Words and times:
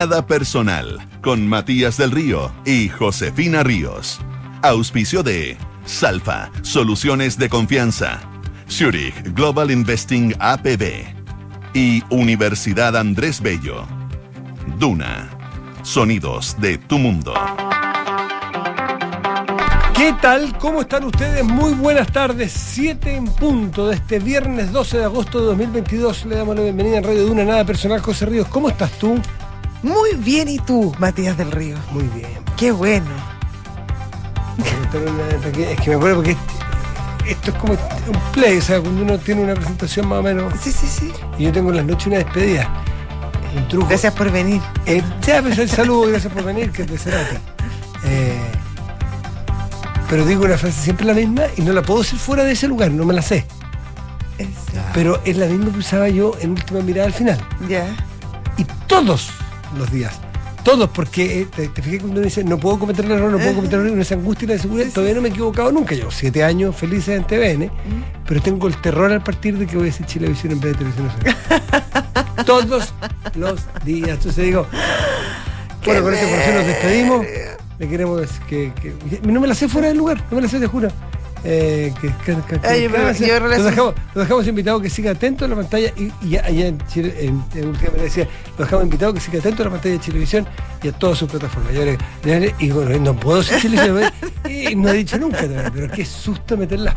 Nada 0.00 0.24
personal 0.24 1.00
con 1.22 1.48
Matías 1.48 1.96
del 1.96 2.12
Río 2.12 2.52
y 2.64 2.88
Josefina 2.88 3.64
Ríos. 3.64 4.20
Auspicio 4.62 5.24
de 5.24 5.56
Salfa, 5.86 6.52
soluciones 6.62 7.36
de 7.36 7.48
confianza. 7.48 8.20
Zurich 8.70 9.34
Global 9.34 9.72
Investing 9.72 10.36
APB. 10.38 11.02
Y 11.74 12.04
Universidad 12.10 12.96
Andrés 12.96 13.40
Bello. 13.40 13.88
Duna. 14.78 15.30
Sonidos 15.82 16.54
de 16.60 16.78
tu 16.78 16.96
mundo. 17.00 17.34
¿Qué 19.96 20.14
tal? 20.22 20.56
¿Cómo 20.58 20.82
están 20.82 21.02
ustedes? 21.06 21.42
Muy 21.42 21.72
buenas 21.72 22.12
tardes. 22.12 22.52
7 22.52 23.16
en 23.16 23.24
punto 23.24 23.88
de 23.88 23.96
este 23.96 24.20
viernes 24.20 24.70
12 24.70 24.98
de 24.98 25.04
agosto 25.06 25.40
de 25.40 25.46
2022. 25.46 26.26
Le 26.26 26.36
damos 26.36 26.54
la 26.54 26.62
bienvenida 26.62 26.98
en 26.98 27.02
Radio 27.02 27.26
Duna 27.26 27.44
Nada 27.44 27.64
Personal. 27.64 28.00
José 28.00 28.26
Ríos, 28.26 28.46
¿cómo 28.46 28.68
estás 28.68 28.92
tú? 28.92 29.20
Muy 29.82 30.14
bien, 30.16 30.48
¿y 30.48 30.58
tú, 30.58 30.94
Matías 30.98 31.36
del 31.36 31.52
Río? 31.52 31.76
Muy 31.92 32.04
bien. 32.04 32.44
Qué 32.56 32.72
bueno. 32.72 33.06
Es 34.58 35.80
que 35.80 35.90
me 35.90 35.96
acuerdo 35.96 36.16
porque 36.16 36.36
esto 37.26 37.50
es 37.50 37.56
como 37.58 37.74
un 37.74 38.32
play, 38.32 38.58
o 38.58 38.62
sea, 38.62 38.80
cuando 38.80 39.02
uno 39.02 39.18
tiene 39.18 39.42
una 39.42 39.54
presentación 39.54 40.08
más 40.08 40.18
o 40.18 40.22
menos. 40.22 40.52
Sí, 40.60 40.72
sí, 40.72 40.86
sí. 40.86 41.12
Y 41.38 41.44
yo 41.44 41.52
tengo 41.52 41.70
en 41.70 41.76
las 41.76 41.84
noches 41.84 42.06
una 42.08 42.18
despedida. 42.18 42.68
Un 43.56 43.68
truco. 43.68 43.86
Gracias 43.88 44.12
por 44.14 44.30
venir. 44.32 44.60
Eh, 44.86 45.02
ya, 45.24 45.42
pues 45.42 45.58
el 45.58 45.68
saludo, 45.68 46.08
gracias 46.08 46.32
por 46.32 46.42
venir, 46.42 46.72
que 46.72 46.84
te 46.84 46.98
será 46.98 47.20
a 47.20 47.28
ti. 47.28 47.36
Eh, 48.04 48.50
pero 50.08 50.24
digo 50.24 50.44
una 50.44 50.56
frase 50.56 50.80
siempre 50.80 51.04
la 51.04 51.12
misma 51.12 51.42
y 51.56 51.62
no 51.62 51.72
la 51.72 51.82
puedo 51.82 52.00
decir 52.00 52.18
fuera 52.18 52.44
de 52.44 52.52
ese 52.52 52.66
lugar, 52.66 52.90
no 52.90 53.04
me 53.04 53.12
la 53.12 53.22
sé. 53.22 53.46
Exacto. 54.38 54.90
Pero 54.94 55.20
es 55.24 55.36
la 55.36 55.46
misma 55.46 55.72
que 55.72 55.78
usaba 55.78 56.08
yo 56.08 56.32
en 56.40 56.50
última 56.50 56.80
mirada 56.80 57.06
al 57.06 57.12
final. 57.12 57.38
Ya. 57.68 57.86
Y 58.56 58.64
todos 58.86 59.30
los 59.76 59.90
días. 59.90 60.14
Todos, 60.64 60.90
porque 60.90 61.40
eh, 61.42 61.46
te, 61.54 61.68
te 61.68 61.80
fijas 61.82 62.00
cuando 62.00 62.18
uno 62.20 62.24
dice, 62.26 62.44
no 62.44 62.58
puedo 62.58 62.78
cometer 62.78 63.04
el 63.04 63.12
error, 63.12 63.30
no 63.30 63.38
puedo 63.38 63.54
cometer 63.54 63.78
el 63.80 63.86
error, 63.86 64.00
esa 64.00 64.14
angustia 64.16 64.44
y 64.44 64.48
la 64.48 64.54
inseguridad, 64.56 64.90
todavía 64.92 65.14
no 65.14 65.22
me 65.22 65.28
he 65.28 65.30
equivocado 65.30 65.72
nunca. 65.72 65.94
Llevo 65.94 66.10
siete 66.10 66.44
años 66.44 66.76
felices 66.76 67.16
en 67.16 67.24
TVN, 67.24 67.70
pero 68.26 68.42
tengo 68.42 68.66
el 68.68 68.76
terror 68.80 69.10
al 69.10 69.22
partir 69.22 69.56
de 69.56 69.66
que 69.66 69.76
voy 69.76 69.84
a 69.84 69.86
decir 69.86 70.04
Chilevisión 70.06 70.52
en 70.52 70.60
vez 70.60 70.72
de 70.72 70.78
televisión 70.78 71.06
nacional. 71.06 71.36
Todos 72.46 72.92
los 73.34 73.60
días. 73.84 74.10
Entonces 74.10 74.44
digo, 74.44 74.66
bueno, 75.84 76.02
con 76.02 76.12
esta 76.14 76.24
información 76.26 76.54
nos 76.56 76.66
despedimos. 76.66 77.26
Le 77.78 77.88
queremos 77.88 78.20
que, 78.48 78.72
que- 78.82 79.20
No 79.22 79.40
me 79.40 79.46
la 79.46 79.54
sé 79.54 79.68
fuera 79.68 79.88
del 79.88 79.96
lugar, 79.98 80.22
no 80.30 80.36
me 80.36 80.42
la 80.42 80.48
sé, 80.48 80.58
te 80.58 80.66
juro. 80.66 80.88
Eh, 81.44 81.94
que, 82.00 82.08
que- 82.08 82.36
que- 82.42 82.60
que- 82.60 82.66
Ay, 82.66 82.88
pero 82.90 83.12
que- 83.12 83.26
yo 83.26 83.38
lo, 83.40 83.46
relaciono- 83.48 83.70
dejamos, 83.70 83.94
lo 84.14 84.20
dejamos 84.22 84.46
invitado 84.48 84.80
que 84.80 84.90
siga 84.90 85.12
atento 85.12 85.44
a 85.44 85.48
la 85.48 85.54
pantalla 85.54 85.92
y, 85.96 86.12
y 86.26 86.36
allá 86.36 86.66
en 86.66 86.78
Chile, 86.88 87.14
en, 87.20 87.44
en 87.54 87.68
última 87.68 87.92
me 87.96 88.02
decía, 88.02 88.26
lo 88.58 88.64
dejamos 88.64 88.84
invitado 88.84 89.14
que 89.14 89.20
siga 89.20 89.38
atento 89.38 89.62
a 89.62 89.66
la 89.66 89.70
pantalla 89.72 89.94
de 89.94 90.00
Televisión 90.00 90.46
y 90.82 90.88
a 90.88 90.92
todas 90.92 91.16
sus 91.18 91.30
plataformas. 91.30 91.72
Y, 92.60 92.64
y 92.66 92.70
bueno, 92.72 92.98
no 92.98 93.14
puedo 93.14 93.42
ser 93.44 93.62
Televisión, 93.62 94.10
y 94.50 94.74
no 94.74 94.88
he 94.88 94.94
dicho 94.94 95.16
nunca 95.18 95.38
pero 95.72 95.90
qué 95.92 96.04
susto 96.04 96.56
meter 96.56 96.80
las 96.80 96.94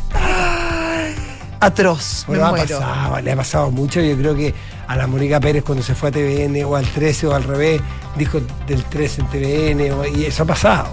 Atroz. 1.60 2.24
bueno, 2.28 2.42
me 2.44 2.48
ha 2.48 2.52
muero. 2.52 2.80
pasado, 2.80 3.22
le 3.22 3.32
ha 3.32 3.36
pasado 3.36 3.70
mucho. 3.72 4.02
Yo 4.02 4.18
creo 4.18 4.36
que 4.36 4.54
a 4.88 4.96
la 4.96 5.06
Mónica 5.06 5.40
Pérez 5.40 5.64
cuando 5.64 5.84
se 5.84 5.94
fue 5.94 6.10
a 6.10 6.12
TVN 6.12 6.64
o 6.66 6.76
al 6.76 6.86
13 6.88 7.28
o 7.28 7.36
al 7.36 7.44
revés, 7.44 7.82
dijo 8.18 8.42
del 8.68 8.84
13 8.86 9.22
en 9.22 9.28
TVN 9.28 9.92
o- 9.94 10.06
y 10.08 10.26
eso 10.26 10.42
ha 10.44 10.46
pasado. 10.48 10.88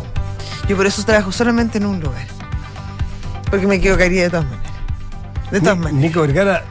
Yo 0.69 0.77
por 0.77 0.87
eso 0.87 1.03
trabajo 1.05 1.33
solamente 1.33 1.79
en 1.79 1.87
un 1.87 2.01
lugar. 2.01 2.27
Porque 3.51 3.67
me 3.67 3.77
equivocaría 3.77 4.23
de 4.25 4.31
todas 4.31 4.45
maneras. 4.47 4.73
De 5.51 5.61
todas 5.61 5.77
Ni- 5.79 5.85
maneras. 5.85 6.03
Nico 6.03 6.21
Vergara 6.23 6.65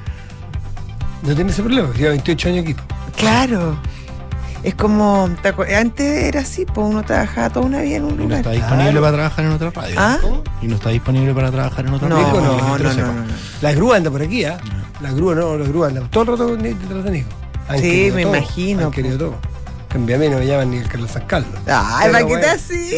no 1.23 1.36
tiene 1.36 1.50
ese 1.52 1.64
problema, 1.64 1.89
lleva 1.94 2.09
28 2.11 2.50
años 2.50 2.64
equipo. 2.64 2.83
Claro. 3.16 3.78
Es 4.64 4.75
como. 4.75 5.30
¿te 5.42 5.53
acuer- 5.53 5.75
Antes 5.75 6.23
era 6.25 6.42
así, 6.42 6.66
pues 6.66 6.88
uno 6.88 7.03
trabajaba 7.03 7.50
toda 7.50 7.66
una 7.66 7.81
vida 7.81 7.98
en 7.98 8.03
un 8.05 8.11
Y 8.14 8.16
no 8.17 8.23
lugar. 8.23 8.38
está 8.39 8.52
disponible 8.52 9.00
para 9.00 9.14
trabajar 9.14 9.45
en 9.45 9.52
otra 9.52 9.70
radio. 9.72 9.95
¿Ah? 9.98 10.17
Y 10.61 10.67
no 10.67 10.75
está 10.75 10.89
disponible 10.89 11.33
para 11.33 11.52
trabajar 11.52 11.86
en 11.86 11.94
otra 11.94 12.09
No, 12.09 12.16
radio. 12.17 12.42
No, 12.42 12.78
no, 12.78 12.78
no, 12.78 12.94
no. 13.14 13.23
La 13.61 13.71
grúa 13.73 13.98
anda 13.98 14.10
por 14.11 14.21
aquí, 14.21 14.43
¿ah? 14.45 14.58
La 15.02 15.11
grúa 15.11 15.36
no, 15.36 15.58
la 15.58 15.66
grúa 15.67 15.87
anda 15.87 16.02
todo 16.10 16.23
el 16.23 16.30
rato 16.30 16.55
detrás 16.58 17.04
de 17.04 17.11
Nico. 17.11 17.30
Han 17.70 17.80
Sí, 17.80 18.11
me 18.14 18.23
todo, 18.23 18.36
imagino, 18.36 18.86
Han 18.87 18.92
querido 18.92 19.17
todo. 19.17 19.36
Que 20.05 20.15
a 20.15 20.17
mí 20.17 20.30
no 20.30 20.37
me 20.37 20.45
llaman 20.45 20.71
ni 20.71 20.77
el 20.77 20.87
Carlos 20.87 21.11
San 21.11 21.25
Carlos. 21.25 21.59
Ay, 21.65 22.11
¿Para 22.11 22.25
qué 22.25 22.37
te 22.37 22.45
así? 22.47 22.97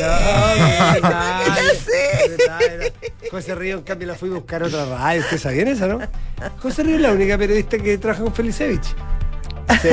José 3.32 3.56
Río, 3.56 3.78
en 3.78 3.84
cambio, 3.84 4.08
la 4.08 4.16
fui 4.16 4.30
a 4.30 4.34
buscar 4.34 4.64
otra 4.64 4.86
radio. 4.86 5.22
¿Usted 5.22 5.38
sabía 5.38 5.64
esa, 5.70 5.88
no? 5.88 6.00
José 6.62 6.84
Río 6.84 6.96
es 6.96 7.02
la 7.02 7.12
única 7.12 7.38
periodista 7.38 7.78
que 7.78 7.98
trabaja 7.98 8.24
con 8.24 8.34
Felicevich. 8.34 8.96
Sí, 9.82 9.90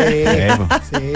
sí. 0.90 1.12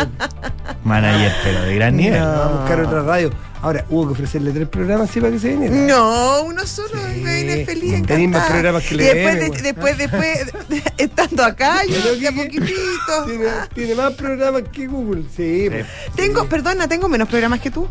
Manager, 0.85 1.33
pero 1.43 1.63
de 1.63 1.75
gran 1.75 1.97
nivel. 1.97 2.21
No. 2.21 2.27
A 2.27 2.49
buscar 2.49 2.81
otra 2.81 3.03
radio. 3.03 3.31
Ahora, 3.63 3.85
hubo 3.91 4.07
que 4.07 4.13
ofrecerle 4.13 4.53
tres 4.53 4.69
programas 4.69 5.11
así 5.11 5.21
para 5.21 5.33
que 5.33 5.39
se 5.39 5.51
viniera. 5.51 5.75
No, 5.75 6.43
uno 6.45 6.67
solo 6.67 6.89
Sí. 7.13 7.21
me 7.21 7.43
viene 7.45 7.67
feliz. 7.67 8.09
Más 8.31 8.49
programas 8.51 8.83
que 8.85 8.95
le 8.95 9.03
Y 9.05 9.07
después, 9.15 9.35
de- 9.35 9.63
después, 9.63 9.99
después, 9.99 10.69
de- 10.69 10.83
estando 11.05 11.45
acá, 11.45 11.85
yo 11.85 12.17
de 12.17 12.27
a 12.29 12.33
que- 12.33 12.37
poquitito. 12.45 13.25
Tiene, 13.27 13.47
tiene 13.75 13.95
más 13.95 14.15
programas 14.15 14.63
que 14.73 14.87
Google. 14.87 15.25
Sí, 15.37 15.69
pues. 15.71 15.87
Tengo, 16.17 16.47
perdona, 16.47 16.89
tengo 16.89 17.07
menos 17.09 17.29
programas 17.29 17.61
que 17.61 17.71
tú. 17.71 17.87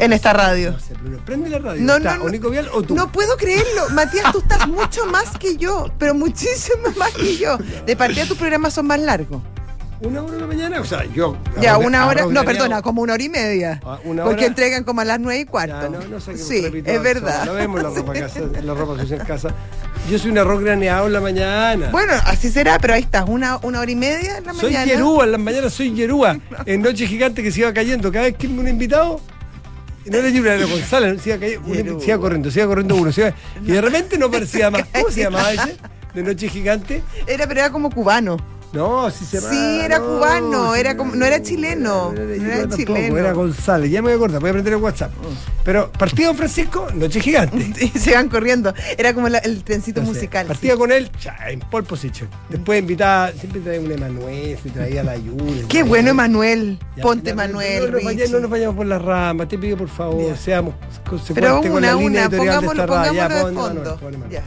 En 0.00 0.12
esta 0.12 0.32
radio. 0.32 0.72
No 0.72 0.80
sé, 0.80 0.96
pero 1.00 1.18
prende 1.24 1.48
la 1.48 1.60
radio. 1.60 1.80
No, 1.80 1.96
Está 1.98 2.16
no, 2.16 2.28
no. 2.28 2.50
Vial 2.50 2.68
o 2.72 2.82
tú. 2.82 2.96
No 2.96 3.12
puedo 3.12 3.36
creerlo. 3.36 3.88
Matías, 3.90 4.32
tú 4.32 4.38
estás 4.40 4.66
mucho 4.66 5.06
más 5.06 5.30
que 5.38 5.56
yo, 5.56 5.86
pero 6.00 6.14
muchísimo 6.14 6.88
más 6.96 7.12
que 7.12 7.36
yo. 7.36 7.56
De 7.86 7.94
partida 7.94 8.26
tus 8.26 8.36
programas 8.36 8.74
son 8.74 8.88
más 8.88 8.98
largos. 8.98 9.40
¿Una 10.04 10.22
hora 10.22 10.32
de 10.34 10.40
la 10.40 10.46
mañana? 10.46 10.80
O 10.80 10.84
sea, 10.84 11.04
yo. 11.06 11.36
Ya, 11.60 11.74
arroz- 11.76 11.86
una 11.86 12.06
hora, 12.06 12.26
no, 12.26 12.44
perdona, 12.44 12.82
como 12.82 13.02
una 13.02 13.14
hora 13.14 13.22
y 13.22 13.28
media. 13.28 13.80
Ah, 13.84 13.98
una 14.04 14.22
Porque 14.24 14.40
hora. 14.42 14.46
entregan 14.48 14.84
como 14.84 15.00
a 15.00 15.04
las 15.04 15.18
nueve 15.18 15.40
y 15.40 15.44
cuarto. 15.46 15.80
Ya, 15.82 15.88
no, 15.88 16.00
no 16.08 16.20
sé 16.20 16.32
qué 16.32 16.38
sí, 16.38 16.82
es 16.84 17.02
verdad. 17.02 17.44
No 17.46 17.54
vemos 17.54 17.82
la 17.82 17.88
ropa, 17.90 18.12
casa, 18.20 18.40
la 18.62 18.74
ropa 18.74 19.00
sucia 19.00 19.16
en 19.16 19.24
casa. 19.26 19.54
Yo 20.10 20.18
soy 20.18 20.30
un 20.32 20.38
arroz 20.38 20.60
graneado 20.60 21.06
en 21.06 21.12
la 21.14 21.20
mañana. 21.20 21.88
Bueno, 21.90 22.12
así 22.26 22.50
será, 22.50 22.78
pero 22.78 22.94
ahí 22.94 23.02
estás, 23.02 23.24
una, 23.26 23.58
una 23.62 23.80
hora 23.80 23.90
y 23.90 23.96
media 23.96 24.36
en 24.38 24.44
la 24.44 24.52
soy 24.54 24.72
mañana. 24.74 24.92
Yerúa, 24.92 25.24
en 25.24 25.32
las 25.32 25.40
mañanas 25.40 25.72
soy 25.72 25.94
Yerúa. 25.94 26.38
En 26.66 26.82
Noche 26.82 27.06
Gigante 27.06 27.42
que 27.42 27.50
se 27.50 27.60
iba 27.60 27.72
cayendo. 27.72 28.12
Cada 28.12 28.24
vez 28.26 28.36
que 28.36 28.46
un 28.46 28.68
invitado. 28.68 29.20
No 30.06 30.18
era 30.18 30.28
era 30.28 30.66
González. 30.66 31.22
Se 31.22 31.30
iba, 31.30 31.38
cayendo, 31.38 31.98
se 31.98 32.08
iba 32.08 32.18
corriendo, 32.18 32.50
se 32.50 32.58
iba 32.60 32.68
corriendo 32.68 32.94
uno. 32.96 33.10
se 33.10 33.22
iba- 33.22 33.34
y 33.62 33.72
de 33.72 33.80
repente 33.80 34.18
no 34.18 34.30
parecía 34.30 34.70
más. 34.70 34.82
¿Cómo 34.92 35.10
se 35.10 35.22
llamaba 35.22 35.50
ese? 35.52 35.76
De 36.12 36.22
Noche 36.22 36.48
Gigante. 36.48 37.02
Era, 37.26 37.46
pero 37.46 37.60
era 37.60 37.70
como 37.70 37.90
cubano. 37.90 38.36
No, 38.74 39.10
sí 39.10 39.24
se. 39.24 39.40
Sí, 39.40 39.80
era 39.82 39.98
no, 39.98 40.06
cubano, 40.06 40.74
sí, 40.74 40.80
era 40.80 40.96
como- 40.96 41.14
no 41.14 41.24
era 41.24 41.40
chileno, 41.42 42.12
No 42.12 42.20
era, 42.20 42.36
no 42.42 42.46
era 42.46 42.60
tampoco, 42.68 42.76
chileno. 42.76 43.18
era 43.18 43.32
González. 43.32 43.90
Ya 43.90 44.02
me 44.02 44.06
voy 44.08 44.12
a 44.12 44.16
acordar, 44.16 44.40
voy 44.40 44.48
a 44.48 44.50
aprender 44.50 44.72
el 44.74 44.80
WhatsApp. 44.82 45.12
Pero 45.64 45.90
partía 45.92 46.26
Don 46.26 46.36
Francisco, 46.36 46.88
Noche 46.94 47.20
Gigante. 47.20 47.54
Y 47.94 47.98
se 47.98 48.14
van 48.14 48.28
corriendo. 48.28 48.74
Era 48.98 49.14
como 49.14 49.28
la- 49.28 49.38
el 49.38 49.62
trencito 49.64 50.02
musical. 50.02 50.46
Partía 50.46 50.72
sí. 50.72 50.78
con 50.78 50.92
él 50.92 51.10
en 51.48 51.60
pole 51.60 51.86
position. 51.86 52.28
Después 52.48 52.80
invitaba, 52.80 53.30
siempre 53.32 53.60
traía 53.60 53.80
un 53.80 53.92
Emanuel, 53.92 54.58
se 54.62 54.70
traía 54.70 55.02
la 55.04 55.16
Yuri. 55.16 55.64
Qué 55.68 55.82
bueno, 55.84 56.10
Emanuel. 56.10 56.78
Ponte, 57.00 57.30
ya, 57.30 57.36
Manuel. 57.36 57.80
No, 57.80 57.92
nos 57.92 58.02
vayamos- 58.04 58.20
Richie. 58.22 58.32
no 58.32 58.40
nos 58.40 58.50
vayamos 58.50 58.76
por 58.76 58.86
las 58.86 59.00
ramas, 59.02 59.48
te 59.48 59.58
pido 59.58 59.76
por 59.76 59.88
favor, 59.88 60.28
Ya. 60.28 60.36
seamos 60.36 60.74
consecuentes 61.08 61.34
Pero 61.34 61.60
con 61.62 61.70
una, 61.72 61.92
la 61.92 61.92
línea 61.94 62.06
una, 62.08 62.20
editorial 62.36 62.60
de 62.60 62.66
pongámoslo, 62.66 62.82
esta 62.82 62.94
radio. 62.96 63.12
Ya, 63.14 63.28
pongámoslo 63.28 63.46
de 63.46 63.70
Emanuel, 63.70 63.84
fondo. 63.98 64.08
Emanuel. 64.08 64.30
Ya. 64.30 64.42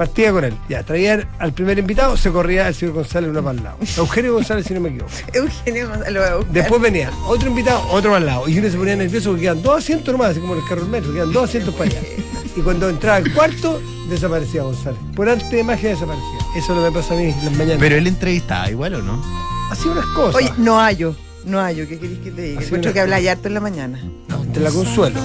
Partía 0.00 0.32
con 0.32 0.44
él, 0.44 0.54
ya, 0.66 0.82
traía 0.82 1.28
al 1.38 1.52
primer 1.52 1.78
invitado, 1.78 2.16
se 2.16 2.30
corría 2.30 2.66
el 2.68 2.74
señor 2.74 2.94
González 2.94 3.28
uno 3.28 3.42
para 3.42 3.58
el 3.58 3.62
lado. 3.62 3.76
Eugenio 3.98 4.32
González, 4.32 4.64
si 4.64 4.72
no 4.72 4.80
me 4.80 4.88
equivoco. 4.88 5.12
Eugenio 5.34 5.88
González, 5.88 6.12
lo 6.14 6.20
voy 6.20 6.28
a 6.30 6.34
buscar. 6.36 6.52
Después 6.54 6.80
venía 6.80 7.10
otro 7.26 7.48
invitado, 7.50 7.86
otro 7.90 8.12
para 8.12 8.20
el 8.20 8.24
lado. 8.24 8.48
Y 8.48 8.58
uno 8.58 8.70
se 8.70 8.78
ponía 8.78 8.96
nervioso 8.96 9.28
porque 9.28 9.42
quedan 9.42 9.60
dos 9.60 9.76
asientos 9.76 10.10
nomás, 10.10 10.30
así 10.30 10.40
como 10.40 10.54
en 10.54 10.62
el 10.62 10.66
carro 10.66 10.80
del 10.80 10.90
metro, 10.90 11.12
quedan 11.12 11.30
dos 11.34 11.44
asientos 11.50 11.74
para 11.74 11.90
allá. 11.90 12.00
Y 12.56 12.62
cuando 12.62 12.88
entraba 12.88 13.18
el 13.18 13.32
cuarto, 13.34 13.78
desaparecía 14.08 14.62
González. 14.62 14.98
Por 15.14 15.28
arte 15.28 15.54
de 15.54 15.64
magia 15.64 15.90
desaparecía. 15.90 16.38
Eso 16.56 16.58
es 16.58 16.68
lo 16.68 16.74
que 16.76 16.90
me 16.90 16.92
pasa 16.92 17.12
a 17.12 17.16
mí 17.18 17.24
en 17.24 17.44
las 17.44 17.52
mañanas. 17.52 17.76
Pero 17.78 17.96
él 17.96 18.06
entrevistaba 18.06 18.70
igual 18.70 18.94
o 18.94 19.02
no? 19.02 19.22
Así 19.70 19.86
unas 19.86 20.06
cosas. 20.06 20.36
Oye, 20.36 20.50
no 20.56 20.80
hallo. 20.80 21.14
No 21.44 21.60
hallo, 21.60 21.86
¿qué 21.86 21.98
querés 21.98 22.18
que 22.20 22.30
te 22.30 22.40
diga? 22.40 22.62
Encuentro 22.62 22.94
que 22.94 23.00
habla 23.00 23.16
harto 23.16 23.48
en 23.48 23.54
la 23.54 23.60
mañana. 23.60 24.02
No, 24.28 24.44
entre 24.44 24.62
la 24.62 24.70
consuelo. 24.70 25.20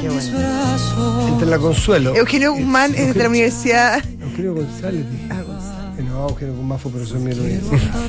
Qué 0.00 0.08
bueno. 0.08 1.28
Entre 1.28 1.46
la 1.46 1.58
consuelo. 1.58 2.14
Eugenio 2.16 2.52
Guzmán 2.54 2.94
es 2.94 3.14
de 3.14 3.22
la 3.22 3.28
Universidad. 3.28 4.02
Eugenio 4.22 4.54
González. 4.54 5.04
dije. 5.10 5.24
Ah, 5.30 5.42
González. 5.42 5.98
Eh, 5.98 6.02
No, 6.02 6.28
Eugenio 6.28 6.54
Guzmán 6.54 6.78
fue 6.78 6.90
profesor 6.92 7.18
mío 7.18 7.34
de 7.34 7.36
la 7.36 7.42
universidad. 7.42 8.00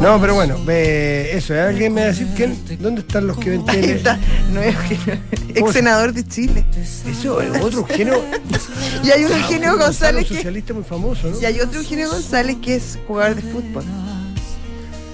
No, 0.00 0.20
pero 0.20 0.34
bueno, 0.34 0.56
ve, 0.64 1.36
eso, 1.36 1.54
¿eh? 1.54 1.60
¿alguien 1.60 1.92
me 1.94 2.00
va 2.02 2.06
a 2.06 2.10
decir 2.10 2.26
quién? 2.36 2.56
¿Dónde 2.80 3.00
están 3.00 3.26
los 3.26 3.36
que 3.38 3.50
ven 3.50 3.64
Ahí 3.68 3.80
tele? 3.80 3.92
está. 3.96 4.18
No 4.52 4.60
es 4.60 4.74
Eugenio. 4.74 5.18
¿Cómo 5.30 5.66
Ex 5.66 5.66
se- 5.68 5.72
senador 5.78 6.12
de 6.12 6.24
Chile. 6.26 6.64
Eso, 7.10 7.40
es 7.40 7.50
otro 7.62 7.80
Eugenio. 7.80 8.22
Y 9.04 9.10
hay 9.10 9.24
un 9.24 9.32
Eugenio 9.32 9.72
un 9.74 9.78
González 9.80 10.26
que. 10.28 10.36
socialista 10.36 10.72
muy 10.74 10.84
famoso, 10.84 11.28
¿no? 11.30 11.40
Y 11.40 11.44
hay 11.44 11.60
otro 11.60 11.80
Eugenio 11.80 12.08
González 12.10 12.56
que 12.62 12.76
es 12.76 12.98
jugador 13.06 13.36
de 13.36 13.42
fútbol. 13.42 13.84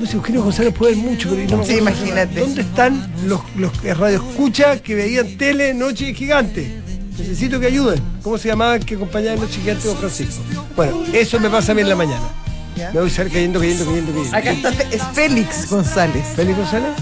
Sé, 0.06 0.16
Eugenio 0.16 0.42
González 0.42 0.74
puede 0.74 0.94
ver 0.94 1.04
mucho, 1.04 1.30
pero 1.30 1.56
no 1.58 1.64
Sí, 1.64 1.76
imagínate. 1.76 2.40
¿Dónde 2.40 2.62
están 2.62 3.12
los, 3.26 3.40
los 3.56 3.72
que 3.80 3.94
radioescuchas 3.94 4.80
que 4.80 4.94
veían 4.94 5.36
tele 5.36 5.74
Noche 5.74 6.12
Gigante? 6.14 6.82
Necesito 7.16 7.60
que 7.60 7.66
ayuden. 7.66 8.00
¿Cómo 8.22 8.38
se 8.38 8.48
llamaba 8.48 8.76
el 8.76 8.84
que 8.84 8.96
acompañaba 8.96 9.36
Noche 9.36 9.60
Gigante 9.60 9.86
con 9.88 9.96
Francisco? 9.98 10.42
Bueno, 10.74 11.04
eso 11.12 11.38
me 11.38 11.48
pasa 11.48 11.72
a 11.72 11.74
mí 11.74 11.82
en 11.82 11.88
la 11.88 11.96
mañana. 11.96 12.26
¿Ya? 12.76 12.88
Me 12.90 13.00
voy 13.00 13.08
a 13.08 13.10
estar 13.10 13.28
cayendo, 13.28 13.60
cayendo, 13.60 13.84
cayendo, 13.84 14.12
cayendo. 14.12 14.36
Acá 14.36 14.50
está, 14.50 14.70
es 14.90 15.02
Félix 15.12 15.68
González. 15.70 16.24
¿Félix 16.34 16.58
González? 16.58 16.92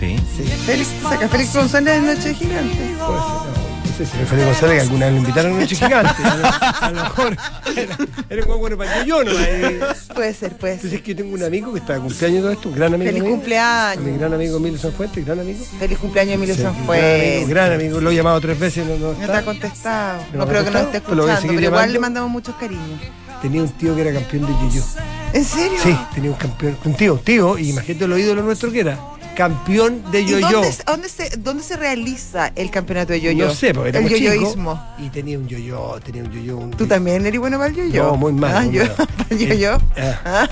Sí. 0.00 0.16
Sí, 0.36 0.44
Félix, 0.64 0.88
saca 1.02 1.28
Félix 1.28 1.54
González 1.54 2.02
de 2.02 2.14
Noche 2.14 2.34
Gigante. 2.34 2.76
Puede 2.76 2.88
ser, 2.96 2.98
no, 2.98 3.44
no 3.44 3.59
sé 4.06 4.12
si 4.36 4.44
González, 4.44 4.76
que 4.76 4.80
alguna 4.82 5.06
vez 5.06 5.14
lo 5.14 5.20
invitaron 5.20 5.52
a 5.56 5.60
Noche 5.60 5.76
Gigante. 5.76 6.22
A 6.22 6.90
lo, 6.90 7.02
mejor 7.02 7.36
era, 7.76 7.96
era 8.28 8.42
un 8.42 8.48
buen 8.48 8.60
bueno 8.60 8.76
para 8.78 9.04
yo, 9.04 9.22
¿no? 9.24 9.30
Eh, 9.38 9.80
Puede 10.14 10.34
ser, 10.34 10.56
puede 10.56 10.74
Entonces 10.74 10.90
ser. 10.90 10.98
es 11.00 11.04
que 11.04 11.10
yo 11.14 11.16
tengo 11.22 11.34
un 11.34 11.42
amigo 11.42 11.72
que 11.72 11.78
está 11.80 11.94
de 11.94 12.00
cumpleaños 12.00 12.42
todo 12.42 12.52
esto, 12.52 12.68
un 12.68 12.74
gran 12.74 12.94
amigo 12.94 13.08
Feliz 13.10 13.22
mío. 13.22 13.32
cumpleaños. 13.32 14.04
Mi 14.04 14.18
gran 14.18 14.34
amigo 14.34 14.56
Emilio 14.56 14.78
Sanfuente, 14.78 15.22
gran 15.22 15.40
amigo. 15.40 15.64
Feliz 15.78 15.98
cumpleaños, 15.98 16.34
Emilio 16.34 16.54
Sí, 16.54 16.62
Sanfuentes. 16.62 17.08
Gran 17.10 17.32
amigo, 17.38 17.48
gran 17.48 17.72
amigo, 17.72 18.00
lo 18.00 18.10
he 18.10 18.14
llamado 18.14 18.40
tres 18.40 18.58
veces, 18.58 18.86
no, 18.86 18.96
no 18.96 19.06
No 19.06 19.12
está. 19.12 19.24
está 19.24 19.42
contestado. 19.44 20.22
¿No 20.32 20.38
No, 20.38 20.44
ha 20.44 20.48
creo 20.48 20.64
que 20.64 20.70
nos 20.70 20.82
esté 20.82 21.00
Pero 21.00 21.14
escuchando, 21.14 21.40
seguir 21.40 21.56
pero 21.56 21.68
igual 21.68 21.92
le 21.92 21.98
mandamos 21.98 22.30
muchos 22.30 22.54
cariños. 22.56 23.00
Tenía 23.42 23.62
un 23.62 23.68
tío 23.70 23.94
que 23.94 24.02
era 24.02 24.12
campeón 24.12 24.42
de 24.46 24.52
yo-yo. 24.52 24.82
¿En 25.32 25.44
serio? 25.44 25.78
Sí, 25.82 25.96
tenía 26.14 26.30
un 26.30 26.36
campeón, 26.36 26.76
un 26.84 26.94
tío, 26.94 27.16
tío, 27.24 27.56
y 27.58 27.70
imagínate 27.70 28.06
lo 28.06 28.18
ídolo 28.18 28.42
nuestro 28.42 28.70
que 28.70 28.80
era. 28.80 28.98
Campeón 29.40 30.02
de 30.12 30.20
¿Y 30.20 30.26
yo-yo. 30.26 30.50
dónde, 30.50 30.70
se- 30.70 30.82
dónde 30.84 31.08
se, 31.08 31.30
dónde 31.38 31.62
se 31.62 31.76
realiza 31.78 32.52
el 32.56 32.70
campeonato 32.70 33.14
de 33.14 33.22
yo-yo? 33.22 33.46
No 33.46 33.54
sé, 33.54 33.72
porque 33.72 33.96
El 33.96 34.06
yoyoísmo. 34.06 34.78
Y 34.98 35.08
tenía 35.08 35.38
un 35.38 35.48
yo-yo, 35.48 35.98
tenía 36.04 36.22
un 36.24 36.30
yo-yo. 36.30 36.58
un- 36.58 36.70
¿Tú 36.72 36.86
también 36.86 37.24
eres 37.24 37.40
bueno 37.40 37.56
para 37.56 37.70
el 37.70 37.76
yo-yo? 37.76 38.04
No, 38.08 38.16
muy 38.16 38.34
mal, 38.34 38.54
Ah, 38.54 38.60
muy 38.60 38.74
yo, 38.74 38.82
malo. 38.82 38.94
para 38.96 39.30
el 39.30 39.38
yo-yo. 39.38 39.78
Ah. 39.96 40.46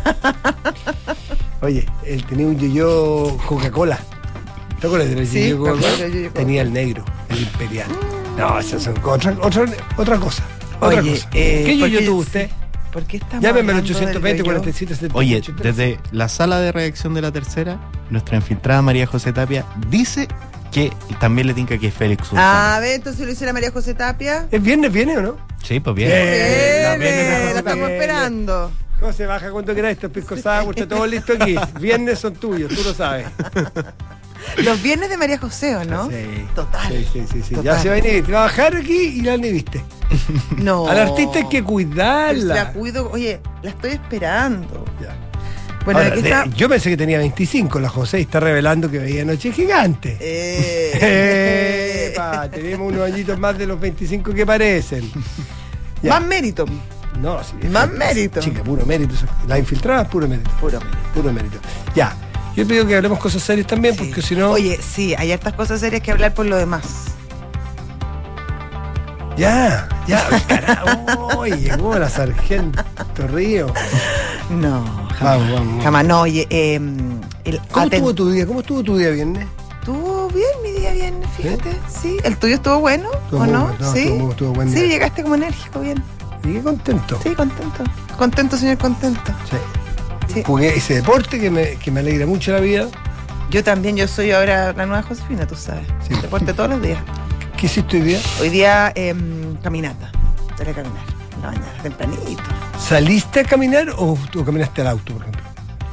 Oye, 1.61 1.85
él 2.07 2.25
tenía 2.25 2.47
un 2.47 2.59
yo-yo 2.59 3.37
Coca-Cola. 3.47 3.99
¿Te 4.81 4.87
acuerdas 4.87 5.11
del 5.11 5.27
Sí, 5.29 5.51
yo-yo 5.51 5.59
Coca-Cola? 5.59 6.31
Tenía 6.33 6.63
el 6.63 6.73
negro, 6.73 7.05
el 7.29 7.41
imperial. 7.43 7.89
No, 8.39 8.59
esas 8.59 8.85
son 8.85 8.95
otra, 9.05 9.37
otra, 9.43 9.67
otra 9.99 10.19
cosa. 10.19 10.43
Otra 10.81 11.01
Oye, 11.01 11.11
cosa. 11.11 11.29
eh, 11.35 11.63
¿Qué 11.67 11.77
yo-yo 11.77 12.05
tuvo 12.07 12.21
usted? 12.21 12.49
¿Por 12.99 13.07
qué 13.07 13.19
estamos 13.19 13.45
Llámeme 13.45 13.71
al 13.73 13.79
hablando 13.79 13.95
del 14.01 14.09
820 14.09 14.39
yo-yo? 14.39 14.45
47 14.45 14.95
78. 14.97 15.17
Oye, 15.17 15.63
desde 15.63 16.01
la 16.11 16.29
sala 16.29 16.59
de 16.59 16.73
redacción 16.73 17.15
de 17.15 17.23
la 17.23 17.31
tercera, 17.31 17.79
nuestra 18.11 18.35
infiltrada 18.35 18.83
María 18.83 19.07
José 19.07 19.33
Tapia 19.33 19.65
dice 19.89 20.27
que 20.73 20.93
también 21.21 21.47
le 21.47 21.55
tinca 21.55 21.79
que 21.79 21.87
es 21.87 21.95
Félix 21.95 22.23
González. 22.23 22.45
Ah, 22.45 22.75
a 22.77 22.81
ver, 22.81 22.95
entonces 22.97 23.25
lo 23.25 23.31
hiciera 23.31 23.53
María 23.53 23.71
José 23.71 23.95
Tapia. 23.95 24.49
¿Es 24.51 24.61
viernes, 24.61 24.93
viene 24.93 25.17
o 25.17 25.23
no? 25.23 25.37
Sí, 25.63 25.79
pues. 25.79 25.95
Bien. 25.95 26.09
Viene, 26.11 26.99
viene, 26.99 27.53
la 27.53 27.59
estamos 27.61 27.87
viene. 27.87 27.95
esperando. 27.95 28.73
¿Cómo 28.99 29.13
se 29.13 29.27
baja 29.27 29.49
cuando 29.53 29.73
quieras 29.75 29.93
estos 29.93 30.11
piscos 30.11 30.41
sour? 30.41 30.75
Está 30.77 30.89
todo 30.97 31.07
listo 31.07 31.35
aquí. 31.35 31.55
Viernes 31.81 32.19
son 32.19 32.35
tuyos, 32.35 32.75
tú 32.75 32.83
lo 32.83 32.93
sabes. 32.93 33.29
Los 34.65 34.83
viernes 34.83 35.09
de 35.11 35.17
María 35.17 35.39
José, 35.39 35.77
¿o 35.77 35.85
no? 35.85 36.09
Sí. 36.11 36.47
Total. 36.55 36.89
Sí, 36.93 37.07
sí, 37.13 37.25
sí. 37.33 37.43
sí. 37.43 37.55
Total. 37.55 37.65
Ya 37.77 37.79
se 37.83 37.89
va 37.89 37.95
a 37.95 37.99
inhibir. 37.99 38.25
Te 38.25 38.33
va 38.33 38.39
a 38.41 38.43
bajar 38.45 38.77
aquí 38.77 38.97
y 38.97 39.21
la 39.23 39.35
inhibiste. 39.37 39.83
No. 40.57 40.89
Al 40.89 40.99
artista 40.99 41.39
hay 41.39 41.49
que 41.49 41.63
cuidarla. 41.63 42.55
La 42.55 42.73
cuido, 42.73 43.11
oye, 43.11 43.41
la 43.63 43.71
estoy 43.71 43.93
esperando. 43.93 44.85
Ya. 45.01 45.15
Bueno, 45.85 46.01
Ahora, 46.01 46.15
de- 46.17 46.21
está. 46.21 46.47
Yo 46.57 46.69
pensé 46.69 46.91
que 46.91 46.97
tenía 46.97 47.19
25, 47.19 47.79
la 47.81 47.89
José 47.89 48.19
y 48.19 48.23
está 48.23 48.41
revelando 48.41 48.91
que 48.91 48.99
veía 48.99 49.25
Noche 49.25 49.53
Gigante. 49.53 50.17
Eh, 50.21 52.09
Epa, 52.13 52.51
tenemos 52.51 52.93
unos 52.93 53.11
añitos 53.11 53.39
más 53.39 53.57
de 53.57 53.67
los 53.67 53.79
25 53.81 54.33
que 54.35 54.45
parecen. 54.47 55.11
Ya. 56.03 56.11
Más 56.19 56.27
mérito. 56.29 56.65
No, 57.21 57.43
sí, 57.43 57.55
es- 57.63 57.71
Más 57.71 57.91
mérito. 57.91 58.41
Chica, 58.41 58.63
puro 58.63 58.85
mérito. 58.87 59.15
La 59.47 59.59
infiltrada, 59.59 60.09
puro 60.09 60.29
mérito. 60.29 60.51
Puro 60.61 60.79
mérito. 60.81 60.99
Puro 61.15 61.33
mérito. 61.33 61.59
Ya. 61.95 62.15
Yo 62.59 62.67
pido 62.67 62.85
que 62.89 62.97
hablemos 62.97 63.21
cosas 63.21 63.41
serias 63.41 63.69
también, 63.69 63.95
Sí. 63.95 64.05
porque 64.05 64.21
si 64.21 64.35
no. 64.35 64.51
Oye, 64.51 64.81
sí, 64.83 65.15
hay 65.17 65.31
hartas 65.31 65.53
cosas 65.55 65.79
serias 65.79 66.03
que 66.03 66.11
hablar 66.11 66.35
por 66.35 66.45
lo 66.45 66.57
demás. 66.57 66.83
Ya, 69.37 69.89
ya, 70.09 70.27
carajo. 70.49 71.39
Oye, 71.39 71.57
llegó 71.57 71.97
la 71.97 72.11
sargento 72.11 72.83
Río. 73.29 73.73
No, 74.51 74.85
jamás. 75.11 75.21
Vamos, 75.39 75.53
vamos. 75.53 75.85
Jamás, 75.85 76.05
no, 76.05 76.21
oye, 76.23 76.47
eh, 76.51 76.81
el 77.45 77.61
¿Cómo 77.71 77.87
estuvo 77.87 78.15
tu 78.15 78.31
día? 78.33 78.45
¿Cómo 78.47 78.61
estuvo 78.61 78.83
tu 78.83 78.97
día 78.97 79.11
viernes? 79.11 79.47
Estuvo 79.79 80.29
bien 80.31 80.49
mi 80.65 80.73
día 80.73 80.93
viernes, 80.93 81.29
fíjate. 81.37 81.71
Sí, 81.89 82.17
el 82.25 82.37
tuyo 82.39 82.57
estuvo 82.57 82.81
bueno, 82.81 83.09
Estuvo 83.13 83.41
¿o 83.41 83.45
muy 83.45 83.53
no? 83.53 83.77
sí. 83.95 84.01
estuvo 84.01 84.31
estuvo 84.33 84.53
buen 84.55 84.73
sí, 84.73 84.89
llegaste 84.89 85.23
como 85.23 85.37
enérgico, 85.37 85.79
bien. 85.79 86.03
Llegué 86.43 86.61
contento. 86.63 87.21
Sí, 87.23 87.35
contento. 87.37 87.85
Contento, 88.19 88.57
señor, 88.57 88.79
contento. 88.79 89.33
Sí. 89.49 89.57
Sí. 90.33 90.43
Jugué 90.45 90.77
ese 90.77 90.95
deporte 90.95 91.41
que 91.41 91.51
me, 91.51 91.77
que 91.77 91.91
me 91.91 92.01
alegra 92.01 92.27
mucho 92.27 92.53
la 92.53 92.61
vida. 92.61 92.89
Yo 93.51 93.65
también, 93.65 93.97
yo 93.97 94.07
soy 94.07 94.31
ahora 94.31 94.73
la 94.75 94.87
nueva 94.87 95.03
Josefina, 95.03 95.47
tú 95.47 95.55
sabes. 95.55 95.87
Sí. 96.07 96.15
Deporte 96.21 96.53
todos 96.53 96.71
los 96.71 96.83
días. 96.83 96.99
¿Qué 97.57 97.67
hiciste 97.67 97.97
hoy 97.97 98.03
día? 98.03 98.21
Hoy 98.41 98.49
día, 98.51 98.93
em, 98.95 99.57
caminata. 99.57 100.13
Salí 100.57 100.71
a 100.71 100.75
caminar. 100.75 101.03
En 101.35 101.43
la 101.43 101.49
mañana, 101.49 101.83
tempranito. 101.83 102.43
¿Saliste 102.79 103.41
a 103.41 103.45
caminar 103.45 103.91
o, 103.91 104.19
o 104.37 104.45
caminaste 104.45 104.83
al 104.83 104.89
auto, 104.89 105.15
por 105.15 105.23
ejemplo? 105.23 105.48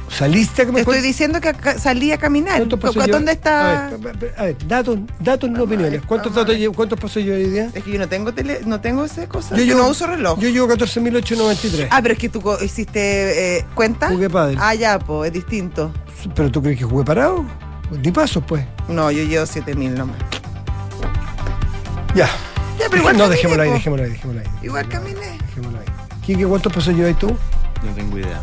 ¿Saliste 0.08 0.62
a 0.62 0.64
Te 0.64 0.72
caminar? 0.72 0.80
estoy 0.94 1.00
diciendo 1.06 1.40
que 1.40 1.52
salí 1.78 2.12
a 2.12 2.18
caminar. 2.18 2.56
¿Cuántos 2.58 2.78
pasos 2.80 3.04
¿Cu- 3.04 3.10
¿Dónde 3.10 3.32
está? 3.32 3.86
A 3.88 3.90
ver, 3.96 4.34
a 4.38 4.42
ver, 4.44 4.56
datos, 4.68 4.98
datos 5.20 5.50
no 5.50 5.64
opiniones. 5.64 6.00
¿Cuántos, 6.06 6.34
datos 6.34 6.56
llevo- 6.56 6.74
¿Cuántos 6.74 6.98
pasos 6.98 7.22
yo 7.24 7.34
hoy 7.34 7.48
día? 7.50 7.70
Es 7.74 7.82
que 7.84 7.90
yo 7.92 7.98
no 7.98 8.08
tengo 8.08 8.32
tele, 8.32 8.60
no 8.64 8.80
tengo 8.80 9.04
esa 9.04 9.28
cosa. 9.28 9.56
Yo 9.56 9.64
Yo, 9.64 9.76
no 9.76 9.88
uso 9.88 10.06
reloj. 10.06 10.38
Yo 10.38 10.48
llevo 10.48 10.68
14.893. 10.68 11.88
ah, 11.90 12.00
pero 12.02 12.12
es 12.14 12.18
que 12.20 12.28
tú 12.28 12.42
hiciste 12.62 13.58
eh, 13.58 13.64
cuenta. 13.74 14.08
Jugué 14.08 14.30
pádel. 14.30 14.56
Ah, 14.60 14.74
ya, 14.74 14.98
pues, 14.98 15.28
es 15.28 15.32
distinto. 15.34 15.92
¿Pero 16.34 16.50
tú 16.50 16.62
crees 16.62 16.78
que 16.78 16.84
jugué 16.84 17.04
parado? 17.04 17.44
Ni 17.90 18.10
pasos, 18.10 18.42
pues. 18.46 18.64
No, 18.88 19.10
yo 19.10 19.22
llevo 19.24 19.44
7000 19.44 19.94
nomás. 19.94 20.16
Ya. 22.14 22.26
Ya, 22.78 22.86
pero 22.90 22.98
igual 22.98 23.16
no, 23.16 23.24
caminé, 23.24 23.36
dejémoslo 23.36 23.62
ahí, 23.62 23.70
dejémoslo 23.72 24.04
ahí, 24.04 24.10
dejémoslo 24.10 24.40
ahí. 24.40 24.46
Igual 24.62 24.88
caminé. 24.88 25.38
Dejémoslo 25.48 25.78
ahí. 25.80 25.86
Quique, 26.24 26.46
¿cuántos 26.46 26.72
pasos 26.72 26.94
llevas 26.94 27.18
tú? 27.18 27.28
No 27.28 27.92
tengo 27.94 28.18
idea. 28.18 28.42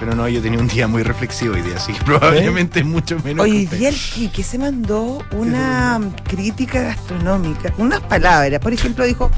Pero 0.00 0.14
no, 0.14 0.26
yo 0.26 0.40
tenía 0.40 0.58
un 0.58 0.66
día 0.66 0.88
muy 0.88 1.02
reflexivo 1.02 1.54
hoy 1.54 1.60
día, 1.60 1.76
así 1.76 1.92
que 1.92 2.02
probablemente 2.04 2.80
es 2.80 2.86
mucho 2.86 3.18
menos. 3.22 3.44
Hoy 3.44 3.66
día 3.66 3.90
el 3.90 3.94
Quique 3.94 4.42
se 4.42 4.58
mandó 4.58 5.22
una 5.32 6.00
crítica 6.26 6.82
gastronómica, 6.82 7.74
unas 7.76 8.00
palabras. 8.00 8.58
Por 8.60 8.72
ejemplo, 8.72 9.04
dijo 9.04 9.30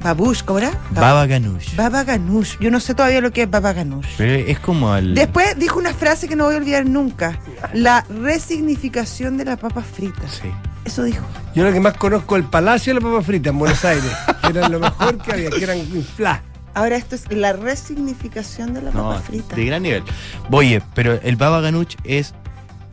babush, 0.00 0.44
¿cómo 0.44 0.60
era? 0.60 0.70
Baba 0.90 1.26
Ganoush. 1.26 1.74
Baba 1.74 2.04
ganoush. 2.04 2.56
Yo 2.60 2.70
no 2.70 2.78
sé 2.78 2.94
todavía 2.94 3.20
lo 3.20 3.32
que 3.32 3.42
es 3.42 3.50
baba 3.50 3.72
ganoush. 3.72 4.06
Pero 4.16 4.32
es 4.32 4.60
como 4.60 4.94
el. 4.94 5.14
Después 5.14 5.58
dijo 5.58 5.78
una 5.78 5.92
frase 5.92 6.28
que 6.28 6.36
no 6.36 6.44
voy 6.44 6.54
a 6.54 6.58
olvidar 6.58 6.86
nunca. 6.86 7.40
La 7.72 8.06
resignificación 8.08 9.36
de 9.36 9.46
la 9.46 9.56
papa 9.56 9.82
frita. 9.82 10.28
Sí. 10.28 10.52
Eso 10.84 11.02
dijo. 11.02 11.24
Yo 11.54 11.64
lo 11.64 11.72
que 11.72 11.80
más 11.80 11.96
conozco 11.96 12.36
es 12.36 12.44
el 12.44 12.50
Palacio 12.50 12.94
de 12.94 13.00
la 13.00 13.06
Papa 13.06 13.22
Frita 13.22 13.48
en 13.50 13.58
Buenos 13.58 13.84
Aires, 13.84 14.12
que 14.42 14.48
era 14.50 14.68
lo 14.68 14.78
mejor 14.80 15.16
que 15.18 15.32
había, 15.32 15.50
que 15.50 15.62
eran 15.64 15.78
inflas. 15.78 16.40
Ahora 16.74 16.96
esto 16.96 17.14
es 17.14 17.30
la 17.32 17.52
resignificación 17.52 18.74
de 18.74 18.82
la 18.82 18.90
No, 18.90 19.10
papa 19.10 19.20
frita. 19.20 19.56
de 19.56 19.64
gran 19.64 19.82
nivel. 19.82 20.02
Oye, 20.50 20.82
pero 20.94 21.14
el 21.22 21.36
Baba 21.36 21.60
Ganoush 21.60 21.94
es 22.04 22.34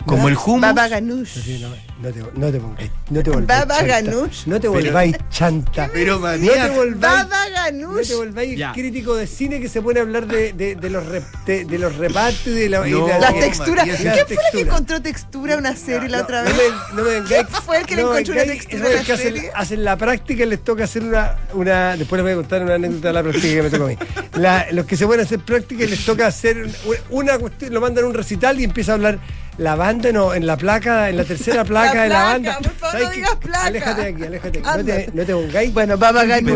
como 0.06 0.28
el 0.30 0.36
hummus. 0.38 0.62
Baba 0.62 0.88
ganoush. 0.88 1.28
Sí, 1.44 1.60
no, 1.62 1.70
no 2.02 2.14
te, 2.14 2.40
no 2.40 2.52
te 2.52 2.60
pongáis, 2.60 2.92
no 3.10 3.24
te 3.24 3.30
volváis 3.30 3.48
Baba 3.48 3.78
chanta. 3.78 4.02
ganoush. 4.02 4.48
No 4.48 4.56
te 4.56 4.62
Pero- 4.62 4.72
volváis 4.72 5.16
chanta. 5.30 5.90
Pero, 5.94 6.14
no 6.16 6.20
manía, 6.20 6.64
te 6.70 6.76
volváis, 6.76 7.00
Baba 7.30 7.50
no 7.50 7.56
ganoush. 7.56 8.08
te 8.08 8.16
volváis 8.16 8.58
Ya. 8.58 8.72
crítico 8.74 9.16
de 9.16 9.28
cine 9.28 9.60
que 9.60 9.70
se 9.70 9.82
pone 9.82 10.00
a 10.00 10.04
hablar 10.04 10.28
de, 10.28 10.54
de, 10.54 10.76
de 10.76 10.90
los, 10.90 11.04
rep- 11.06 11.44
de, 11.46 11.66
de 11.66 11.78
los 11.80 11.96
repartos 11.96 12.48
y 12.48 12.52
de 12.52 12.70
la, 12.70 12.88
y 12.88 12.92
No, 12.92 13.08
de 13.08 13.20
Las 13.20 13.34
texturas. 13.34 13.86
¿Quién 13.86 13.98
fue 13.98 14.08
el 14.10 14.14
que 14.14 14.26
texturas. 14.36 14.54
encontró 14.68 15.02
textura 15.02 15.58
una 15.58 15.76
serie 15.76 16.10
la 16.10 16.18
No, 16.20 16.24
otra 16.24 16.44
no 16.44 16.50
vez? 16.50 16.58
me- 16.94 17.02
No 17.02 17.04
me. 17.22 17.28
¿Quién 17.28 17.48
fue 17.48 17.78
el 17.80 17.86
que 17.86 17.96
le 17.96 18.02
no 18.04 18.10
encontró 18.12 18.34
una 18.34 18.44
textura 18.44 18.88
eso 18.90 18.98
a 18.98 19.00
es 19.00 19.02
que 19.06 19.08
la 19.12 19.16
hacen, 19.20 19.34
serie? 19.34 19.52
hacen 19.54 19.84
la 19.84 19.98
práctica 19.98 20.44
y 20.44 20.48
les 20.48 20.64
toca 20.64 20.84
hacer 20.86 21.04
una, 21.04 21.38
una. 21.54 21.96
Después 21.98 22.18
les 22.20 22.24
voy 22.24 22.32
a 22.32 22.36
contar 22.36 22.64
una 22.64 22.76
anécdota 22.76 23.08
de 23.10 23.14
la 23.14 23.24
práctica 23.24 23.48
que 23.56 23.62
me 23.64 23.70
tocó 23.70 23.84
a 23.86 23.88
mí. 23.88 23.98
La- 24.36 24.68
los 24.72 24.86
que 24.86 24.98
se 24.98 25.06
pueden 25.06 25.26
hacer 25.26 25.40
práctica 25.40 25.84
y 25.84 25.88
les 25.88 26.04
toca 26.06 26.28
hacer 26.28 26.58
un- 26.64 26.74
una 27.10 27.38
cuestión, 27.38 27.74
lo 27.74 27.82
mandan 27.82 28.06
a 28.06 28.08
un 28.08 28.14
recital 28.14 28.60
y 28.60 28.64
empieza 28.64 28.94
a 28.94 28.96
hablar 28.96 29.20
la 29.62 29.76
banda 29.76 30.12
no, 30.12 30.34
en 30.34 30.46
la 30.48 30.58
placa, 30.58 31.10
en 31.10 31.18
la 31.18 31.24
tercera 31.24 31.64
placa 31.72 32.04
de 32.04 32.10
la 32.10 32.24
banda. 32.24 32.58
por 32.58 32.72
favor, 32.72 32.92
¿Sabes 32.92 33.08
no 33.08 33.12
digas 33.14 33.36
placa. 33.36 33.66
Aléjate 33.66 34.02
de 34.02 34.08
aquí, 34.08 34.24
aléjate 34.24 34.60
de 34.62 34.68
aquí. 34.68 34.78
No 34.78 34.86
te, 34.86 35.10
no 35.14 35.26
te 35.26 35.34
pongáis. 35.34 35.74
Bueno, 35.74 35.98
baba 35.98 36.24
el. 36.24 36.46
No, 36.46 36.54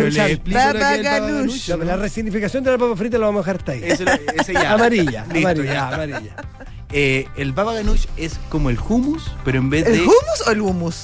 pero 1.78 1.84
la 1.86 1.96
resignificación 1.98 2.64
de 2.64 2.72
la 2.72 2.78
papa 2.78 2.96
frita 2.96 3.18
la 3.18 3.28
vamos 3.28 3.40
a 3.40 3.44
dejar 3.44 3.58
hasta 3.58 3.72
ahí. 3.74 3.82
Ese, 3.84 4.06
ese 4.40 4.54
ya. 4.54 4.74
Amarilla, 4.74 5.26
Listo, 5.32 5.38
amarilla, 5.50 5.74
ya 5.74 5.88
amarilla. 5.90 6.36
Eh, 6.92 7.28
el 7.38 7.52
Baba 7.52 7.74
Ganoush 7.74 8.06
es 8.18 8.40
como 8.50 8.70
el 8.70 8.78
hummus, 8.80 9.32
pero 9.44 9.58
en 9.60 9.70
vez 9.70 9.86
¿El 9.86 9.94
de 9.94 10.00
hummus 10.02 10.48
o 10.48 10.52
el 10.52 10.62
hummus? 10.62 11.04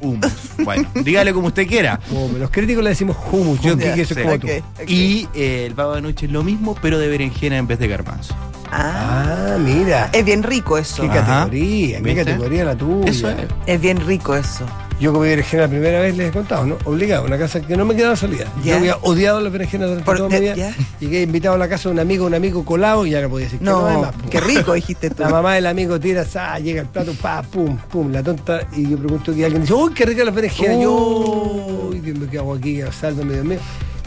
hummus. 0.00 0.32
Bueno, 0.64 0.88
dígale 0.94 1.32
como 1.32 1.48
usted 1.48 1.66
quiera. 1.66 2.00
Como 2.08 2.36
los 2.38 2.50
críticos 2.50 2.82
le 2.82 2.90
decimos 2.90 3.16
hummus, 3.30 3.60
yo 3.60 3.76
Ya, 3.76 3.94
que 3.94 4.04
soy 4.04 4.16
sí. 4.16 4.22
como 4.22 4.34
Ok, 4.34 4.40
tú. 4.40 4.48
Y 4.86 5.28
eh, 5.34 5.66
el 5.66 5.74
Baba 5.74 5.94
Ganoush 5.96 6.24
es 6.24 6.30
lo 6.30 6.42
mismo, 6.42 6.76
pero 6.82 6.98
de 6.98 7.08
berenjena 7.08 7.58
en 7.58 7.66
vez 7.66 7.78
de 7.78 7.88
garbanzo. 7.88 8.34
Ah, 8.72 9.54
Ah, 9.54 9.58
mira. 9.58 10.10
es 10.12 10.24
bien 10.24 10.42
rico 10.42 10.78
eso. 10.78 11.02
¿Qué 11.02 11.10
Ajá. 11.18 11.26
categoría? 11.44 11.98
¿Qué 11.98 12.02
¿Viste? 12.04 12.24
categoría 12.24 12.64
la 12.64 12.74
tuya? 12.76 13.10
Eso 13.10 13.28
es. 13.30 13.36
Es 13.66 13.80
bien 13.80 13.98
rico 14.06 14.34
eso. 14.34 14.64
Yo 15.00 15.12
comí 15.12 15.28
berenjena 15.28 15.64
la 15.64 15.68
primera 15.68 16.00
vez, 16.00 16.16
les 16.16 16.28
he 16.28 16.32
contado, 16.32 16.64
¿no? 16.64 16.76
Obligado, 16.84 17.24
una 17.24 17.36
casa 17.36 17.60
que 17.60 17.76
no 17.76 17.84
me 17.84 17.96
quedaba 17.96 18.14
salida. 18.14 18.44
Yo 18.64 18.76
había 18.76 18.96
odiado 19.02 19.40
las 19.40 19.52
berenjenas 19.52 19.88
durante 19.88 20.04
Por- 20.06 20.16
toda 20.16 20.28
mi 20.28 20.34
de- 20.36 20.40
vida. 20.40 20.54
ya. 20.54 20.74
Llegué 21.00 21.22
invitado 21.22 21.56
a 21.56 21.58
la 21.58 21.68
casa 21.68 21.88
de 21.88 21.94
un 21.94 21.98
amigo, 22.00 22.24
un 22.26 22.34
amigo 22.34 22.64
colado 22.64 23.04
y 23.04 23.10
ya 23.10 23.20
no 23.20 23.28
podía 23.28 23.46
decir 23.46 23.58
que 23.58 23.64
no, 23.64 23.80
po. 24.12 24.28
qué 24.30 24.40
rico 24.40 24.72
dijiste 24.74 25.10
tú. 25.14 25.22
La 25.24 25.28
mamá 25.30 25.54
del 25.54 25.66
amigo 25.66 25.98
tira, 25.98 26.24
sa, 26.24 26.58
llega 26.60 26.82
el 26.82 26.86
plato, 26.86 27.12
pa, 27.20 27.42
pum, 27.42 27.76
pum, 27.90 28.12
la 28.12 28.22
tonta. 28.22 28.60
Y 28.76 28.88
yo 28.90 28.96
pregunto 28.96 29.34
que 29.34 29.44
alguien 29.44 29.62
dice, 29.62 29.74
uy, 29.74 29.92
qué 29.92 30.06
rica 30.06 30.24
las 30.24 30.34
berenjenas. 30.34 30.78
Yo, 30.80 30.92
Oh. 30.94 31.88
uy, 31.90 31.98
Dios 32.00 32.16
mío, 32.18 32.28
¿qué 32.30 32.38
hago 32.38 32.54
aquí? 32.54 32.80
Sálvame, 32.98 33.32
Dios 33.34 33.44
mío. 33.44 33.58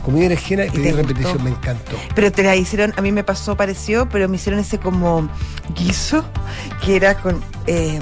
Comí 0.06 0.20
berenjena 0.22 0.66
y 0.66 0.70
pedí 0.70 0.84
gustó? 0.92 0.98
repetición, 0.98 1.44
me 1.44 1.50
encantó. 1.50 1.98
Pero 2.14 2.32
te 2.32 2.44
la 2.44 2.56
hicieron, 2.56 2.94
a 2.96 3.02
mí 3.02 3.12
me 3.12 3.24
pasó 3.24 3.58
parecido, 3.58 4.08
pero 4.08 4.30
me 4.30 4.36
hicieron 4.36 4.60
ese 4.62 4.78
como 4.78 5.28
guiso 5.76 6.24
que 6.86 6.96
era 6.96 7.16
con 7.18 7.44
eh, 7.66 8.00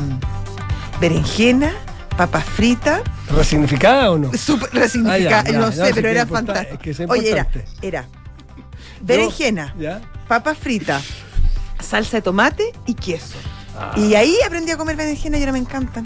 berenjena, 1.00 1.74
papas 2.18 2.44
fritas, 2.46 3.02
¿Resignificada 3.34 4.12
o 4.12 4.18
no? 4.20 4.30
resignificada, 4.72 5.40
Ah, 5.40 5.44
ya, 5.46 5.52
ya, 5.52 5.60
no 5.60 5.66
no, 5.68 5.72
sé, 5.72 5.92
pero 5.94 6.10
era 6.10 6.26
fantástico. 6.28 6.74
es 6.76 6.80
que 6.80 6.90
es 6.92 7.10
Oye, 7.10 7.32
era, 7.32 7.48
era 7.82 8.06
berenjena, 9.02 9.74
¿Ya? 9.80 10.02
papas 10.28 10.58
fritas, 10.58 11.04
salsa 11.80 12.18
de 12.18 12.22
tomate 12.22 12.72
y 12.86 12.94
queso. 12.94 13.38
Ah. 13.80 13.94
Y 13.98 14.14
ahí 14.16 14.36
aprendí 14.46 14.72
a 14.72 14.78
comer 14.78 14.96
berenjena 14.96 15.38
y 15.38 15.42
ahora 15.42 15.54
me 15.54 15.60
encantan. 15.60 16.06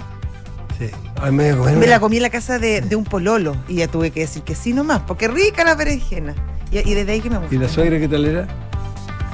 Sí. 0.77 0.89
Ay, 1.21 1.31
me 1.31 1.43
voy 1.43 1.51
a 1.53 1.57
comer 1.57 1.71
Me 1.73 1.77
una- 1.79 1.87
la 1.87 1.99
comí 1.99 2.17
en 2.17 2.23
la 2.23 2.29
casa 2.29 2.59
de, 2.59 2.81
de 2.81 2.95
un 2.95 3.03
pololo 3.03 3.55
y 3.67 3.75
ya 3.77 3.87
tuve 3.87 4.11
que 4.11 4.19
decir 4.21 4.43
que 4.43 4.53
sí 4.55 4.73
nomás, 4.73 5.01
porque 5.07 5.27
rica 5.27 5.63
la 5.63 5.75
berenjena. 5.75 6.35
Y, 6.71 6.79
y 6.79 6.93
desde 6.93 7.13
ahí 7.13 7.21
que 7.21 7.29
me 7.29 7.37
gusta. 7.39 7.55
¿Y 7.55 7.57
la 7.57 7.69
suegra 7.69 7.97
qué 7.99 8.07
tal 8.07 8.25
era? 8.25 8.47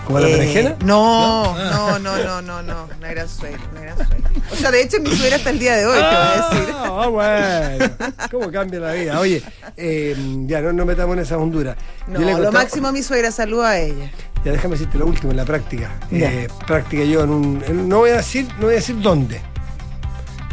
¿Como 0.06 0.20
la 0.20 0.28
Eh, 0.28 0.32
berenjena? 0.34 0.76
No, 0.86 1.56
no, 1.58 2.00
no, 2.00 2.18
no, 2.18 2.42
no, 2.42 2.62
no, 2.62 2.88
una 2.98 3.08
gran 3.10 3.28
suegra, 3.30 3.60
una 3.72 3.82
gran 3.82 3.98
suegra. 3.98 4.30
O 4.52 4.56
sea, 4.56 4.72
de 4.72 4.82
hecho 4.84 5.00
mi 5.02 5.10
suegra 5.16 5.38
hasta 5.38 5.50
el 5.50 5.60
día 5.60 5.76
de 5.78 5.86
hoy, 5.86 5.96
te 5.98 6.02
voy 6.02 6.14
a 6.14 6.50
decir. 6.60 6.76
Ah, 6.76 7.08
bueno. 7.08 7.94
¿Cómo 8.32 8.52
cambia 8.52 8.80
la 8.82 8.92
vida? 8.94 9.20
Oye, 9.20 9.42
eh, 9.78 10.16
ya 10.46 10.62
no 10.62 10.74
nos 10.74 10.86
metamos 10.86 11.16
en 11.18 11.24
esa 11.24 11.38
hondura. 11.38 11.76
No, 12.08 12.20
le 12.20 12.26
lo 12.28 12.32
contaba- 12.34 12.52
máximo 12.52 12.88
a 12.90 12.92
mi 12.92 13.02
suegra, 13.02 13.32
saludo 13.32 13.64
a 13.66 13.78
ella. 13.80 14.12
Ya 14.46 14.52
déjame 14.52 14.74
decirte 14.76 14.98
lo 14.98 15.06
último 15.08 15.32
en 15.32 15.38
la 15.38 15.46
práctica. 15.46 15.90
Eh, 16.12 16.48
práctica 16.68 17.04
yo 17.06 17.24
en 17.24 17.30
un. 17.30 17.64
en- 17.68 17.88
no 17.90 18.00
voy 18.00 18.12
a 18.12 18.18
decir, 18.18 18.46
no 18.60 18.66
voy 18.66 18.74
a 18.74 18.78
decir 18.78 19.00
dónde. 19.02 19.42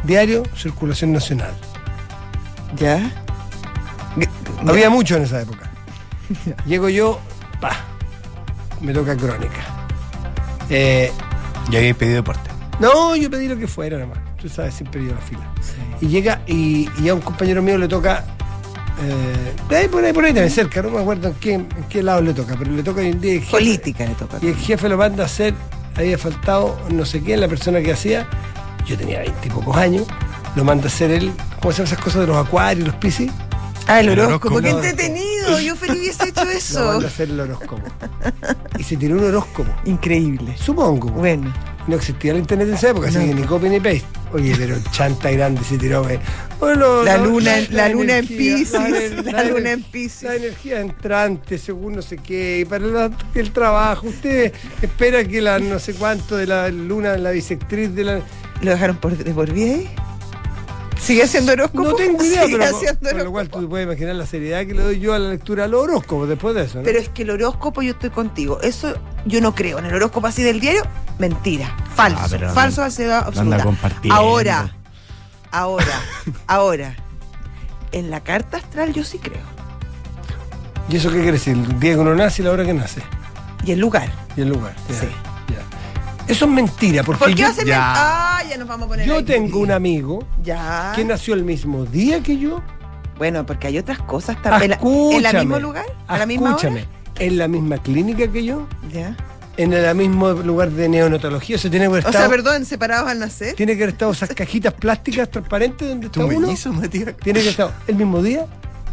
Diario 0.04 0.42
Circulación 0.56 1.12
Nacional. 1.12 1.52
¿Ya? 2.76 3.10
Había 4.66 4.90
mucho 4.90 5.16
en 5.16 5.22
esa 5.24 5.40
época. 5.42 5.70
Llego 6.66 6.88
yo, 6.88 7.20
pa, 7.60 7.70
me 8.80 8.92
toca 8.92 9.16
crónica. 9.16 9.60
Eh, 10.68 11.10
Ya 11.70 11.78
había 11.78 11.94
pedido 11.94 12.16
deporte. 12.16 12.50
no, 12.78 13.16
yo 13.16 13.30
pedí 13.30 13.48
lo 13.48 13.56
que 13.58 13.66
fuera 13.66 13.98
nomás. 13.98 14.18
Tú 14.40 14.48
sabes, 14.48 14.74
siempre 14.74 15.04
yo 15.04 15.12
la 15.14 15.20
fila. 15.20 15.42
Y 16.00 16.06
llega 16.08 16.42
y, 16.46 16.88
y 17.02 17.08
a 17.08 17.14
un 17.14 17.20
compañero 17.20 17.60
mío 17.62 17.76
le 17.78 17.88
toca. 17.88 18.24
Eh, 19.02 19.54
de 19.68 19.76
ahí 19.76 19.88
por 19.88 20.04
ahí, 20.04 20.12
por 20.12 20.24
ahí 20.24 20.32
también 20.32 20.50
cerca, 20.50 20.82
no 20.82 20.90
me 20.90 21.00
acuerdo 21.00 21.28
en 21.28 21.34
qué, 21.34 21.54
en 21.54 21.68
qué 21.88 22.02
lado 22.02 22.20
le 22.20 22.34
toca, 22.34 22.54
pero 22.58 22.70
le 22.70 22.82
toca 22.82 23.00
hoy 23.00 23.08
en 23.08 23.20
día 23.20 23.40
Política 23.50 24.04
le 24.04 24.14
toca. 24.14 24.38
Y 24.42 24.48
el 24.48 24.56
jefe 24.56 24.88
lo 24.90 24.98
manda 24.98 25.22
a 25.22 25.26
hacer, 25.26 25.54
había 25.96 26.18
faltado 26.18 26.78
no 26.90 27.04
sé 27.06 27.22
quién, 27.22 27.40
la 27.40 27.48
persona 27.48 27.80
que 27.80 27.92
hacía, 27.92 28.28
yo 28.86 28.96
tenía 28.96 29.20
veintipocos 29.20 29.76
años, 29.76 30.06
lo 30.56 30.64
manda 30.64 30.84
a 30.84 30.86
hacer 30.88 31.10
él, 31.10 31.32
¿cómo 31.60 31.72
se 31.72 31.78
llaman 31.78 31.92
esas 31.92 32.04
cosas 32.04 32.20
de 32.22 32.26
los 32.26 32.36
acuarios, 32.36 32.86
los 32.86 32.96
piscis? 32.96 33.30
Ah, 33.86 34.00
el 34.00 34.10
El 34.10 34.20
horóscopo, 34.20 34.60
qué 34.60 34.70
entretenido. 34.70 35.58
Yo 35.58 35.74
feliz 35.74 35.98
hubiese 35.98 36.28
hecho 36.28 36.44
Lo 36.44 36.50
eso. 36.50 36.84
manda 36.84 37.04
a 37.06 37.08
hacer 37.10 37.30
el 37.30 37.40
horóscopo. 37.40 37.82
Y 38.78 38.84
se 38.84 38.96
tiró 38.96 39.16
un 39.16 39.24
horóscopo, 39.24 39.70
Increíble. 39.84 40.54
supongo. 40.56 41.08
Bueno. 41.10 41.52
No 41.88 41.96
existía 41.96 42.32
el 42.32 42.38
internet 42.38 42.68
en 42.68 42.74
esa 42.74 42.90
época, 42.90 43.08
así 43.08 43.18
No. 43.18 43.24
que 43.24 43.34
ni 43.34 43.42
copy 43.42 43.68
ni 43.68 43.80
paste. 43.80 44.04
Oye, 44.32 44.54
pero 44.56 44.76
chanta 44.92 45.30
grande 45.30 45.62
se 45.64 45.76
tiró. 45.78 46.08
eh. 46.08 46.20
Bueno, 46.60 47.02
La 47.02 47.16
no, 47.18 47.24
luna, 47.24 47.58
en- 47.58 47.74
la 47.74 47.88
luna 47.88 48.18
en 48.18 48.26
energía, 48.26 48.56
ener- 48.58 49.24
La 49.32 49.44
luna 49.44 49.70
en 49.72 49.82
Piscis. 49.82 50.22
La 50.24 50.36
energía 50.36 50.80
entrante, 50.82 51.58
según 51.58 51.96
no 51.96 52.02
sé 52.02 52.18
qué, 52.18 52.60
y 52.60 52.64
para 52.66 52.84
la- 52.86 53.10
el 53.34 53.50
trabajo. 53.50 54.06
Usted 54.06 54.52
espera 54.82 55.24
que 55.24 55.40
la 55.40 55.58
no 55.58 55.78
sé 55.80 55.94
cuánto 55.94 56.36
de 56.36 56.46
la 56.46 56.68
luna, 56.68 57.16
la 57.16 57.30
bisectriz 57.30 57.92
de 57.94 58.04
la. 58.04 58.20
¿Lo 58.62 58.70
dejaron 58.70 58.96
por, 58.96 59.16
de 59.16 59.32
por 59.32 59.50
vida 59.52 59.74
ahí? 59.74 59.90
¿Sigue 61.00 61.22
haciendo 61.22 61.52
horóscopo? 61.52 61.82
No 61.82 61.94
tengo 61.94 62.22
idea, 62.22 62.44
Sigue 62.44 62.58
pero 62.58 62.76
haciendo 62.76 63.10
por 63.10 63.24
lo 63.24 63.30
cual 63.32 63.48
tú 63.48 63.60
te 63.62 63.66
puedes 63.66 63.86
imaginar 63.86 64.14
la 64.16 64.26
seriedad 64.26 64.66
que 64.66 64.74
le 64.74 64.82
doy 64.82 65.00
yo 65.00 65.14
a 65.14 65.18
la 65.18 65.30
lectura 65.30 65.62
del 65.62 65.74
horóscopo 65.74 66.26
después 66.26 66.54
de 66.54 66.64
eso, 66.64 66.78
¿no? 66.78 66.84
Pero 66.84 66.98
es 66.98 67.08
que 67.08 67.22
el 67.22 67.30
horóscopo 67.30 67.80
yo 67.80 67.92
estoy 67.92 68.10
contigo. 68.10 68.60
Eso 68.60 68.94
yo 69.24 69.40
no 69.40 69.54
creo. 69.54 69.78
En 69.78 69.86
el 69.86 69.94
horóscopo 69.94 70.26
así 70.26 70.42
del 70.42 70.60
diario, 70.60 70.82
mentira. 71.18 71.74
Falso. 71.94 72.18
Ah, 72.20 72.26
pero 72.30 72.52
falso, 72.52 72.82
falsedad 72.82 73.24
absoluta. 73.26 73.64
Ahora, 74.10 74.74
ahora, 75.50 76.00
ahora. 76.46 76.96
En 77.92 78.10
la 78.10 78.20
carta 78.22 78.58
astral 78.58 78.92
yo 78.92 79.02
sí 79.02 79.18
creo. 79.18 79.42
¿Y 80.90 80.96
eso 80.96 81.08
qué 81.10 81.16
quiere 81.16 81.32
decir? 81.32 81.54
El 81.54 81.80
día 81.80 81.94
que 81.94 81.98
uno 81.98 82.14
nace 82.14 82.42
y 82.42 82.44
la 82.44 82.52
hora 82.52 82.64
que 82.64 82.74
nace. 82.74 83.00
Y 83.64 83.72
el 83.72 83.80
lugar. 83.80 84.10
Y 84.36 84.42
el 84.42 84.48
lugar. 84.50 84.74
Ya, 84.88 84.94
Sí. 85.00 85.06
ya. 85.48 85.79
Eso 86.28 86.44
es 86.44 86.50
mentira, 86.50 87.02
porque 87.02 87.18
¿Por 87.18 87.28
qué 87.30 87.34
yo, 87.34 87.44
va 87.46 87.50
a 87.50 87.54
ser 87.54 87.66
ya. 87.66 87.76
men- 87.78 87.84
Ah, 87.86 88.42
ya 88.48 88.56
nos 88.56 88.68
vamos 88.68 88.86
a 88.86 88.88
poner 88.88 89.06
yo 89.06 89.16
ahí. 89.18 89.24
tengo 89.24 89.58
un 89.58 89.70
amigo 89.70 90.24
Ya. 90.42 90.92
que 90.94 91.04
nació 91.04 91.34
el 91.34 91.44
mismo 91.44 91.84
día 91.84 92.22
que 92.22 92.38
yo. 92.38 92.60
Bueno, 93.18 93.44
porque 93.44 93.66
hay 93.66 93.78
otras 93.78 93.98
cosas 93.98 94.40
también. 94.42 94.72
¿En 94.82 95.26
el 95.26 95.36
mismo 95.38 95.58
lugar? 95.58 95.84
¿A 96.08 96.18
la 96.18 96.26
misma 96.26 96.50
Escúchame. 96.50 96.86
En 97.18 97.36
la 97.36 97.48
misma 97.48 97.78
clínica 97.78 98.28
que 98.28 98.44
yo. 98.44 98.66
Ya. 98.92 99.16
En 99.56 99.72
el 99.74 99.94
mismo 99.94 100.30
lugar 100.32 100.70
de 100.70 100.88
neonatología. 100.88 101.56
O 101.56 101.58
sea, 101.58 101.70
tiene 101.70 101.84
que 101.84 101.88
haber 101.90 101.98
O 102.06 102.12
sea, 102.12 102.22
estado, 102.22 102.30
perdón, 102.30 102.64
separados 102.64 103.10
al 103.10 103.18
nacer. 103.18 103.54
tiene 103.56 103.76
que 103.76 103.82
haber 103.82 103.92
estado 103.94 104.12
esas 104.12 104.30
cajitas 104.30 104.72
plásticas 104.72 105.30
transparentes 105.30 105.86
donde 105.86 106.06
está 106.06 106.20
¿Tu 106.20 106.26
uno. 106.26 106.46
mellizo, 106.46 106.72
Matías? 106.72 107.14
Tiene 107.22 107.40
que 107.40 107.48
haber 107.48 107.48
estado 107.48 107.72
el 107.88 107.96
mismo 107.96 108.22
día, 108.22 108.46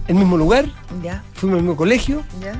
el 0.09 0.15
mismo 0.15 0.35
lugar, 0.35 0.65
Ya, 1.01 1.23
fuimos 1.35 1.57
al 1.59 1.63
mismo 1.63 1.77
colegio. 1.77 2.23
ya. 2.41 2.53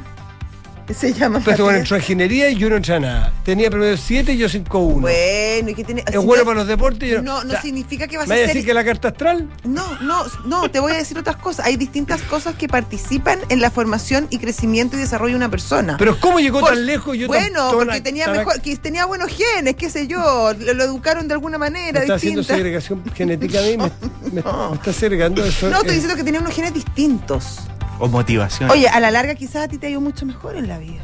Se 0.93 1.13
llama. 1.13 1.39
Pero 1.39 1.51
este 1.51 1.63
bueno 1.63 1.77
entró 1.79 1.95
a 1.95 1.99
ingeniería 1.99 2.49
y 2.49 2.55
yo 2.55 2.69
no 2.69 2.77
entré 2.77 2.95
a 2.95 2.99
nada. 2.99 3.33
Tenía 3.43 3.69
promedio 3.69 3.97
7 3.97 4.33
y 4.33 4.37
yo 4.37 4.47
5-1. 4.47 5.01
Bueno, 5.01 5.69
¿y 5.69 5.73
qué 5.75 5.83
tiene? 5.83 6.01
es 6.05 6.11
si 6.11 6.17
bueno 6.17 6.43
no- 6.43 6.45
para 6.45 6.59
los 6.59 6.67
deportes. 6.67 7.09
yo 7.11 7.21
No, 7.21 7.43
no 7.43 7.49
o 7.49 7.51
sea, 7.51 7.61
significa 7.61 8.07
que 8.07 8.17
vas 8.17 8.27
¿Me 8.27 8.35
a 8.35 8.37
vas 8.37 8.43
a 8.43 8.45
ser. 8.47 8.53
decir 8.55 8.65
que 8.67 8.73
la 8.73 8.83
carta 8.85 9.09
astral? 9.09 9.49
No, 9.63 9.99
no, 10.01 10.23
no, 10.45 10.71
te 10.71 10.79
voy 10.79 10.93
a 10.93 10.95
decir 10.95 11.17
otras 11.17 11.35
cosas. 11.37 11.65
Hay 11.65 11.75
distintas 11.77 12.21
cosas 12.23 12.55
que 12.55 12.67
participan 12.67 13.39
en 13.49 13.59
la 13.61 13.69
formación 13.71 14.27
y 14.29 14.37
crecimiento 14.39 14.95
y 14.95 14.99
desarrollo 14.99 15.31
de 15.33 15.37
una 15.37 15.49
persona. 15.49 15.97
Pero 15.97 16.19
¿cómo 16.19 16.39
llegó 16.39 16.59
Por- 16.61 16.69
tan 16.69 16.85
lejos? 16.85 17.17
Yo 17.17 17.27
bueno, 17.27 17.69
porque 17.73 18.01
tenía 18.01 18.27
mejor, 18.29 18.61
que 18.61 18.75
tenía 18.77 19.05
buenos 19.05 19.29
genes, 19.31 19.75
qué 19.75 19.89
sé 19.89 20.07
yo, 20.07 20.53
lo, 20.57 20.73
lo 20.73 20.83
educaron 20.83 21.27
de 21.27 21.33
alguna 21.33 21.57
manera 21.57 21.99
¿Me 21.99 22.05
está 22.05 22.15
haciendo 22.15 22.43
segregación 22.43 23.03
genética 23.13 23.59
a 23.59 23.63
mí? 23.63 23.77
¿Me, 23.77 23.83
me- 24.31 24.41
me 24.41 24.75
está 24.75 24.93
segregando 24.93 25.43
eso? 25.43 25.69
No, 25.69 25.77
estoy 25.77 25.91
Eh, 25.91 25.93
diciendo 25.95 26.15
que 26.15 26.23
tenía 26.23 26.39
unos 26.39 26.53
genes 26.55 26.73
distintos. 26.73 27.59
O 27.99 28.07
motivación. 28.07 28.69
Oye, 28.69 28.87
a 28.87 28.99
la 28.99 29.11
larga 29.11 29.35
quizás 29.35 29.63
a 29.63 29.67
ti 29.67 29.77
te 29.77 29.87
ha 29.87 29.89
ido 29.89 30.01
mucho 30.01 30.25
mejor 30.25 30.55
en 30.55 30.67
la 30.67 30.77
vida. 30.77 31.01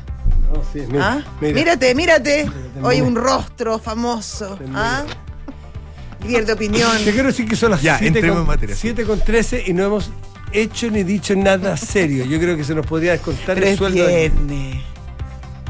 no, 0.54 0.62
sí, 0.72 0.86
mira, 0.90 1.12
¿Ah? 1.14 1.24
mira. 1.42 1.54
Mírate, 1.54 1.96
mírate. 1.96 2.50
Oye, 2.82 3.02
un 3.02 3.16
rostro 3.16 3.80
famoso. 3.80 4.58
¿Ah? 4.74 5.04
Líder 6.26 6.46
de 6.46 6.54
opinión. 6.54 6.92
Te 7.04 7.12
quiero 7.12 7.28
decir 7.28 7.48
que 7.48 7.56
son 7.56 7.72
las 7.72 7.82
Ya, 7.82 7.98
7 7.98 8.08
entremos 8.08 8.38
en 8.40 8.46
con, 8.46 8.48
materia. 8.48 8.76
7 8.76 9.04
con 9.06 9.20
13 9.20 9.64
y 9.68 9.74
no 9.74 9.84
hemos 9.84 10.10
hecho 10.52 10.90
ni 10.92 11.04
dicho 11.04 11.36
nada 11.36 11.76
serio. 11.76 12.26
Yo 12.26 12.40
creo 12.40 12.56
que 12.56 12.64
se 12.64 12.74
nos 12.76 12.86
podría 12.86 13.14
descontar 13.14 13.56
Pero 13.56 13.68
el 13.68 13.78
sueldo. 13.78 14.06
de- 14.06 14.30
viernes. 14.30 14.84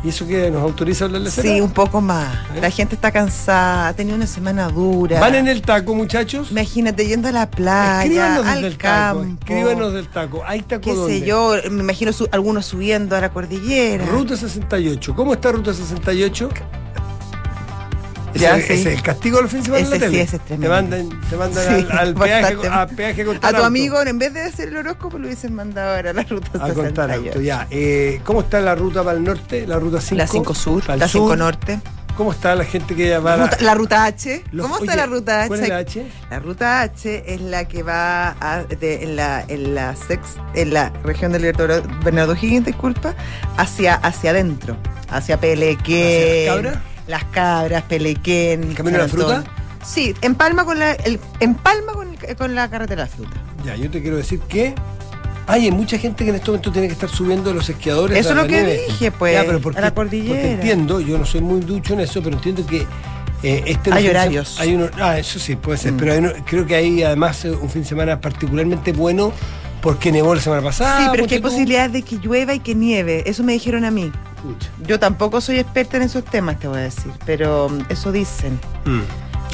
¿Y 0.04 0.10
eso 0.10 0.28
que 0.28 0.52
nos 0.52 0.62
autoriza 0.62 1.06
a 1.06 1.08
hablar 1.08 1.22
de 1.22 1.32
Sí, 1.32 1.62
un 1.62 1.72
poco 1.72 2.02
más. 2.02 2.34
¿Eh? 2.54 2.60
La 2.62 2.70
gente 2.70 2.96
está 2.96 3.10
cansada, 3.12 3.88
ha 3.88 3.94
tenido 3.94 4.18
una 4.18 4.28
semana 4.28 4.68
dura. 4.68 5.18
¿Van 5.22 5.34
en 5.36 5.48
el 5.48 5.62
taco, 5.62 5.96
muchachos? 5.96 6.52
Imagínate 6.52 7.08
yendo 7.08 7.30
a 7.30 7.32
la 7.32 7.50
playa, 7.50 8.04
Escríbanos 8.04 8.46
al 8.46 8.56
desde 8.56 8.68
el 8.68 8.78
taco. 8.78 9.20
campo. 9.20 9.38
Escríbanos 9.46 9.94
del 9.94 10.08
taco. 10.10 10.42
¿Hay 10.46 10.62
taco 10.62 10.82
qué 10.82 10.94
dónde? 10.94 11.20
sé 11.20 11.26
yo, 11.26 11.54
me 11.72 11.84
imagino 11.84 12.12
su- 12.12 12.28
algunos 12.34 12.66
subiendo 12.66 13.16
a 13.16 13.22
la 13.22 13.30
cordillera. 13.32 14.06
Ruta 14.06 14.36
68. 14.36 15.16
¿Cómo 15.16 15.34
está 15.36 15.54
Ruta 15.54 15.74
68? 15.74 16.50
Ya, 18.40 18.58
ese, 18.58 18.68
sí. 18.68 18.74
ese 18.74 18.90
es 18.92 18.98
el 18.98 19.04
castigo 19.04 19.38
del 19.38 19.48
fin 19.50 19.60
de 19.60 19.66
semana 19.66 19.84
en 19.84 19.90
la 19.90 19.96
Ese 19.96 20.06
sí, 20.06 20.12
tele. 20.12 20.22
ese 20.24 20.36
es 20.38 20.42
Te 20.42 20.48
tremendo. 20.48 20.70
mandan, 20.76 21.30
te 21.30 21.36
mandan 21.38 21.64
Sí, 21.66 21.88
al, 21.92 21.98
al 22.00 22.14
peaje, 22.16 22.68
a 22.70 22.88
peaje 22.88 23.22
a 23.22 23.24
A 23.24 23.28
contar 23.28 23.50
tu 23.52 23.56
auto. 23.58 23.68
amigo, 23.68 24.02
en 24.02 24.20
vez 24.20 24.34
de 24.34 24.42
hacer 24.42 24.70
el 24.70 24.78
horóscopo, 24.78 25.18
lo 25.20 25.28
hubiesen 25.28 25.54
mandado 25.54 25.96
ahora 25.96 26.10
a 26.10 26.14
la 26.14 26.24
ruta 26.24 26.48
A 26.54 26.74
contar 26.74 27.10
68. 27.10 27.28
auto, 27.30 27.42
ya. 27.42 27.68
Eh, 27.70 28.22
¿Cómo 28.24 28.42
está 28.42 28.60
la 28.62 28.76
ruta 28.76 29.04
para 29.04 29.18
el 29.18 29.24
norte? 29.24 29.68
La 29.68 29.78
ruta 29.80 30.02
5. 30.02 30.16
La 30.18 30.28
5 30.28 30.56
Sur, 30.56 30.84
la 30.90 31.08
5 31.08 31.28
sur. 31.28 31.38
Norte. 31.38 31.80
¿Cómo 32.18 32.32
está 32.32 32.54
la 32.54 32.64
gente 32.64 32.96
que 32.96 33.18
va 33.18 33.34
a 33.34 33.38
la, 33.38 33.44
Ruta- 33.48 33.58
la 33.62 33.74
ruta 33.74 34.06
H. 34.06 34.44
los- 34.52 34.64
¿Cómo 34.68 34.78
está 34.78 34.92
oye, 34.92 35.02
la 35.02 35.06
ruta 35.08 35.40
H? 35.42 35.48
¿Cuál 35.48 35.60
es 35.62 35.70
la 35.70 35.78
H? 35.80 36.06
La 36.30 36.40
ruta 36.40 36.82
H 36.82 37.24
es 37.34 37.42
la 37.42 37.68
que 37.68 37.82
va 37.82 38.36
a- 38.40 38.64
de- 38.66 39.04
en, 39.04 39.16
la, 39.16 39.44
en, 39.48 39.74
la 39.74 39.96
sex- 39.96 40.38
en 40.54 40.74
la 40.76 40.92
región 41.04 41.32
del 41.32 41.42
Libertador 41.42 41.82
Bernardo 42.04 42.34
Higgins, 42.36 42.68
disculpa, 42.68 43.16
hacia, 43.58 43.96
hacia 43.96 44.30
adentro, 44.30 44.78
hacia 45.10 45.40
Pelequén. 45.40 46.54
¿Hacia 46.54 46.56
las 46.56 46.56
cabras? 46.74 46.93
Las 47.08 47.24
cabras, 47.26 47.84
Pelequén. 47.84 48.64
¿El 48.64 48.76
camino 48.76 48.98
de 48.98 49.04
la 49.04 49.10
fruta? 49.10 49.44
Sí, 49.86 50.14
empalma 50.22 50.64
con 50.66 50.80
la, 50.80 50.94
el, 50.94 51.20
empalma 51.42 51.94
con, 51.94 52.16
el- 52.28 52.36
con 52.36 52.56
la 52.56 52.70
carretera 52.70 53.04
de 53.04 53.10
la 53.10 53.16
fruta. 53.16 53.38
Ya, 53.66 53.76
yo 53.76 53.90
te 53.92 54.02
quiero 54.02 54.16
decir 54.18 54.40
que 54.42 54.74
hay 55.48 55.70
mucha 55.72 55.98
gente 55.98 56.24
que 56.24 56.30
en 56.30 56.38
este 56.38 56.48
momento 56.52 56.72
tiene 56.72 56.88
que 56.88 56.94
estar 56.94 57.10
subiendo 57.10 57.54
los 57.54 57.68
esquiadores. 57.70 58.18
Eso 58.18 58.30
es 58.30 58.36
lo 58.38 58.44
que 58.44 58.50
nieve. 58.62 58.82
dije, 58.88 59.12
pues, 59.12 59.34
Ya, 59.34 59.44
pero 59.46 59.60
porque, 59.60 59.80
a 59.80 59.82
la 59.82 59.94
porque 59.94 60.20
cordillera. 60.20 60.52
entiendo, 60.52 61.02
yo 61.02 61.18
no 61.18 61.26
soy 61.26 61.42
muy 61.42 61.60
ducho 61.60 61.94
en 61.96 62.00
eso, 62.00 62.22
pero 62.24 62.38
entiendo 62.38 62.66
que 62.66 62.88
eh, 63.44 63.62
este 63.66 63.92
Hay 63.94 64.08
horarios. 64.08 64.58
Hay 64.62 64.74
uno, 64.74 64.88
ah, 65.02 65.20
eso 65.20 65.38
sí, 65.38 65.58
puede 65.58 65.78
ser, 65.78 65.92
Mm. 65.92 65.98
pero 65.98 66.14
hay 66.14 66.18
uno- 66.20 66.32
creo 66.46 66.66
que 66.66 66.76
hay 66.76 67.04
además 67.04 67.44
eh, 67.44 67.52
un 67.52 67.70
fin 67.70 67.82
de 67.82 67.90
semana 67.90 68.22
particularmente 68.22 68.94
bueno 68.94 69.34
porque 69.82 70.14
nevó 70.14 70.34
la 70.34 70.40
semana 70.40 70.62
pasada. 70.62 71.00
sí, 71.00 71.08
pero 71.12 71.24
es 71.24 71.28
que 71.30 71.36
hay 71.36 71.42
posibilidades 71.42 71.92
de 71.92 72.04
que 72.04 72.16
llueva 72.20 72.54
y 72.54 72.60
que 72.62 72.74
nieve. 72.74 73.24
Eso 73.30 73.44
me 73.44 73.52
dijeron 73.52 73.84
a 73.84 73.92
mí. 73.92 74.14
Pucha. 74.44 74.70
Yo 74.86 75.00
tampoco 75.00 75.40
soy 75.42 75.58
experta 75.60 75.98
en 75.98 76.04
esos 76.04 76.24
temas, 76.26 76.60
te 76.60 76.68
voy 76.68 76.78
a 76.80 76.82
decir, 76.82 77.12
pero 77.26 77.70
eso 77.90 78.12
dicen. 78.12 78.60
Mm. 78.86 79.00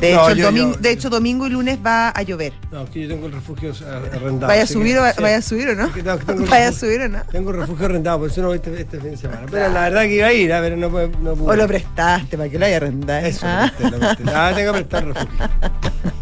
De, 0.02 0.14
No, 0.14 0.30
hecho, 0.30 0.36
yo- 0.38 0.46
domingo, 0.46 0.76
yo- 0.76 0.80
de 0.80 0.92
hecho, 0.92 1.10
domingo 1.10 1.46
y 1.46 1.50
lunes 1.50 1.78
va 1.86 2.10
a 2.10 2.22
llover. 2.24 2.54
No, 2.72 2.84
es 2.84 2.90
que 2.90 3.02
yo 3.02 3.10
tengo 3.10 3.28
el 3.28 3.34
refugio 3.34 3.74
a- 3.86 3.98
arrendado. 4.16 4.48
¿Vaya 4.48 4.64
a 4.64 4.66
subir 4.66 4.94
que- 4.94 5.00
o 5.00 5.06
sí. 5.14 5.22
vaya 5.22 5.38
a 5.38 5.42
subir 5.42 5.68
o 5.70 5.76
no? 5.76 5.92
Que 5.92 6.02
tengo- 6.02 6.18
¿Vaya 6.50 6.68
a 6.68 6.70
refugio- 6.72 6.74
subir 6.74 7.02
o 7.02 7.10
no? 7.10 7.22
Tengo 7.30 7.52
el 7.52 7.58
refugio 7.58 7.86
arrendado, 7.86 8.20
por 8.20 8.30
eso 8.30 8.42
no 8.42 8.48
voy 8.48 8.56
este, 8.58 8.80
este 8.82 9.00
fin 9.02 9.12
de 9.12 9.18
semana. 9.18 9.42
Pero 9.52 9.68
la 9.74 9.82
verdad 9.82 10.02
que 10.04 10.16
iba 10.16 10.28
a 10.28 10.34
ir, 10.34 10.54
¿ah? 10.54 10.60
pero 10.62 10.78
no, 10.78 10.88
no 10.90 11.36
pude. 11.36 11.52
O 11.52 11.56
lo 11.56 11.68
prestaste 11.68 12.38
para 12.38 12.50
que 12.50 12.58
lo 12.58 12.66
haya 12.66 12.78
arrendado. 12.78 13.26
Eso, 13.28 13.46
Ah. 13.46 13.72
lo 13.78 13.90
presté, 13.90 13.92
lo 13.92 14.00
presté. 14.16 14.32
Ah, 14.34 14.52
tengo 14.56 14.72
que 14.74 14.78
prestar 14.80 15.06
refugio. 15.08 15.50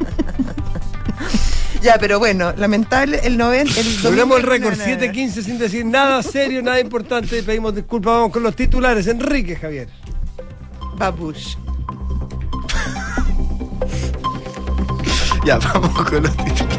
Ya, 1.88 1.98
pero 1.98 2.20
bueno, 2.20 2.52
lamentable 2.58 3.22
el 3.24 3.38
90. 3.38 3.80
El 3.80 4.04
Logramos 4.04 4.40
el 4.40 4.44
récord, 4.44 4.78
no, 4.78 4.86
no, 4.86 4.92
no. 4.92 5.02
7-15 5.02 5.30
sin 5.42 5.58
decir 5.58 5.86
nada 5.86 6.22
serio, 6.22 6.62
nada 6.62 6.82
importante. 6.82 7.42
Pedimos 7.44 7.74
disculpas, 7.74 8.14
vamos 8.16 8.32
con 8.34 8.44
los 8.44 8.58
titulares. 8.58 9.08
Enrique 9.08 9.56
Javier. 9.56 9.88
Babush. 10.98 11.56
Ya, 15.46 15.60
vamos 15.60 16.04
con 16.04 16.24
los 16.24 16.36
titulares. 16.36 16.78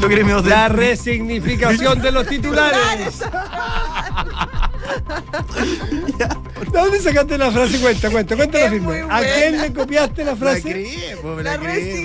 Los 0.00 0.08
gremios 0.08 0.44
de... 0.44 0.50
La 0.50 0.68
resignificación 0.68 2.00
de 2.00 2.12
los 2.12 2.28
titulares. 2.28 3.22
¿De 6.72 6.78
dónde 6.78 7.00
sacaste 7.00 7.38
la 7.38 7.50
frase? 7.50 7.78
Cuenta, 7.78 8.10
cuenta, 8.10 8.36
cuenta 8.36 8.58
la 8.58 8.70
firme. 8.70 9.02
¿A 9.08 9.20
quién 9.20 9.60
le 9.60 9.72
copiaste 9.72 10.24
la 10.24 10.30
La 10.32 10.36
frase? 10.36 10.62
creé, 10.62 11.16
po, 11.22 11.34
me 11.34 11.42
La 11.42 11.52
la 11.56 11.60
creé, 11.60 12.02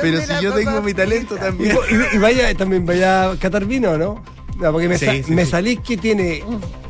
pero, 0.00 0.20
si 0.20 0.26
la 0.26 0.40
yo 0.40 0.52
tengo 0.54 0.82
mi 0.82 0.94
talento 0.94 1.36
también. 1.36 1.76
y- 2.12 2.16
y 2.16 2.18
vaya, 2.18 2.54
también 2.54 2.84
vaya 2.86 3.30
a 3.32 3.36
catar 3.38 3.64
vino, 3.64 3.96
¿no? 3.98 4.22
No, 4.58 4.72
porque 4.72 4.88
me, 4.88 4.98
Sí, 4.98 5.06
sa- 5.06 5.12
sí, 5.12 5.32
me 5.32 5.44
sí. 5.44 5.50
salís 5.52 5.78
que 5.80 5.96
tiene 5.96 6.42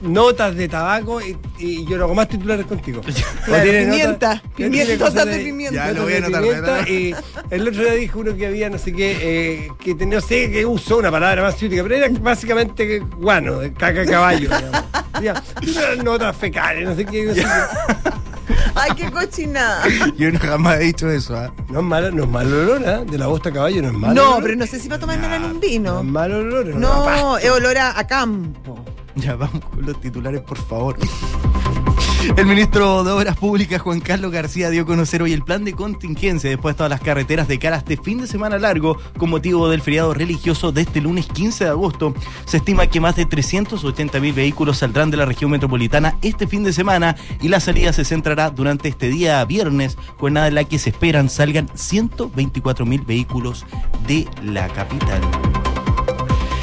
notas 0.02 0.54
de 0.56 0.68
tabaco 0.68 1.20
y, 1.20 1.36
y 1.58 1.84
yo 1.86 1.98
no 1.98 2.04
hago 2.04 2.14
más 2.14 2.28
titulares 2.28 2.64
contigo. 2.66 3.02
Claro, 3.44 3.62
pimienta, 3.64 4.34
notas- 4.34 4.42
pimienta, 4.56 4.96
notas 5.04 5.26
de 5.26 5.38
pimienta. 5.38 5.74
Ya, 5.74 5.92
lo 5.92 6.00
notas 6.00 6.04
voy 6.04 6.12
a 6.12 6.16
de 6.16 6.24
anotar, 6.26 6.40
voy 6.42 6.50
a 6.50 6.52
pimienta, 6.54 6.74
anotar. 6.76 6.90
Y 6.90 7.14
el 7.50 7.68
otro 7.68 7.82
día 7.82 7.92
dijo 7.92 8.18
uno 8.20 8.36
que 8.36 8.46
había 8.46 8.70
no 8.70 8.78
sé 8.78 8.92
qué, 8.92 9.16
eh, 9.20 9.68
que 9.78 9.94
tenía, 9.94 10.16
no 10.18 10.20
sé 10.26 10.50
qué 10.50 10.64
usó 10.66 10.96
una 10.98 11.10
palabra 11.10 11.42
más 11.42 11.56
ciútica, 11.56 11.82
pero 11.82 11.94
era 11.96 12.08
básicamente 12.20 12.86
que 12.86 12.98
guano, 13.00 13.60
caca 13.76 14.00
de 14.00 14.06
caballo. 14.06 14.48
digamos. 14.48 14.82
Decía, 15.14 15.42
"Tiene 15.60 16.02
notas 16.04 16.36
fecales, 16.36 16.84
no 16.88 16.94
sé 16.94 17.04
qué. 17.04 17.24
No, 17.24 17.34
sé 17.34 17.40
qué. 17.42 17.48
Ay, 18.74 18.90
qué 18.96 19.10
cochinada. 19.10 19.84
Yo 20.16 20.30
no 20.32 20.38
jamás 20.38 20.80
he 20.80 20.84
dicho 20.84 21.10
eso, 21.10 21.36
¿ah? 21.36 21.52
no 21.68 21.80
es 21.80 21.84
malo, 21.84 22.10
no 22.10 22.24
es 22.24 22.28
malo 22.30 22.60
olor, 22.60 22.88
¿ah? 22.88 23.04
De 23.04 23.18
la 23.18 23.26
bosta 23.26 23.50
de 23.50 23.54
caballo 23.56 23.82
no 23.82 23.88
es 23.88 23.94
malo. 23.94 24.14
No, 24.14 24.30
olor. 24.32 24.42
pero 24.42 24.56
no 24.56 24.66
sé 24.66 24.78
si 24.80 24.88
va 24.88 24.96
a 24.96 24.98
tomarme 24.98 25.34
en 25.36 25.44
un 25.44 25.54
No 25.54 25.60
vino. 25.60 25.98
es 26.00 26.04
malo 26.04 26.38
olor. 26.38 26.68
es 26.68 26.74
una 26.76 26.88
pasta. 26.88 27.16
No, 27.22 27.38
es 27.38 27.50
olor 27.50 27.78
a, 27.78 27.98
a 27.98 28.06
campo. 28.06 28.84
Ya 29.16 29.34
vamos 29.34 29.64
con 29.64 29.84
los 29.84 30.00
titulares, 30.00 30.40
por 30.42 30.58
favor. 30.58 30.96
El 32.36 32.46
ministro 32.46 33.04
de 33.04 33.12
Obras 33.12 33.36
Públicas, 33.36 33.80
Juan 33.80 34.00
Carlos 34.00 34.32
García, 34.32 34.70
dio 34.70 34.82
a 34.82 34.86
conocer 34.86 35.22
hoy 35.22 35.32
el 35.32 35.42
plan 35.42 35.64
de 35.64 35.72
contingencia 35.72 36.50
después 36.50 36.74
de 36.74 36.78
todas 36.78 36.90
las 36.90 37.00
carreteras 37.00 37.48
de 37.48 37.58
cara 37.58 37.76
a 37.76 37.78
este 37.78 37.96
fin 37.96 38.18
de 38.18 38.26
semana 38.26 38.58
largo 38.58 38.98
con 39.16 39.30
motivo 39.30 39.68
del 39.68 39.82
feriado 39.82 40.14
religioso 40.14 40.72
de 40.72 40.82
este 40.82 41.00
lunes 41.00 41.26
15 41.26 41.64
de 41.64 41.70
agosto. 41.70 42.14
Se 42.44 42.58
estima 42.58 42.86
que 42.86 43.00
más 43.00 43.16
de 43.16 43.26
380 43.26 44.20
mil 44.20 44.32
vehículos 44.32 44.78
saldrán 44.78 45.10
de 45.10 45.16
la 45.16 45.26
región 45.26 45.50
metropolitana 45.50 46.16
este 46.22 46.46
fin 46.46 46.64
de 46.64 46.72
semana 46.72 47.16
y 47.40 47.48
la 47.48 47.60
salida 47.60 47.92
se 47.92 48.04
centrará 48.04 48.50
durante 48.50 48.88
este 48.88 49.08
día 49.08 49.44
viernes, 49.44 49.96
jornada 50.18 50.48
en 50.48 50.54
la 50.54 50.64
que 50.64 50.78
se 50.78 50.90
esperan 50.90 51.28
salgan 51.28 51.68
124 51.74 52.84
mil 52.84 53.02
vehículos 53.02 53.64
de 54.06 54.26
la 54.42 54.68
capital. 54.68 55.20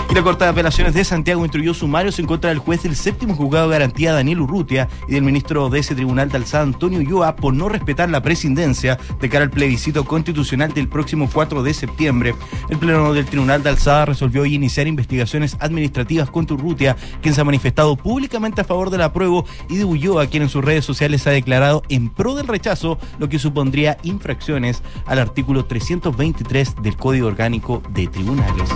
Y 0.10 0.14
la 0.14 0.22
Corte 0.22 0.44
de 0.44 0.52
Apelaciones 0.52 0.94
de 0.94 1.04
Santiago 1.04 1.44
instruyó 1.44 1.74
sumarios 1.74 2.20
en 2.20 2.26
contra 2.26 2.50
del 2.50 2.60
juez 2.60 2.84
del 2.84 2.96
séptimo 2.96 3.36
juzgado 3.36 3.68
de 3.68 3.74
garantía 3.74 4.14
Daniel 4.14 4.42
Urrutia 4.42 4.88
y 5.08 5.14
del 5.14 5.24
ministro 5.24 5.70
de 5.70 5.80
ese 5.80 5.96
tribunal 5.96 6.30
de 6.30 6.38
alzada 6.38 6.64
Antonio 6.64 7.00
Ulloa 7.00 7.36
por 7.36 7.54
no 7.54 7.70
respetar 7.70 8.10
la 8.10 8.22
presidencia 8.22 8.98
de 9.20 9.30
cara 9.30 9.46
al 9.46 9.50
plebiscito 9.50 10.06
constitucional 10.06 10.74
del 10.74 10.88
próximo 10.88 11.30
4 11.32 11.64
de 11.64 11.74
septiembre. 11.74 12.36
El 12.70 12.78
pleno 12.78 13.14
del 13.14 13.26
tribunal 13.26 13.64
de 13.64 13.70
alzada 13.70 14.06
resolvió 14.06 14.44
hoy 14.44 14.54
iniciar 14.54 14.88
investigaciones 14.88 15.58
administrativas 15.60 16.30
contra 16.30 16.56
Urrutia, 16.56 16.96
quien 17.22 17.34
se 17.34 17.42
ha 17.42 17.46
manifestado 17.46 17.96
públicamente 17.96 18.62
a 18.62 18.66
favor 18.66 18.92
del 18.92 19.02
apruebo 19.02 19.46
y 19.70 19.78
de 19.78 19.86
Ulloa, 19.86 20.28
quien 20.28 20.44
en 20.44 20.50
sus 20.50 20.64
redes 20.64 20.86
sociales 20.86 21.26
ha 21.28 21.32
declarado 21.32 21.84
en 21.90 22.10
pro 22.10 22.36
del 22.36 22.48
rechazo, 22.48 23.00
lo 23.18 23.28
que 23.28 23.40
supondría 23.40 23.98
infracciones 24.04 24.84
al 25.06 25.20
artículo 25.20 25.66
323 25.66 26.76
del 26.82 26.96
Código 26.96 27.28
Orgánico 27.28 27.82
de 27.90 28.08
Tribunales. 28.08 28.70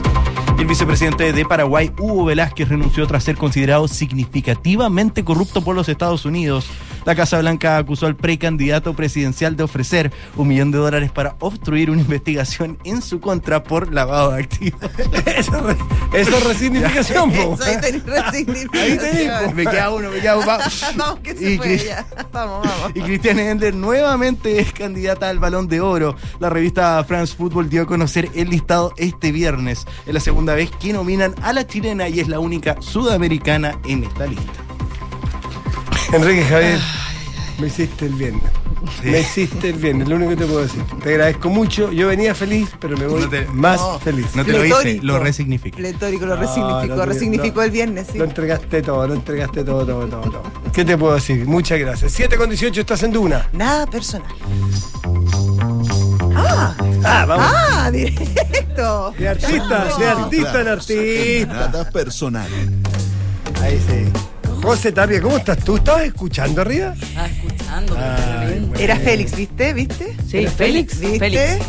El 0.59 0.65
vicepresidente 0.65 1.18
de 1.19 1.43
Paraguay, 1.43 1.91
Hugo 1.99 2.23
Velázquez, 2.23 2.69
renunció 2.69 3.05
tras 3.05 3.25
ser 3.25 3.35
considerado 3.35 3.89
significativamente 3.89 5.25
corrupto 5.25 5.61
por 5.61 5.75
los 5.75 5.89
Estados 5.89 6.23
Unidos. 6.23 6.65
La 7.09 7.15
Casa 7.15 7.39
Blanca 7.39 7.77
acusó 7.77 8.05
al 8.05 8.15
precandidato 8.15 8.93
presidencial 8.93 9.55
de 9.55 9.63
ofrecer 9.63 10.11
un 10.35 10.47
millón 10.47 10.69
de 10.69 10.77
dólares 10.77 11.11
para 11.11 11.35
obstruir 11.39 11.89
una 11.89 12.01
investigación 12.01 12.77
en 12.83 13.01
su 13.01 13.19
contra 13.19 13.63
por 13.63 13.91
lavado 13.91 14.29
de 14.33 14.43
activos. 14.43 14.79
Eso, 15.25 15.55
es 15.57 15.63
re- 15.63 15.77
eso 16.21 16.37
es 16.37 16.43
resignificación, 16.43 17.31
po. 17.31 17.55
Eso 17.55 17.63
ahí 17.63 17.77
tenés 17.81 18.05
resignificación. 18.05 19.55
me 19.55 19.65
queda 19.65 19.89
uno, 19.89 20.11
me 20.11 20.19
queda 20.19 20.37
uno. 20.37 20.45
va. 20.45 20.59
Vamos, 20.97 21.19
que 21.21 21.35
se 21.35 21.53
Y 21.53 21.57
fue 21.57 21.65
Cris- 21.65 21.85
ya. 21.87 22.05
Vamos, 22.31 22.67
vamos. 22.67 22.91
Y 22.93 23.01
Cristian 23.01 23.39
Endler 23.39 23.73
nuevamente 23.73 24.59
es 24.59 24.71
candidata 24.71 25.29
al 25.29 25.39
Balón 25.39 25.67
de 25.67 25.81
Oro. 25.81 26.15
La 26.39 26.51
revista 26.51 27.03
France 27.05 27.35
Football 27.35 27.69
dio 27.71 27.81
a 27.81 27.85
conocer 27.87 28.29
el 28.35 28.49
listado 28.51 28.93
este 28.97 29.31
viernes. 29.31 29.87
Es 30.05 30.13
la 30.13 30.19
segunda 30.19 30.53
vez 30.53 30.69
que 30.79 30.93
nominan 30.93 31.33
a 31.41 31.53
la 31.53 31.65
chilena 31.65 32.07
y 32.07 32.19
es 32.19 32.27
la 32.27 32.39
única 32.39 32.75
sudamericana 32.81 33.79
en 33.87 34.03
esta 34.03 34.27
lista. 34.27 34.53
Enrique 36.13 36.43
Javier, 36.45 36.79
me 37.59 37.67
hiciste 37.67 38.05
el 38.07 38.13
bien. 38.13 38.41
Me 39.03 39.19
hiciste 39.19 39.69
el 39.69 39.75
bien, 39.75 40.01
es 40.01 40.07
lo 40.07 40.15
único 40.15 40.31
que 40.31 40.37
te 40.37 40.45
puedo 40.45 40.61
decir. 40.61 40.81
Te 41.03 41.09
agradezco 41.11 41.49
mucho. 41.49 41.91
Yo 41.91 42.07
venía 42.07 42.33
feliz, 42.33 42.69
pero 42.79 42.97
me 42.97 43.05
voy 43.05 43.21
No 43.21 43.29
te- 43.29 43.45
más 43.47 43.79
No. 43.79 43.99
feliz. 43.99 44.25
No 44.35 44.43
te 44.45 44.53
lo 44.53 44.65
hice, 44.65 44.99
lo 45.03 45.19
resignifica. 45.19 45.77
Pletórico, 45.77 46.25
lo 46.25 46.35
No, 46.35 46.41
resignificó. 46.41 46.95
no 46.95 47.05
resignificó 47.05 47.55
no. 47.59 47.63
el 47.63 47.71
viernes, 47.71 48.07
sí. 48.11 48.17
Lo 48.17 48.23
entregaste 48.23 48.81
todo, 48.81 49.05
lo 49.07 49.13
entregaste 49.13 49.63
todo, 49.63 49.85
todo, 49.85 50.07
todo, 50.07 50.21
todo. 50.21 50.43
¿Qué 50.73 50.85
te 50.85 50.97
puedo 50.97 51.15
decir? 51.15 51.45
Muchas 51.45 51.77
gracias. 51.79 52.11
7 52.13 52.37
con 52.37 52.49
18 52.49 52.79
estás 52.81 53.03
en 53.03 53.11
Duna. 53.11 53.47
Nada 53.51 53.85
personal. 53.85 54.27
Ah, 56.35 56.75
Ah, 57.03 57.25
vamos. 57.27 57.45
ah, 57.49 57.91
directo. 57.91 59.13
De 59.17 59.27
artista, 59.29 59.85
de 59.99 60.07
artista 60.07 60.61
en 60.61 60.67
artista. 60.67 61.53
Nada 61.53 61.89
personal. 61.91 62.49
Ahí 63.61 63.79
sí. 63.87 64.11
José 64.61 64.91
Tapia, 64.91 65.21
¿cómo 65.21 65.37
estás 65.37 65.57
tú? 65.63 65.77
¿Estabas 65.77 66.03
escuchando 66.03 66.61
arriba? 66.61 66.93
Estaba 67.01 67.27
escuchando. 67.27 67.93
Ay, 67.97 68.15
claramente. 68.15 68.59
bueno. 68.67 68.79
Era 68.83 68.95
Félix, 68.97 69.35
¿viste? 69.35 69.73
¿Viste? 69.73 70.15
Sí, 70.27 70.37
¿Era 70.37 70.51
Félix. 70.51 70.99
¿Viste? 70.99 71.19
Félix. 71.19 71.65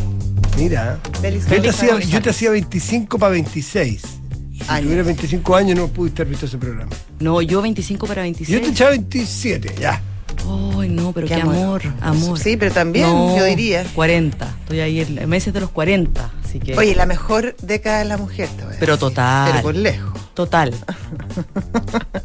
Mira. 0.56 0.98
Félix, 1.20 1.44
Yo 1.44 1.48
te, 1.50 1.56
Félix, 1.56 1.74
hacía, 1.74 1.88
Félix. 1.94 2.10
yo 2.10 2.22
te 2.22 2.30
hacía 2.30 2.50
25 2.50 3.18
para 3.18 3.32
26. 3.32 4.00
Si 4.02 4.62
Años. 4.68 4.82
tuviera 4.82 5.02
25 5.04 5.56
años 5.56 5.78
no 5.78 5.88
pudiste 5.88 6.22
haber 6.22 6.30
visto 6.32 6.46
ese 6.46 6.58
programa. 6.58 6.90
No, 7.20 7.40
yo 7.40 7.62
25 7.62 8.06
para 8.06 8.22
Yo 8.22 8.24
26. 8.24 8.62
te 8.62 8.68
echaba 8.68 8.90
27, 8.90 9.74
ya. 9.80 10.02
Ay, 10.48 10.88
no, 10.88 11.12
pero 11.12 11.26
Qué 11.26 11.34
qué, 11.36 11.40
amor. 11.42 11.56
amor, 11.56 11.82
amor. 12.00 12.38
Sí, 12.38 12.56
pero 12.56 12.72
también, 12.72 13.06
No, 13.06 13.36
yo 13.36 13.44
diría. 13.44 13.84
40. 13.94 14.46
Estoy 14.62 14.80
ahí 14.80 15.00
en 15.00 15.28
meses 15.28 15.52
de 15.52 15.60
los 15.60 15.70
40, 15.70 16.30
así 16.44 16.58
que. 16.60 16.76
Oye, 16.76 16.94
la 16.94 17.06
mejor 17.06 17.54
década 17.62 17.98
de 18.00 18.04
la 18.06 18.16
mujer, 18.16 18.48
te 18.56 18.64
voy 18.64 18.74
a 18.74 18.78
Pero 18.78 18.92
decir. 18.94 19.08
total. 19.08 19.50
Pero 19.52 19.62
por 19.62 19.74
lejos. 19.74 20.20
Total. 20.34 20.74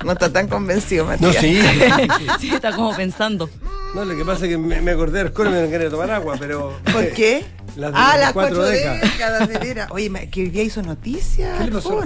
No 0.06 0.12
está 0.12 0.32
tan 0.32 0.47
convencido, 0.47 1.06
No, 1.06 1.12
Matías. 1.30 1.38
sí. 1.41 1.60
sí, 2.39 2.49
está 2.54 2.75
como 2.75 2.95
pensando. 2.95 3.49
No, 3.95 4.06
lo 4.06 4.15
que 4.15 4.23
pasa 4.23 4.45
es 4.45 4.51
que 4.51 4.58
me, 4.60 4.80
me 4.80 4.91
acordé 4.91 5.17
del 5.19 5.34
coro 5.34 5.49
y 5.49 5.54
me 5.54 5.63
no 5.63 5.69
quería 5.69 5.89
tomar 5.89 6.12
agua, 6.12 6.36
pero. 6.39 6.73
¿Por 6.91 7.10
qué? 7.10 7.43
Las 7.75 7.91
de 7.91 7.97
ah, 7.97 8.12
las 8.12 8.19
las 8.19 8.34
cuatro 8.34 8.58
cuatro 8.58 8.71
décadas. 8.71 9.01
décadas, 9.01 9.49
de 9.49 9.58
veras. 9.58 9.88
Oye, 9.91 10.30
que 10.30 10.43
hoy 10.43 10.49
día 10.49 10.62
hizo 10.63 10.84
noticias. 10.84 11.58
¿Qué 11.58 11.65
le 11.65 11.71
pasó? 11.71 12.01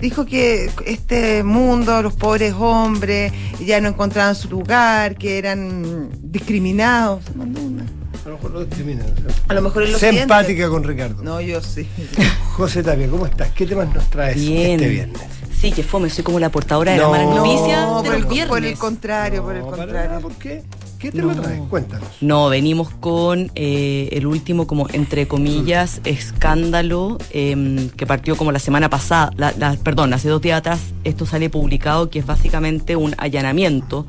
Dijo 0.00 0.24
que 0.24 0.70
este 0.86 1.42
mundo, 1.42 2.02
los 2.02 2.14
pobres 2.14 2.54
hombres, 2.58 3.32
ya 3.64 3.80
no 3.80 3.88
encontraban 3.88 4.34
su 4.34 4.48
lugar, 4.48 5.16
que 5.16 5.38
eran 5.38 6.08
discriminados. 6.22 7.24
Se 7.24 7.34
mandó 7.34 7.60
una. 7.60 7.84
A 8.24 8.28
lo 8.28 8.34
mejor 8.36 8.50
lo 8.52 8.64
discriminan. 8.64 9.06
A 9.48 9.54
lo 9.54 9.62
mejor 9.62 9.82
él 9.82 9.92
lo 9.92 9.98
Sé 9.98 10.08
empática 10.22 10.68
con 10.68 10.84
Ricardo. 10.84 11.22
No, 11.22 11.40
yo 11.40 11.60
sí. 11.60 11.86
José 12.56 12.82
Tapia, 12.82 13.08
¿cómo 13.08 13.26
estás? 13.26 13.50
¿Qué 13.52 13.66
temas 13.66 13.92
nos 13.94 14.08
traes 14.10 14.36
Bien. 14.36 14.72
este 14.80 14.88
viernes? 14.88 15.22
Sí, 15.58 15.72
que 15.72 15.82
fome, 15.82 16.08
soy 16.08 16.24
como 16.24 16.38
la 16.40 16.48
portadora 16.50 16.92
de 16.92 16.98
No. 16.98 17.04
la 17.04 17.10
mala 17.10 17.24
noticia 17.34 17.80
de 17.80 17.86
por, 17.86 18.06
los 18.06 18.14
el, 18.16 18.24
viernes. 18.24 18.48
por 18.48 18.64
el 18.64 18.78
contrario, 18.78 19.42
por 19.42 19.56
el 19.56 19.62
contrario. 19.62 19.94
nada, 19.94 20.20
¿Por 20.20 20.32
qué? 20.34 20.62
¿Qué 21.00 21.10
tema 21.10 21.32
No. 21.34 21.40
traes? 21.42 21.60
Cuéntanos. 21.70 22.08
No, 22.20 22.48
venimos 22.50 22.90
con 22.90 23.50
eh, 23.54 24.10
el 24.12 24.26
último, 24.26 24.66
como 24.66 24.86
entre 24.92 25.26
comillas, 25.26 26.00
escándalo 26.04 27.16
em, 27.30 27.88
que 27.90 28.06
partió 28.06 28.36
como 28.36 28.52
la 28.52 28.58
semana 28.58 28.90
pasada, 28.90 29.30
la- 29.36 29.54
la- 29.56 29.76
perdón, 29.76 30.12
hace 30.12 30.28
dos 30.28 30.42
días 30.42 30.58
atrás, 30.58 30.80
esto 31.04 31.24
sale 31.24 31.48
publicado, 31.48 32.10
que 32.10 32.18
es 32.18 32.26
básicamente 32.26 32.96
un 32.96 33.14
allanamiento 33.16 34.06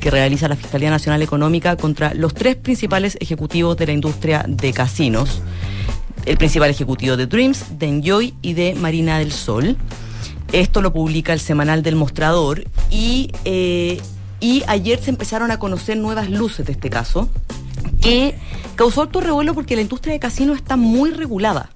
que 0.00 0.10
realiza 0.10 0.48
la 0.48 0.56
Fiscalía 0.56 0.90
Nacional 0.90 1.22
Económica 1.22 1.76
contra 1.76 2.12
los 2.14 2.34
tres 2.34 2.56
principales 2.56 3.16
ejecutivos 3.20 3.76
de 3.78 3.86
la 3.86 3.92
industria 3.92 4.44
de 4.46 4.72
casinos. 4.72 5.40
El 6.26 6.36
principal 6.36 6.68
ejecutivo 6.68 7.16
de 7.16 7.26
Dreams, 7.26 7.78
de 7.78 7.86
Enjoy 7.88 8.34
y 8.42 8.52
de 8.52 8.74
Marina 8.74 9.18
del 9.18 9.32
Sol. 9.32 9.76
Esto 10.52 10.82
lo 10.82 10.92
publica 10.92 11.32
el 11.32 11.40
semanal 11.40 11.82
del 11.82 11.96
mostrador 11.96 12.64
y, 12.90 13.30
eh, 13.44 13.98
y 14.40 14.62
ayer 14.66 15.00
se 15.02 15.10
empezaron 15.10 15.50
a 15.50 15.58
conocer 15.58 15.96
nuevas 15.96 16.30
luces 16.30 16.66
de 16.66 16.72
este 16.72 16.90
caso 16.90 17.28
que 18.00 18.34
causó 18.76 19.02
alto 19.02 19.20
revuelo 19.20 19.54
porque 19.54 19.74
la 19.76 19.82
industria 19.82 20.12
de 20.14 20.20
casinos 20.20 20.56
está 20.56 20.76
muy 20.76 21.10
regulada. 21.10 21.70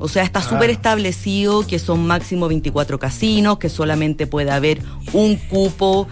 O 0.00 0.08
sea, 0.08 0.22
está 0.22 0.40
súper 0.40 0.70
establecido 0.70 1.66
que 1.66 1.78
son 1.78 2.06
máximo 2.06 2.46
24 2.48 2.98
casinos, 2.98 3.58
que 3.58 3.68
solamente 3.68 4.26
puede 4.28 4.50
haber 4.52 4.80
un 5.12 5.36
cupo 5.36 6.06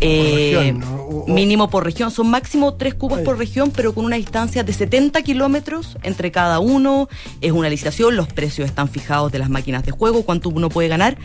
eh, 0.00 0.52
región, 0.56 0.80
¿no? 0.80 0.94
O- 1.02 1.24
o- 1.24 1.26
mínimo 1.28 1.68
por 1.68 1.84
región. 1.84 2.10
Son 2.10 2.28
máximo 2.30 2.74
tres 2.74 2.94
cupos 2.94 3.18
por 3.24 3.38
región, 3.38 3.70
pero 3.74 3.92
con 3.94 4.04
una 4.04 4.16
distancia 4.16 4.62
de 4.64 4.72
70 4.72 5.22
kilómetros 5.22 5.96
entre 6.02 6.30
cada 6.32 6.58
uno. 6.60 7.08
Es 7.40 7.52
una 7.52 7.68
licitación, 7.68 8.16
los 8.16 8.28
precios 8.28 8.68
están 8.68 8.88
fijados 8.88 9.30
de 9.32 9.38
las 9.40 9.50
máquinas 9.50 9.84
de 9.84 9.90
juego, 9.92 10.22
cuánto 10.22 10.48
uno 10.48 10.68
puede 10.68 10.88
ganar. 10.88 11.18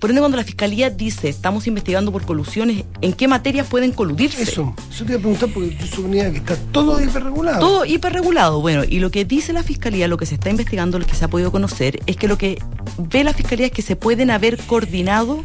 Por 0.00 0.10
ende, 0.10 0.20
cuando 0.22 0.38
la 0.38 0.44
fiscalía 0.44 0.88
dice 0.88 1.28
estamos 1.28 1.66
investigando 1.66 2.10
por 2.10 2.24
colusiones, 2.24 2.84
¿en 3.02 3.12
qué 3.12 3.28
materias 3.28 3.66
pueden 3.66 3.92
coludirse? 3.92 4.42
Eso, 4.42 4.74
eso 4.90 5.04
te 5.04 5.12
iba 5.12 5.18
a 5.18 5.20
preguntar 5.20 5.50
porque 5.52 5.76
yo 5.78 5.86
suponía 5.86 6.30
que 6.30 6.38
está 6.38 6.56
todo 6.72 7.00
hiperregulado. 7.02 7.60
Todo 7.60 7.84
hiperregulado. 7.84 8.60
Bueno, 8.62 8.82
y 8.88 8.98
lo 9.00 9.10
que 9.10 9.26
dice 9.26 9.52
la 9.52 9.62
fiscalía, 9.62 10.08
lo 10.08 10.16
que 10.16 10.24
se 10.24 10.34
está 10.36 10.48
investigando, 10.48 10.98
lo 10.98 11.04
que 11.06 11.14
se 11.14 11.24
ha 11.24 11.28
podido 11.28 11.52
conocer, 11.52 12.00
es 12.06 12.16
que 12.16 12.28
lo 12.28 12.38
que 12.38 12.58
ve 12.96 13.24
la 13.24 13.34
fiscalía 13.34 13.66
es 13.66 13.72
que 13.72 13.82
se 13.82 13.94
pueden 13.94 14.30
haber 14.30 14.56
coordinado 14.56 15.42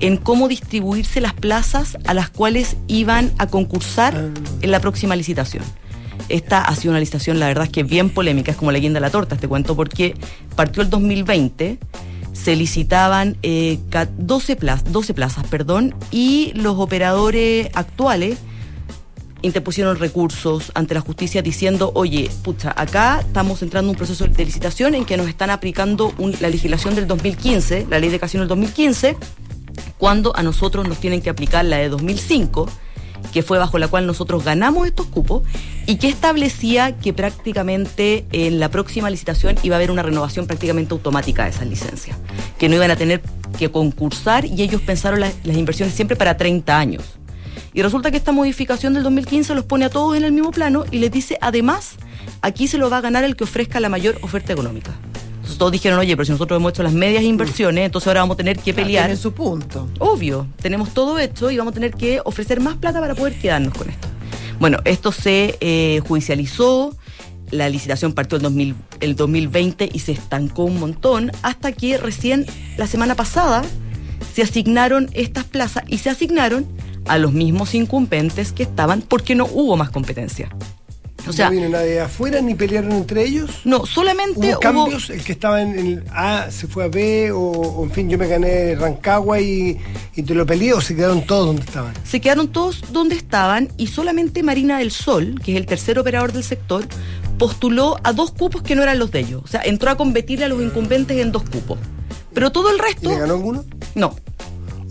en 0.00 0.16
cómo 0.16 0.48
distribuirse 0.48 1.20
las 1.20 1.32
plazas 1.34 1.96
a 2.04 2.12
las 2.12 2.28
cuales 2.28 2.76
iban 2.88 3.32
a 3.38 3.46
concursar 3.46 4.16
Ah. 4.16 4.40
en 4.62 4.70
la 4.72 4.80
próxima 4.80 5.14
licitación. 5.14 5.62
Esta 6.28 6.62
ha 6.62 6.74
sido 6.74 6.90
una 6.90 6.98
licitación, 6.98 7.38
la 7.38 7.46
verdad 7.46 7.64
es 7.66 7.70
que 7.70 7.84
bien 7.84 8.10
polémica, 8.10 8.50
es 8.50 8.56
como 8.56 8.72
la 8.72 8.78
guinda 8.80 8.98
de 8.98 9.02
la 9.02 9.10
torta, 9.10 9.36
te 9.36 9.46
cuento, 9.46 9.76
porque 9.76 10.14
partió 10.56 10.82
el 10.82 10.90
2020, 10.90 11.78
se 12.32 12.56
licitaban 12.56 13.36
eh, 13.42 13.78
ca- 13.90 14.08
12, 14.18 14.56
plazas, 14.56 14.90
12 14.92 15.14
plazas, 15.14 15.46
perdón, 15.48 15.94
y 16.10 16.52
los 16.54 16.76
operadores 16.78 17.68
actuales 17.74 18.38
interpusieron 19.42 19.98
recursos 19.98 20.70
ante 20.74 20.94
la 20.94 21.00
justicia 21.00 21.42
diciendo, 21.42 21.90
oye, 21.94 22.30
pucha, 22.44 22.72
acá 22.76 23.20
estamos 23.20 23.60
entrando 23.62 23.90
en 23.90 23.94
un 23.94 23.96
proceso 23.98 24.26
de 24.26 24.44
licitación 24.44 24.94
en 24.94 25.04
que 25.04 25.16
nos 25.16 25.28
están 25.28 25.50
aplicando 25.50 26.12
un- 26.18 26.34
la 26.40 26.48
legislación 26.48 26.94
del 26.94 27.08
2015, 27.08 27.86
la 27.90 27.98
ley 27.98 28.08
de 28.08 28.20
casino 28.20 28.42
del 28.42 28.48
2015, 28.48 29.16
cuando 29.98 30.34
a 30.36 30.42
nosotros 30.44 30.86
nos 30.88 30.98
tienen 30.98 31.20
que 31.22 31.30
aplicar 31.30 31.64
la 31.64 31.78
de 31.78 31.88
2005, 31.88 32.68
que 33.32 33.42
fue 33.42 33.58
bajo 33.58 33.78
la 33.78 33.88
cual 33.88 34.06
nosotros 34.06 34.44
ganamos 34.44 34.86
estos 34.86 35.06
cupos 35.06 35.42
y 35.86 35.96
que 35.96 36.08
establecía 36.08 36.98
que 36.98 37.12
prácticamente 37.12 38.26
en 38.32 38.60
la 38.60 38.70
próxima 38.70 39.10
licitación 39.10 39.56
iba 39.62 39.76
a 39.76 39.78
haber 39.78 39.90
una 39.90 40.02
renovación 40.02 40.46
prácticamente 40.46 40.92
automática 40.92 41.44
de 41.44 41.50
esas 41.50 41.66
licencias, 41.66 42.16
que 42.58 42.68
no 42.68 42.76
iban 42.76 42.90
a 42.90 42.96
tener 42.96 43.22
que 43.58 43.70
concursar 43.70 44.44
y 44.44 44.62
ellos 44.62 44.80
pensaron 44.82 45.20
las, 45.20 45.34
inversiones 45.44 45.94
siempre 45.94 46.16
para 46.16 46.36
30 46.36 46.78
años. 46.78 47.04
Y 47.74 47.82
resulta 47.82 48.10
que 48.10 48.18
esta 48.18 48.32
modificación 48.32 48.92
del 48.92 49.02
2015 49.02 49.54
los 49.54 49.64
pone 49.64 49.86
a 49.86 49.90
todos 49.90 50.16
en 50.16 50.24
el 50.24 50.32
mismo 50.32 50.50
plano 50.50 50.84
y 50.90 50.98
les 50.98 51.10
dice, 51.10 51.38
además, 51.40 51.96
aquí 52.42 52.68
se 52.68 52.76
lo 52.76 52.90
va 52.90 52.98
a 52.98 53.00
ganar 53.00 53.24
el 53.24 53.34
que 53.34 53.44
ofrezca 53.44 53.80
la 53.80 53.88
mayor 53.88 54.18
oferta 54.22 54.52
económica. 54.52 54.92
Entonces 55.42 55.58
todos 55.58 55.72
dijeron, 55.72 55.98
oye, 55.98 56.16
pero 56.16 56.24
si 56.24 56.30
nosotros 56.30 56.60
hemos 56.60 56.70
hecho 56.70 56.84
las 56.84 56.92
medias 56.92 57.24
inversiones, 57.24 57.86
entonces 57.86 58.06
ahora 58.06 58.20
vamos 58.20 58.34
a 58.34 58.36
tener 58.36 58.60
que 58.60 58.72
pelear. 58.72 59.06
Tienen 59.06 59.20
su 59.20 59.32
punto. 59.32 59.88
Obvio, 59.98 60.46
tenemos 60.60 60.94
todo 60.94 61.18
hecho 61.18 61.50
y 61.50 61.58
vamos 61.58 61.72
a 61.72 61.74
tener 61.74 61.94
que 61.94 62.20
ofrecer 62.24 62.60
más 62.60 62.76
plata 62.76 63.00
para 63.00 63.16
poder 63.16 63.36
quedarnos 63.40 63.74
con 63.74 63.90
esto. 63.90 64.06
Bueno, 64.60 64.78
esto 64.84 65.10
se 65.10 65.58
eh, 65.60 66.00
judicializó, 66.06 66.96
la 67.50 67.68
licitación 67.68 68.12
partió 68.12 68.36
el, 68.36 68.42
2000 68.42 68.76
el 69.00 69.16
2020 69.16 69.90
y 69.92 69.98
se 69.98 70.12
estancó 70.12 70.62
un 70.62 70.78
montón, 70.78 71.32
hasta 71.42 71.72
que 71.72 71.98
recién 71.98 72.46
la 72.76 72.86
semana 72.86 73.16
pasada 73.16 73.64
se 74.32 74.42
asignaron 74.42 75.10
estas 75.12 75.42
plazas 75.42 75.82
y 75.88 75.98
se 75.98 76.10
asignaron 76.10 76.68
a 77.06 77.18
los 77.18 77.32
mismos 77.32 77.74
incumbentes 77.74 78.52
que 78.52 78.62
estaban 78.62 79.02
porque 79.02 79.34
no 79.34 79.46
hubo 79.46 79.76
más 79.76 79.90
competencia. 79.90 80.50
O 81.26 81.32
sea, 81.32 81.46
no 81.50 81.52
vino 81.56 81.68
nadie 81.68 81.90
de 81.92 82.00
afuera 82.00 82.40
ni 82.40 82.54
pelearon 82.54 82.92
entre 82.92 83.24
ellos. 83.24 83.50
no, 83.64 83.86
solamente 83.86 84.40
¿Hubo 84.40 84.48
hubo... 84.50 84.60
cambios? 84.60 85.10
¿El 85.10 85.22
que 85.22 85.32
estaba 85.32 85.62
en 85.62 85.78
el 85.78 86.04
A 86.12 86.50
se 86.50 86.66
fue 86.66 86.84
a 86.84 86.88
B? 86.88 87.30
O, 87.32 87.38
o, 87.38 87.84
en 87.84 87.90
fin, 87.92 88.08
yo 88.10 88.18
me 88.18 88.26
gané 88.26 88.74
Rancagua 88.74 89.40
y, 89.40 89.78
y 90.16 90.22
te 90.22 90.34
lo 90.34 90.44
peleé? 90.44 90.72
¿O 90.72 90.80
se 90.80 90.96
quedaron 90.96 91.24
todos 91.26 91.46
donde 91.46 91.62
estaban? 91.62 91.94
Se 92.04 92.20
quedaron 92.20 92.48
todos 92.48 92.82
donde 92.92 93.14
estaban 93.14 93.68
y 93.76 93.86
solamente 93.86 94.42
Marina 94.42 94.78
del 94.78 94.90
Sol, 94.90 95.40
que 95.44 95.52
es 95.52 95.58
el 95.58 95.66
tercer 95.66 95.98
operador 95.98 96.32
del 96.32 96.44
sector, 96.44 96.84
postuló 97.38 97.98
a 98.02 98.12
dos 98.12 98.32
cupos 98.32 98.62
que 98.62 98.74
no 98.74 98.82
eran 98.82 98.98
los 98.98 99.10
de 99.10 99.20
ellos. 99.20 99.42
O 99.44 99.48
sea, 99.48 99.62
entró 99.64 99.90
a 99.90 99.96
competirle 99.96 100.44
a 100.46 100.48
los 100.48 100.60
incumbentes 100.62 101.16
en 101.18 101.32
dos 101.32 101.42
cupos. 101.48 101.78
Pero 102.34 102.50
todo 102.50 102.70
el 102.70 102.76
¿Y 102.76 102.80
resto, 102.80 103.10
le 103.10 103.18
ganó 103.18 103.34
alguno? 103.34 103.64
no. 103.94 104.16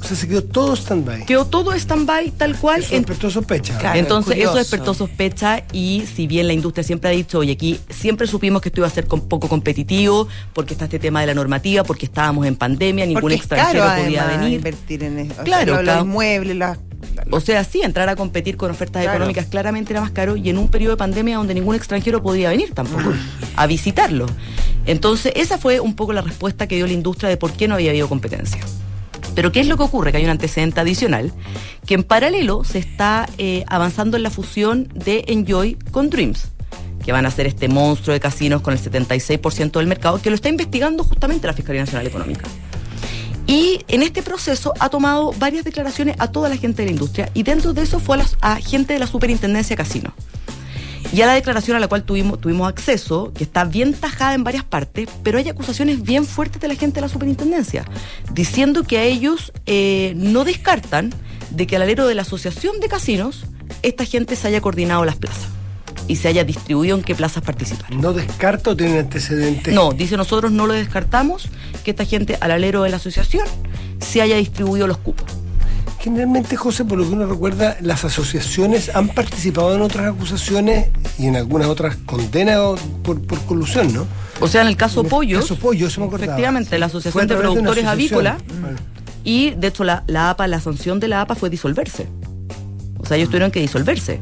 O 0.01 0.03
sea, 0.03 0.17
se 0.17 0.27
quedó 0.27 0.43
todo 0.43 0.73
stand-by. 0.75 1.25
Quedó 1.25 1.45
todo 1.45 1.73
stand-by 1.73 2.31
tal 2.31 2.57
cual. 2.57 2.81
Eso 2.81 2.95
en- 2.95 3.01
despertó 3.03 3.29
sospecha. 3.29 3.77
Claro. 3.77 3.99
Entonces 3.99 4.33
curioso. 4.33 4.49
eso 4.51 4.57
despertó 4.57 4.93
sospecha 4.95 5.63
y 5.71 6.03
si 6.13 6.25
bien 6.27 6.47
la 6.47 6.53
industria 6.53 6.83
siempre 6.83 7.09
ha 7.11 7.13
dicho, 7.13 7.39
oye, 7.39 7.51
aquí 7.53 7.79
siempre 7.89 8.25
supimos 8.27 8.61
que 8.61 8.69
esto 8.69 8.81
iba 8.81 8.87
a 8.87 8.91
ser 8.91 9.05
con 9.07 9.27
poco 9.29 9.47
competitivo, 9.47 10.27
porque 10.53 10.73
está 10.73 10.85
este 10.85 10.97
tema 10.99 11.21
de 11.21 11.27
la 11.27 11.33
normativa, 11.35 11.83
porque 11.83 12.05
estábamos 12.07 12.47
en 12.47 12.55
pandemia, 12.55 13.05
ningún 13.05 13.21
Porque 13.21 13.35
es 13.35 13.41
extranjero 13.41 13.83
caro, 13.83 14.03
podía 14.03 14.23
además, 14.23 14.41
venir. 14.41 14.55
invertir 14.57 15.03
en 15.03 15.19
eso. 15.19 15.35
Sea, 15.35 15.43
Claro, 15.43 15.73
los, 15.73 15.81
claro. 15.83 15.99
los 15.99 16.07
inmuebles, 16.07 16.55
las... 16.57 16.79
O 17.31 17.39
sea, 17.39 17.63
sí, 17.63 17.81
entrar 17.83 18.09
a 18.09 18.15
competir 18.15 18.57
con 18.57 18.71
ofertas 18.71 19.01
Claro. 19.03 19.17
económicas 19.17 19.45
claramente 19.47 19.93
era 19.93 20.01
más 20.01 20.11
caro 20.11 20.35
y 20.35 20.49
en 20.49 20.57
un 20.57 20.67
periodo 20.67 20.93
de 20.93 20.97
pandemia 20.97 21.37
donde 21.37 21.53
ningún 21.53 21.75
extranjero 21.75 22.21
podía 22.23 22.49
venir 22.49 22.73
tampoco 22.73 23.11
a 23.55 23.67
visitarlo. 23.67 24.25
Entonces, 24.85 25.31
esa 25.35 25.57
fue 25.57 25.79
un 25.79 25.95
poco 25.95 26.13
la 26.13 26.21
respuesta 26.21 26.67
que 26.67 26.75
dio 26.75 26.87
la 26.87 26.93
industria 26.93 27.29
de 27.29 27.37
por 27.37 27.51
qué 27.53 27.67
no 27.67 27.75
había 27.75 27.91
habido 27.91 28.07
competencia. 28.09 28.59
Pero 29.35 29.51
¿qué 29.51 29.61
es 29.61 29.67
lo 29.67 29.77
que 29.77 29.83
ocurre? 29.83 30.11
Que 30.11 30.17
hay 30.17 30.23
un 30.25 30.29
antecedente 30.29 30.79
adicional, 30.81 31.31
que 31.85 31.93
en 31.93 32.03
paralelo 32.03 32.63
se 32.63 32.79
está 32.79 33.27
eh, 33.37 33.63
avanzando 33.67 34.17
en 34.17 34.23
la 34.23 34.29
fusión 34.29 34.89
de 34.93 35.23
Enjoy 35.27 35.75
con 35.91 36.09
Dreams, 36.09 36.47
que 37.03 37.11
van 37.11 37.25
a 37.25 37.31
ser 37.31 37.47
este 37.47 37.67
monstruo 37.69 38.13
de 38.13 38.19
casinos 38.19 38.61
con 38.61 38.73
el 38.73 38.79
76% 38.79 39.71
del 39.71 39.87
mercado, 39.87 40.21
que 40.21 40.29
lo 40.29 40.35
está 40.35 40.49
investigando 40.49 41.03
justamente 41.03 41.47
la 41.47 41.53
Fiscalía 41.53 41.81
Nacional 41.81 42.07
Económica. 42.07 42.43
Y 43.47 43.79
en 43.87 44.03
este 44.03 44.21
proceso 44.21 44.73
ha 44.79 44.89
tomado 44.89 45.33
varias 45.37 45.63
declaraciones 45.65 46.15
a 46.19 46.31
toda 46.31 46.47
la 46.47 46.57
gente 46.57 46.83
de 46.83 46.85
la 46.87 46.91
industria 46.91 47.29
y 47.33 47.43
dentro 47.43 47.73
de 47.73 47.81
eso 47.81 47.99
fue 47.99 48.15
a, 48.15 48.19
las- 48.19 48.37
a 48.41 48.57
gente 48.57 48.93
de 48.93 48.99
la 48.99 49.07
Superintendencia 49.07 49.75
de 49.75 49.77
Casino. 49.83 50.13
Y 51.13 51.21
a 51.21 51.25
la 51.25 51.33
declaración 51.33 51.75
a 51.75 51.79
la 51.79 51.87
cual 51.87 52.03
tuvimos, 52.03 52.39
tuvimos 52.39 52.69
acceso, 52.69 53.33
que 53.33 53.43
está 53.43 53.65
bien 53.65 53.93
tajada 53.93 54.33
en 54.33 54.43
varias 54.43 54.63
partes, 54.63 55.09
pero 55.23 55.37
hay 55.37 55.49
acusaciones 55.49 56.03
bien 56.03 56.25
fuertes 56.25 56.61
de 56.61 56.67
la 56.67 56.75
gente 56.75 56.95
de 56.95 57.01
la 57.01 57.09
superintendencia, 57.09 57.85
diciendo 58.33 58.83
que 58.83 58.97
a 58.97 59.03
ellos 59.03 59.51
eh, 59.65 60.13
no 60.15 60.43
descartan 60.43 61.11
de 61.49 61.67
que 61.67 61.75
al 61.75 61.81
alero 61.81 62.07
de 62.07 62.15
la 62.15 62.21
asociación 62.21 62.79
de 62.79 62.87
casinos, 62.87 63.45
esta 63.81 64.05
gente 64.05 64.35
se 64.35 64.47
haya 64.47 64.61
coordinado 64.61 65.03
las 65.05 65.15
plazas 65.15 65.47
y 66.07 66.15
se 66.15 66.27
haya 66.27 66.43
distribuido 66.43 66.97
en 66.97 67.03
qué 67.03 67.15
plazas 67.15 67.43
participar. 67.43 67.93
¿No 67.93 68.13
descarta 68.13 68.71
o 68.71 68.75
tiene 68.75 68.99
antecedentes? 68.99 69.73
No, 69.73 69.91
dice 69.91 70.17
nosotros 70.17 70.51
no 70.51 70.67
lo 70.67 70.73
descartamos 70.73 71.49
que 71.83 71.91
esta 71.91 72.05
gente 72.05 72.37
al 72.39 72.51
alero 72.51 72.83
de 72.83 72.89
la 72.89 72.97
asociación 72.97 73.45
se 73.99 74.21
haya 74.21 74.37
distribuido 74.37 74.87
los 74.87 74.97
cupos. 74.97 75.40
Generalmente, 76.01 76.55
José, 76.55 76.83
por 76.83 76.97
lo 76.97 77.07
que 77.07 77.11
uno 77.11 77.27
recuerda, 77.27 77.77
las 77.81 78.03
asociaciones 78.03 78.89
han 78.95 79.09
participado 79.09 79.75
en 79.75 79.81
otras 79.81 80.07
acusaciones 80.07 80.89
y 81.19 81.27
en 81.27 81.35
algunas 81.35 81.67
otras 81.67 81.95
condenas 81.95 82.79
por, 83.03 83.21
por 83.21 83.39
colusión, 83.45 83.93
¿no? 83.93 84.07
O 84.39 84.47
sea, 84.47 84.61
en 84.61 84.67
el 84.67 84.77
caso 84.77 85.01
En 85.01 85.05
el 85.05 85.09
Pollos, 85.11 85.41
caso 85.41 85.55
Pollo, 85.57 85.87
eso 85.87 86.01
me 86.01 86.07
acordaba. 86.07 86.25
efectivamente, 86.25 86.79
la 86.79 86.87
Asociación 86.87 87.27
de 87.27 87.35
Productores. 87.35 87.85
Avícolas 87.85 88.37
Bueno. 88.61 88.79
Y 89.23 89.51
de 89.51 89.67
hecho 89.67 89.83
la, 89.83 90.03
la 90.07 90.31
APA, 90.31 90.47
la 90.47 90.59
sanción 90.59 90.99
de 90.99 91.07
la 91.07 91.21
APA 91.21 91.35
fue 91.35 91.51
disolverse. 91.51 92.07
O 92.97 93.05
sea, 93.05 93.17
ellos 93.17 93.29
tuvieron 93.29 93.51
que 93.51 93.59
disolverse. 93.59 94.19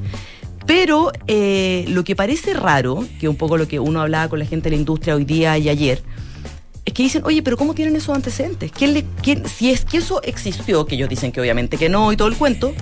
Pero 0.66 1.12
eh, 1.28 1.86
lo 1.88 2.04
que 2.04 2.16
parece 2.16 2.54
raro, 2.54 3.06
que 3.20 3.28
un 3.28 3.38
poco 3.38 3.58
lo 3.58 3.68
que 3.68 3.80
uno 3.80 4.02
hablaba 4.02 4.28
con 4.28 4.40
la 4.40 4.46
gente 4.46 4.70
de 4.70 4.76
la 4.76 4.80
industria 4.80 5.16
hoy 5.16 5.26
día 5.26 5.58
y 5.58 5.70
ayer, 5.70 6.04
es 6.86 6.94
que 6.94 7.04
dicen, 7.04 7.24
oye, 7.26 7.42
pero 7.44 7.58
¿cómo 7.58 7.74
tienen 7.74 7.96
esos 7.96 8.16
antecedentes? 8.16 8.72
¿Quién 8.72 8.94
le, 8.94 9.06
quién, 9.22 9.48
si 9.48 9.70
es 9.70 9.86
que 9.86 9.98
eso 9.98 10.22
existió, 10.24 10.86
que 10.86 10.96
ellos 10.96 11.10
dicen 11.10 11.32
que 11.32 11.42
obviamente 11.42 11.78
que 11.78 11.90
no 11.90 12.12
y 12.12 12.18
todo 12.18 12.28
el 12.28 12.36
cuento, 12.36 12.74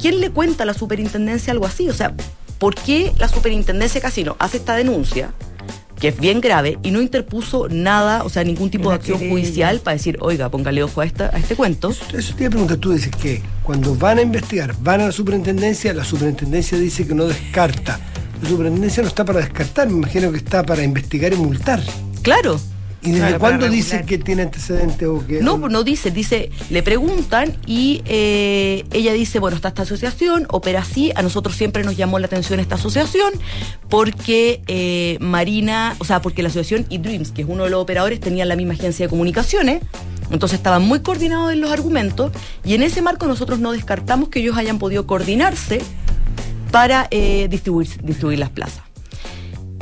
¿quién 0.00 0.20
le 0.20 0.30
cuenta 0.30 0.64
a 0.64 0.66
la 0.66 0.74
superintendencia 0.74 1.52
algo 1.52 1.66
así? 1.66 1.88
O 1.88 1.94
sea, 1.94 2.14
¿por 2.58 2.74
qué 2.74 3.12
la 3.18 3.28
superintendencia 3.28 4.00
de 4.00 4.02
casino 4.02 4.36
hace 4.38 4.58
esta 4.58 4.76
denuncia? 4.76 5.32
que 6.02 6.08
es 6.08 6.18
bien 6.18 6.40
grave 6.40 6.80
y 6.82 6.90
no 6.90 7.00
interpuso 7.00 7.68
nada, 7.68 8.24
o 8.24 8.28
sea, 8.28 8.42
ningún 8.42 8.70
tipo 8.70 8.88
de 8.88 8.96
acción 8.96 9.18
querella. 9.18 9.36
judicial 9.36 9.78
para 9.78 9.96
decir, 9.96 10.18
oiga, 10.20 10.48
póngale 10.48 10.82
ojo 10.82 11.00
a, 11.00 11.04
esta, 11.04 11.26
a 11.26 11.38
este 11.38 11.54
cuento. 11.54 11.90
Eso, 11.90 12.04
eso 12.18 12.34
te 12.34 12.42
iba 12.42 12.48
a 12.48 12.50
preguntar, 12.50 12.78
tú 12.78 12.90
dices 12.90 13.14
que 13.14 13.40
cuando 13.62 13.94
van 13.94 14.18
a 14.18 14.22
investigar, 14.22 14.74
van 14.80 15.00
a 15.00 15.06
la 15.06 15.12
superintendencia, 15.12 15.94
la 15.94 16.02
superintendencia 16.02 16.76
dice 16.76 17.06
que 17.06 17.14
no 17.14 17.26
descarta. 17.26 18.00
La 18.42 18.48
superintendencia 18.48 19.04
no 19.04 19.10
está 19.10 19.24
para 19.24 19.38
descartar, 19.38 19.88
me 19.90 19.98
imagino 19.98 20.32
que 20.32 20.38
está 20.38 20.64
para 20.64 20.82
investigar 20.82 21.32
y 21.32 21.36
multar. 21.36 21.80
Claro. 22.22 22.58
¿Y 23.02 23.10
desde 23.10 23.26
Claro, 23.26 23.38
cuándo 23.40 23.68
dice 23.68 24.04
que 24.04 24.18
tiene 24.18 24.42
antecedentes 24.42 25.08
o 25.08 25.26
que.? 25.26 25.40
No, 25.40 25.56
no 25.58 25.82
dice, 25.82 26.10
dice, 26.10 26.50
le 26.70 26.82
preguntan 26.82 27.56
y 27.66 28.02
eh, 28.04 28.84
ella 28.92 29.12
dice, 29.12 29.40
bueno, 29.40 29.56
está 29.56 29.68
esta 29.68 29.82
asociación, 29.82 30.46
opera 30.50 30.80
así, 30.80 31.12
a 31.16 31.22
nosotros 31.22 31.56
siempre 31.56 31.82
nos 31.82 31.96
llamó 31.96 32.20
la 32.20 32.26
atención 32.26 32.60
esta 32.60 32.76
asociación 32.76 33.32
porque 33.88 34.62
eh, 34.68 35.18
Marina, 35.20 35.96
o 35.98 36.04
sea, 36.04 36.22
porque 36.22 36.42
la 36.42 36.48
asociación 36.48 36.86
y 36.88 36.98
Dreams, 36.98 37.32
que 37.32 37.42
es 37.42 37.48
uno 37.48 37.64
de 37.64 37.70
los 37.70 37.82
operadores, 37.82 38.20
tenían 38.20 38.48
la 38.48 38.56
misma 38.56 38.74
agencia 38.74 39.06
de 39.06 39.10
comunicaciones, 39.10 39.82
entonces 40.30 40.58
estaban 40.58 40.82
muy 40.82 41.00
coordinados 41.00 41.52
en 41.52 41.60
los 41.60 41.72
argumentos 41.72 42.32
y 42.64 42.74
en 42.74 42.82
ese 42.82 43.02
marco 43.02 43.26
nosotros 43.26 43.58
no 43.58 43.72
descartamos 43.72 44.28
que 44.28 44.38
ellos 44.38 44.56
hayan 44.56 44.78
podido 44.78 45.06
coordinarse 45.06 45.82
para 46.70 47.08
eh, 47.10 47.48
distribuir, 47.50 47.88
distribuir 48.02 48.38
las 48.38 48.50
plazas. 48.50 48.91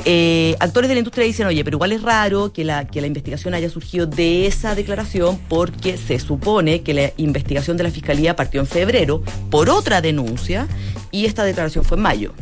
Eh, 0.03 0.55
actores 0.59 0.87
de 0.87 0.95
la 0.95 0.99
industria 0.99 1.25
dicen, 1.25 1.45
oye, 1.45 1.63
pero 1.63 1.75
igual 1.75 1.91
es 1.91 2.01
raro 2.01 2.51
que 2.51 2.65
la, 2.65 2.87
que 2.87 3.01
la 3.01 3.07
investigación 3.07 3.53
haya 3.53 3.69
surgido 3.69 4.07
de 4.07 4.47
esa 4.47 4.73
declaración 4.73 5.39
porque 5.47 5.97
se 5.97 6.19
supone 6.19 6.81
que 6.81 6.93
la 6.93 7.11
investigación 7.17 7.77
de 7.77 7.83
la 7.83 7.91
Fiscalía 7.91 8.35
partió 8.35 8.61
en 8.61 8.67
febrero 8.67 9.23
por 9.51 9.69
otra 9.69 10.01
denuncia 10.01 10.67
y 11.11 11.25
esta 11.25 11.43
declaración 11.43 11.85
fue 11.85 11.97
en 11.97 12.03
mayo. 12.03 12.33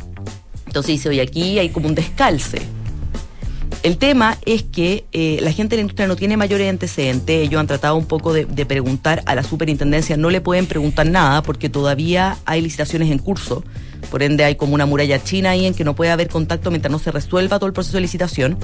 Entonces 0.67 0.93
dice, 0.93 1.09
oye, 1.09 1.21
aquí 1.21 1.59
hay 1.59 1.69
como 1.69 1.87
un 1.87 1.95
descalce. 1.95 2.61
El 3.83 3.97
tema 3.97 4.37
es 4.45 4.63
que 4.63 5.05
eh, 5.11 5.39
la 5.41 5.51
gente 5.51 5.71
de 5.71 5.77
la 5.77 5.81
industria 5.81 6.07
no 6.07 6.15
tiene 6.15 6.37
mayores 6.37 6.69
antecedentes. 6.69 7.47
Ellos 7.47 7.59
han 7.59 7.67
tratado 7.67 7.95
un 7.95 8.05
poco 8.05 8.33
de, 8.33 8.45
de, 8.45 8.65
preguntar 8.65 9.23
a 9.25 9.35
la 9.35 9.43
superintendencia. 9.43 10.17
No 10.17 10.29
le 10.29 10.41
pueden 10.41 10.65
preguntar 10.65 11.07
nada 11.07 11.41
porque 11.43 11.69
todavía 11.69 12.37
hay 12.45 12.61
licitaciones 12.61 13.09
en 13.09 13.19
curso. 13.19 13.63
Por 14.09 14.23
ende, 14.23 14.43
hay 14.43 14.55
como 14.55 14.73
una 14.73 14.85
muralla 14.85 15.23
china 15.23 15.51
ahí 15.51 15.65
en 15.65 15.73
que 15.73 15.83
no 15.83 15.95
puede 15.95 16.11
haber 16.11 16.29
contacto 16.29 16.71
mientras 16.71 16.91
no 16.91 16.99
se 16.99 17.11
resuelva 17.11 17.59
todo 17.59 17.67
el 17.67 17.73
proceso 17.73 17.97
de 17.97 18.01
licitación. 18.01 18.57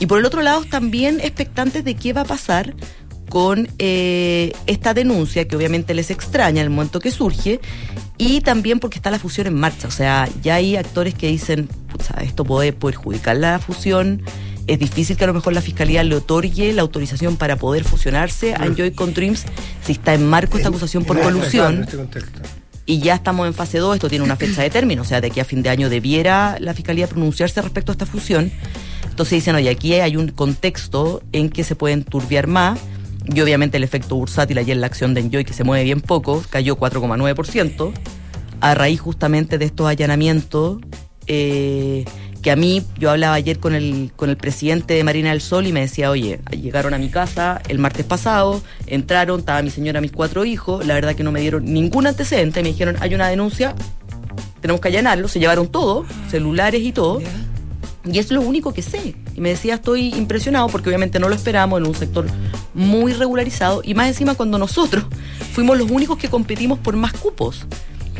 Y 0.00 0.06
por 0.06 0.18
el 0.18 0.26
otro 0.26 0.42
lado, 0.42 0.64
también 0.64 1.20
expectantes 1.20 1.84
de 1.84 1.94
qué 1.94 2.12
va 2.12 2.22
a 2.22 2.24
pasar 2.24 2.74
con 3.28 3.68
eh, 3.78 4.52
esta 4.66 4.94
denuncia, 4.94 5.48
que 5.48 5.56
obviamente 5.56 5.94
les 5.94 6.10
extraña 6.10 6.62
el 6.62 6.70
momento 6.70 7.00
que 7.00 7.10
surge, 7.10 7.60
y 8.16 8.40
también 8.42 8.78
porque 8.78 8.98
está 8.98 9.10
la 9.10 9.18
fusión 9.18 9.46
en 9.46 9.54
marcha. 9.54 9.88
O 9.88 9.90
sea, 9.90 10.28
ya 10.42 10.56
hay 10.56 10.76
actores 10.76 11.14
que 11.14 11.28
dicen, 11.28 11.68
esto 12.22 12.44
puede 12.44 12.72
perjudicar 12.72 13.36
la 13.36 13.58
fusión. 13.58 14.22
Es 14.66 14.78
difícil 14.78 15.16
que 15.16 15.24
a 15.24 15.26
lo 15.26 15.34
mejor 15.34 15.52
la 15.52 15.60
fiscalía 15.60 16.02
le 16.04 16.14
otorgue 16.14 16.72
la 16.72 16.82
autorización 16.82 17.36
para 17.36 17.56
poder 17.56 17.84
fusionarse 17.84 18.54
a 18.54 18.64
Enjoy 18.64 18.92
con 18.92 19.12
Dreams 19.12 19.44
si 19.84 19.92
está 19.92 20.14
en 20.14 20.26
marco 20.26 20.56
esta 20.56 20.68
acusación 20.68 21.04
por 21.04 21.20
colusión. 21.20 21.86
Y 22.86 22.98
ya 22.98 23.14
estamos 23.14 23.46
en 23.46 23.54
fase 23.54 23.78
2, 23.78 23.96
esto 23.96 24.08
tiene 24.08 24.24
una 24.24 24.36
fecha 24.36 24.62
de 24.62 24.68
término, 24.68 25.02
o 25.02 25.04
sea, 25.04 25.20
de 25.20 25.28
aquí 25.28 25.40
a 25.40 25.44
fin 25.44 25.62
de 25.62 25.70
año 25.70 25.88
debiera 25.88 26.58
la 26.60 26.74
Fiscalía 26.74 27.06
pronunciarse 27.06 27.62
respecto 27.62 27.92
a 27.92 27.94
esta 27.94 28.04
fusión. 28.04 28.52
Entonces 29.08 29.36
dicen, 29.36 29.54
oye, 29.54 29.70
aquí 29.70 29.94
hay 29.94 30.16
un 30.16 30.28
contexto 30.28 31.22
en 31.32 31.48
que 31.48 31.64
se 31.64 31.76
pueden 31.76 32.04
turbiar 32.04 32.46
más, 32.46 32.78
y 33.24 33.40
obviamente 33.40 33.78
el 33.78 33.84
efecto 33.84 34.16
bursátil 34.16 34.58
ayer 34.58 34.76
la 34.76 34.86
acción 34.86 35.14
de 35.14 35.22
Enjoy, 35.22 35.44
que 35.44 35.54
se 35.54 35.64
mueve 35.64 35.84
bien 35.84 36.02
poco, 36.02 36.44
cayó 36.50 36.76
4,9%, 36.76 37.92
a 38.60 38.74
raíz 38.74 39.00
justamente 39.00 39.56
de 39.56 39.64
estos 39.64 39.86
allanamientos 39.86 40.78
eh, 41.26 42.04
que 42.44 42.50
a 42.50 42.56
mí, 42.56 42.82
yo 42.98 43.10
hablaba 43.10 43.36
ayer 43.36 43.58
con 43.58 43.74
el, 43.74 44.12
con 44.16 44.28
el 44.28 44.36
presidente 44.36 44.92
de 44.92 45.02
Marina 45.02 45.30
del 45.30 45.40
Sol 45.40 45.66
y 45.66 45.72
me 45.72 45.80
decía, 45.80 46.10
oye, 46.10 46.40
llegaron 46.50 46.92
a 46.92 46.98
mi 46.98 47.08
casa 47.08 47.62
el 47.68 47.78
martes 47.78 48.04
pasado, 48.04 48.62
entraron, 48.86 49.40
estaba 49.40 49.62
mi 49.62 49.70
señora, 49.70 50.02
mis 50.02 50.12
cuatro 50.12 50.44
hijos, 50.44 50.86
la 50.86 50.92
verdad 50.92 51.14
que 51.14 51.24
no 51.24 51.32
me 51.32 51.40
dieron 51.40 51.64
ningún 51.64 52.06
antecedente, 52.06 52.62
me 52.62 52.68
dijeron, 52.68 52.96
hay 53.00 53.14
una 53.14 53.28
denuncia, 53.28 53.74
tenemos 54.60 54.82
que 54.82 54.88
allanarlo, 54.88 55.26
se 55.26 55.40
llevaron 55.40 55.68
todo, 55.68 56.04
celulares 56.30 56.82
y 56.82 56.92
todo. 56.92 57.22
Y 58.04 58.18
es 58.18 58.30
lo 58.30 58.42
único 58.42 58.74
que 58.74 58.82
sé. 58.82 59.16
Y 59.34 59.40
me 59.40 59.48
decía, 59.48 59.76
estoy 59.76 60.12
impresionado 60.14 60.68
porque 60.68 60.90
obviamente 60.90 61.18
no 61.18 61.30
lo 61.30 61.34
esperamos 61.34 61.80
en 61.80 61.86
un 61.86 61.94
sector 61.94 62.26
muy 62.74 63.14
regularizado 63.14 63.80
y 63.82 63.94
más 63.94 64.08
encima 64.08 64.34
cuando 64.34 64.58
nosotros 64.58 65.06
fuimos 65.54 65.78
los 65.78 65.90
únicos 65.90 66.18
que 66.18 66.28
competimos 66.28 66.78
por 66.78 66.94
más 66.94 67.14
cupos, 67.14 67.64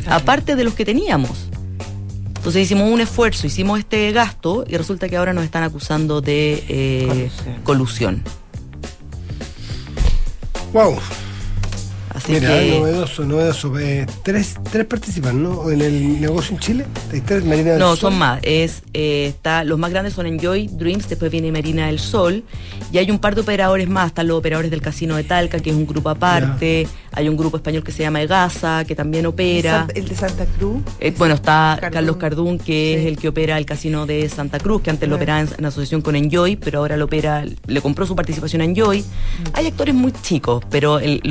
aparte 0.07 0.55
de 0.55 0.63
los 0.63 0.73
que 0.73 0.83
teníamos. 0.83 1.51
Entonces 2.45 2.61
hicimos 2.61 2.91
un 2.91 3.01
esfuerzo, 3.01 3.47
hicimos 3.47 3.79
este 3.79 4.11
gasto 4.11 4.65
y 4.67 4.77
resulta 4.77 5.09
que 5.09 5.17
ahora 5.17 5.33
nos 5.33 5.43
están 5.43 5.63
acusando 5.63 6.21
de 6.21 6.63
eh, 6.69 7.31
colusión. 7.63 8.21
Wow. 10.71 10.95
Así 12.15 12.31
Mira, 12.31 12.47
que 12.59 12.79
novedoso, 12.79 13.25
novedoso. 13.25 13.77
Eh, 13.77 14.05
tres, 14.23 14.55
tres 14.71 14.85
participan, 14.85 15.43
¿no? 15.43 15.69
En 15.69 15.81
el 15.81 16.21
negocio 16.21 16.53
en 16.55 16.59
Chile. 16.59 16.85
¿Hay 17.11 17.19
tres? 17.19 17.43
Marina 17.43 17.71
del 17.71 17.79
no, 17.79 17.89
Sol. 17.89 17.97
son 18.11 18.17
más. 18.17 18.39
Es, 18.41 18.83
eh, 18.93 19.25
está, 19.27 19.65
los 19.65 19.77
más 19.77 19.91
grandes 19.91 20.13
son 20.13 20.25
Enjoy, 20.25 20.67
Dreams, 20.67 21.09
después 21.09 21.29
viene 21.29 21.51
Marina 21.51 21.87
del 21.87 21.99
Sol. 21.99 22.43
Y 22.91 22.99
hay 22.99 23.11
un 23.11 23.19
par 23.19 23.35
de 23.35 23.41
operadores 23.41 23.89
más. 23.89 24.07
Están 24.07 24.27
los 24.27 24.37
operadores 24.37 24.71
del 24.71 24.81
Casino 24.81 25.17
de 25.17 25.25
Talca, 25.25 25.59
que 25.59 25.71
es 25.71 25.75
un 25.75 25.85
grupo 25.85 26.09
aparte. 26.09 26.87
Hay 27.11 27.27
un 27.29 27.35
grupo 27.37 27.57
español 27.57 27.83
que 27.83 27.91
se 27.91 28.03
llama 28.03 28.21
Egasa, 28.21 28.85
que 28.85 28.95
también 28.95 29.25
opera. 29.25 29.87
El 29.93 30.07
de 30.07 30.15
Santa 30.15 30.45
Cruz. 30.45 30.81
Eh, 31.01 31.13
bueno, 31.17 31.35
está 31.35 31.77
Cardún. 31.81 31.93
Carlos 31.93 32.15
Cardún, 32.17 32.57
que 32.59 32.65
Sí. 32.95 33.01
es 33.01 33.05
el 33.07 33.17
que 33.17 33.27
opera 33.29 33.57
el 33.57 33.65
casino 33.65 34.05
de 34.05 34.27
Santa 34.29 34.59
Cruz, 34.59 34.81
que 34.81 34.89
antes 34.89 35.07
lo 35.09 35.15
operaba 35.17 35.41
en, 35.41 35.49
en 35.57 35.65
asociación 35.65 36.01
con 36.01 36.15
Enjoy, 36.15 36.55
pero 36.55 36.79
ahora 36.79 36.95
lo 36.97 37.05
opera, 37.05 37.43
le 37.67 37.81
compró 37.81 38.05
su 38.05 38.15
participación 38.15 38.61
a 38.61 38.65
Enjoy. 38.65 38.99
Mm. 39.01 39.03
Hay 39.53 39.67
actores 39.67 39.95
muy 39.95 40.13
chicos, 40.23 40.63
pero 40.69 40.99
el- 40.99 41.21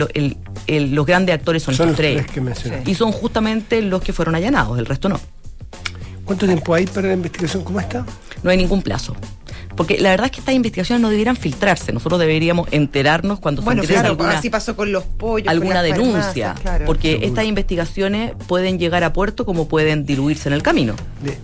el- 0.77 0.95
los 0.95 1.07
grandes 1.07 1.35
actores 1.35 1.63
son, 1.63 1.75
Son 1.75 1.89
estos 1.89 1.89
los 1.89 1.97
tres. 1.97 2.23
tres 2.25 2.35
que 2.35 2.41
mencioné. 2.41 2.83
Y 2.87 2.95
son 2.95 3.13
justamente 3.13 3.81
los 3.83 4.03
que 4.03 4.13
fueron 4.13 4.35
allanados, 4.35 4.79
el 4.79 4.87
resto 4.87 5.09
no. 5.09 5.21
¿Cuánto 6.25 6.47
tiempo 6.47 6.75
hay 6.75 6.87
para 6.87 7.09
la 7.09 7.15
investigación 7.15 7.63
como 7.65 7.81
esta? 7.81 8.05
No 8.43 8.51
hay 8.51 8.57
ningún 8.57 8.83
plazo. 8.83 9.15
Porque 9.77 9.99
la 9.99 10.11
verdad 10.11 10.27
es 10.27 10.31
que 10.33 10.39
estas 10.41 10.55
investigaciones 10.55 11.03
no 11.03 11.11
debieran 11.11 11.37
filtrarse. 11.37 11.93
Nosotros 11.93 12.21
deberíamos 12.21 12.69
enterarnos 12.71 13.41
cuando 13.41 13.61
Bueno, 13.61 13.83
se 13.83 13.89
claro, 13.89 14.11
alguna, 14.11 14.39
así 14.39 14.49
pasó 14.49 14.77
con 14.77 14.93
los 14.93 15.03
pollos. 15.03 15.49
alguna 15.49 15.83
denuncia. 15.83 16.21
farmacias, 16.23 16.61
claro. 16.61 16.85
Porque 16.87 17.09
Seguro. 17.11 17.27
estas 17.29 17.45
investigaciones 17.47 18.33
pueden 18.47 18.79
llegar 18.79 19.03
a 19.03 19.13
puerto 19.13 19.45
como 19.45 19.67
pueden 19.67 20.07
diluirse 20.07 20.49
en 20.49 20.53
el 20.55 20.63
camino. 20.63 20.95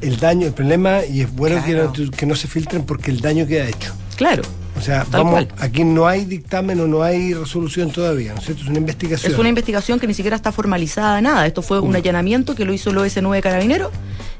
El 0.01 0.17
daño, 0.19 0.47
el 0.47 0.53
problema, 0.53 1.05
y 1.05 1.23
es 1.23 1.35
bueno 1.35 1.61
Claro. 1.65 1.93
que, 1.93 2.03
no, 2.05 2.11
que 2.13 2.27
no 2.27 2.35
se 2.37 2.47
filtren 2.47 2.85
porque 2.87 3.11
el 3.11 3.21
daño 3.21 3.47
queda 3.49 3.67
hecho. 3.69 3.93
Claro. 4.15 4.43
O 4.81 4.83
sea, 4.83 5.05
Tal 5.05 5.25
vamos, 5.25 5.33
cual. 5.33 5.49
aquí 5.59 5.85
no 5.85 6.07
hay 6.07 6.25
dictamen 6.25 6.81
o 6.81 6.87
no 6.87 7.03
hay 7.03 7.35
resolución 7.35 7.91
todavía, 7.91 8.33
¿no 8.33 8.39
es 8.39 8.47
cierto? 8.47 8.63
Es 8.63 8.69
una 8.69 8.79
investigación. 8.79 9.31
Es 9.33 9.39
una 9.39 9.49
investigación 9.51 10.01
que 10.01 10.07
ni 10.07 10.15
siquiera 10.15 10.37
está 10.37 10.53
formalizada, 10.53 11.21
nada. 11.21 11.47
Esto 11.47 11.61
fue 11.61 11.81
un 11.81 11.95
allanamiento 11.95 12.55
que 12.55 12.65
lo 12.65 12.73
hizo 12.73 12.89
el 12.89 12.97
OS9 12.97 13.43
Carabineros 13.43 13.93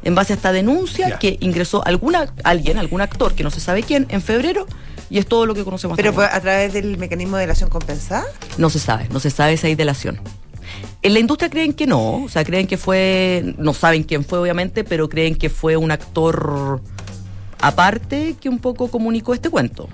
en 0.03 0.15
base 0.15 0.33
a 0.33 0.37
esta 0.37 0.51
denuncia 0.51 1.11
Ya. 1.11 1.19
que 1.19 1.37
ingresó 1.41 1.87
alguna, 1.87 2.33
alguien, 2.43 2.79
algún 2.79 3.03
actor 3.03 3.35
que 3.35 3.43
no 3.43 3.51
se 3.51 3.61
sabe 3.61 3.83
quién, 3.83 4.07
en 4.09 4.23
febrero, 4.23 4.67
y 5.11 5.19
es 5.19 5.27
todo 5.27 5.45
lo 5.45 5.55
que 5.55 5.63
conocemos 5.63 5.97
Pero 5.99 6.15
pues, 6.15 6.29
a 6.33 6.41
través 6.41 6.73
del 6.73 6.97
mecanismo 6.97 7.37
de 7.37 7.43
delación 7.43 7.69
compensada. 7.69 8.25
No 8.57 8.71
se 8.71 8.79
sabe, 8.79 9.09
no 9.13 9.21
se 9.21 9.29
sabe 9.29 9.53
esa 9.53 9.69
delación. 9.69 10.21
En 11.03 11.13
la 11.13 11.21
industria 11.21 11.51
creen 11.51 11.75
que 11.75 11.87
no, 11.87 12.23
o 12.25 12.29
sea, 12.31 12.45
creen 12.45 12.67
que 12.67 12.79
fue, 12.79 13.55
no 13.59 13.75
saben 13.75 14.05
quién 14.05 14.25
fue 14.25 14.39
obviamente, 14.39 14.85
pero 14.85 15.11
creen 15.11 15.35
que 15.35 15.51
fue 15.51 15.77
un 15.77 15.91
actor 15.91 16.81
aparte 17.61 18.37
que 18.41 18.49
un 18.49 18.59
poco 18.59 18.89
comunicó 18.89 19.35
este 19.35 19.51
cuento. 19.51 19.89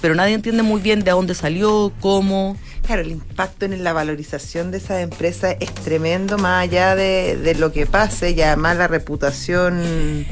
Pero 0.00 0.14
nadie 0.14 0.34
entiende 0.34 0.62
muy 0.62 0.80
bien 0.80 1.00
de 1.04 1.10
dónde 1.10 1.34
salió, 1.34 1.92
cómo. 2.00 2.56
Claro, 2.86 3.02
el 3.02 3.10
impacto 3.10 3.66
en 3.66 3.82
la 3.84 3.92
valorización 3.92 4.70
de 4.70 4.78
esa 4.78 5.00
empresa 5.02 5.50
es 5.52 5.72
tremendo, 5.74 6.38
más 6.38 6.62
allá 6.62 6.94
de, 6.94 7.36
de 7.36 7.54
lo 7.54 7.72
que 7.72 7.84
pase, 7.86 8.30
y 8.30 8.40
además 8.40 8.76
la 8.78 8.88
reputación 8.88 10.26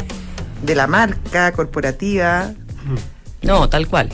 de 0.63 0.75
la 0.75 0.87
marca 0.87 1.53
corporativa. 1.53 2.53
No, 3.43 3.69
tal 3.69 3.89
cual. 3.89 4.09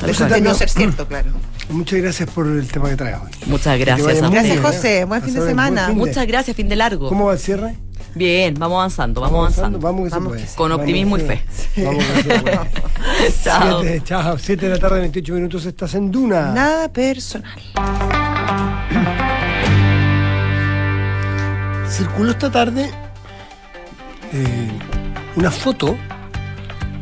Tal 0.00 0.10
Eso 0.10 0.28
cual. 0.28 0.40
de 0.42 0.48
no 0.48 0.54
ser 0.54 0.68
cierto, 0.68 1.08
claro. 1.08 1.30
Muchas 1.70 2.00
gracias 2.00 2.30
por 2.30 2.46
el 2.46 2.66
tema 2.70 2.88
que 2.90 2.96
traes 2.96 3.16
hoy. 3.16 3.30
Muchas 3.46 3.78
gracias. 3.78 4.22
muy 4.22 4.30
Gracias, 4.32 4.44
bien, 4.44 4.62
José. 4.62 4.98
¿eh? 5.00 5.04
Buen 5.04 5.22
fin 5.22 5.34
de 5.34 5.40
semana. 5.46 5.86
fin 5.88 5.94
de- 5.98 6.00
Muchas 6.06 6.26
gracias, 6.26 6.56
fin 6.56 6.68
de 6.68 6.76
largo. 6.76 7.08
¿Cómo 7.08 7.26
va 7.26 7.32
el 7.34 7.38
cierre? 7.38 7.74
Bien, 8.18 8.54
vamos 8.58 8.78
avanzando, 8.78 9.20
vamos 9.20 9.38
avanzando. 9.38 9.78
Vamos 9.78 10.04
que 10.04 10.10
se 10.10 10.16
Vamos 10.16 10.32
puede. 10.32 10.46
Con 10.56 10.72
optimismo 10.72 11.16
y 11.16 11.20
fe. 11.20 11.44
Vamos 11.76 12.04
que 12.04 12.22
se 12.22 12.40
puede. 12.40 12.60
Chao. 13.44 13.80
Siete, 13.80 14.02
chao, 14.04 14.38
7 14.38 14.66
de 14.66 14.74
la 14.74 14.78
tarde, 14.80 15.00
28 15.00 15.32
minutos, 15.34 15.64
estás 15.66 15.94
en 15.94 16.10
Duna. 16.10 16.52
Nada 16.52 16.88
personal. 16.88 17.58
Circuló 21.88 22.32
esta 22.32 22.50
tarde 22.50 22.90
eh, 24.32 24.78
una 25.36 25.50
foto 25.50 25.96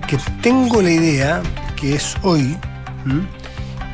que 0.06 0.18
tengo 0.42 0.80
la 0.82 0.90
idea 0.90 1.42
que 1.74 1.94
es 1.94 2.14
hoy, 2.22 2.56
¿m? 3.04 3.26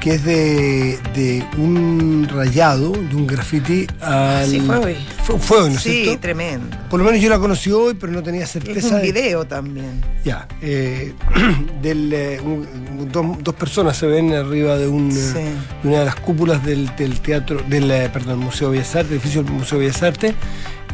Que 0.03 0.15
es 0.17 0.25
de, 0.25 0.99
de 1.15 1.45
un 1.59 2.27
rayado, 2.29 2.91
de 2.91 3.15
un 3.15 3.25
graffiti 3.25 3.87
al. 4.01 4.49
Sí, 4.49 4.59
fue 4.61 4.77
hoy. 4.79 4.97
Fue, 5.23 5.39
fue 5.39 5.61
hoy, 5.63 5.71
¿no 5.71 5.77
es 5.77 5.83
Sí, 5.83 6.03
cierto? 6.03 6.21
tremendo. 6.23 6.77
Por 6.91 6.99
lo 6.99 7.07
menos 7.07 7.21
yo 7.21 7.31
la 7.31 7.39
conocí 7.39 7.71
hoy, 7.71 7.95
pero 7.95 8.13
no 8.13 8.21
tenía 8.21 8.43
Es 8.43 8.51
certeza. 8.51 8.97
un 8.97 9.03
de- 9.03 9.13
video 9.13 9.45
también. 9.47 10.01
Ya, 10.25 10.49
eh, 10.61 11.13
del, 11.83 12.13
eh, 12.13 12.41
un- 12.43 12.67
un- 12.99 13.13
dos, 13.13 13.25
dos 13.45 13.55
personas 13.55 13.97
se 13.97 14.07
ven 14.07 14.33
arriba 14.35 14.77
de, 14.77 14.89
un, 14.89 15.09
eh, 15.11 15.15
Sí. 15.15 15.39
de 15.85 15.89
una 15.89 16.01
de 16.01 16.05
las 16.07 16.17
cúpulas 16.17 16.65
del, 16.67 16.91
del 16.97 17.21
teatro, 17.21 17.61
del 17.69 17.89
eh, 17.89 18.11
perdón, 18.13 18.41
Museo 18.41 18.71
Bellas 18.71 18.97
Artes, 18.97 19.13
edificio 19.13 19.45
del 19.45 19.53
Museo 19.53 19.79
Bellas 19.79 20.03
Artes, 20.03 20.35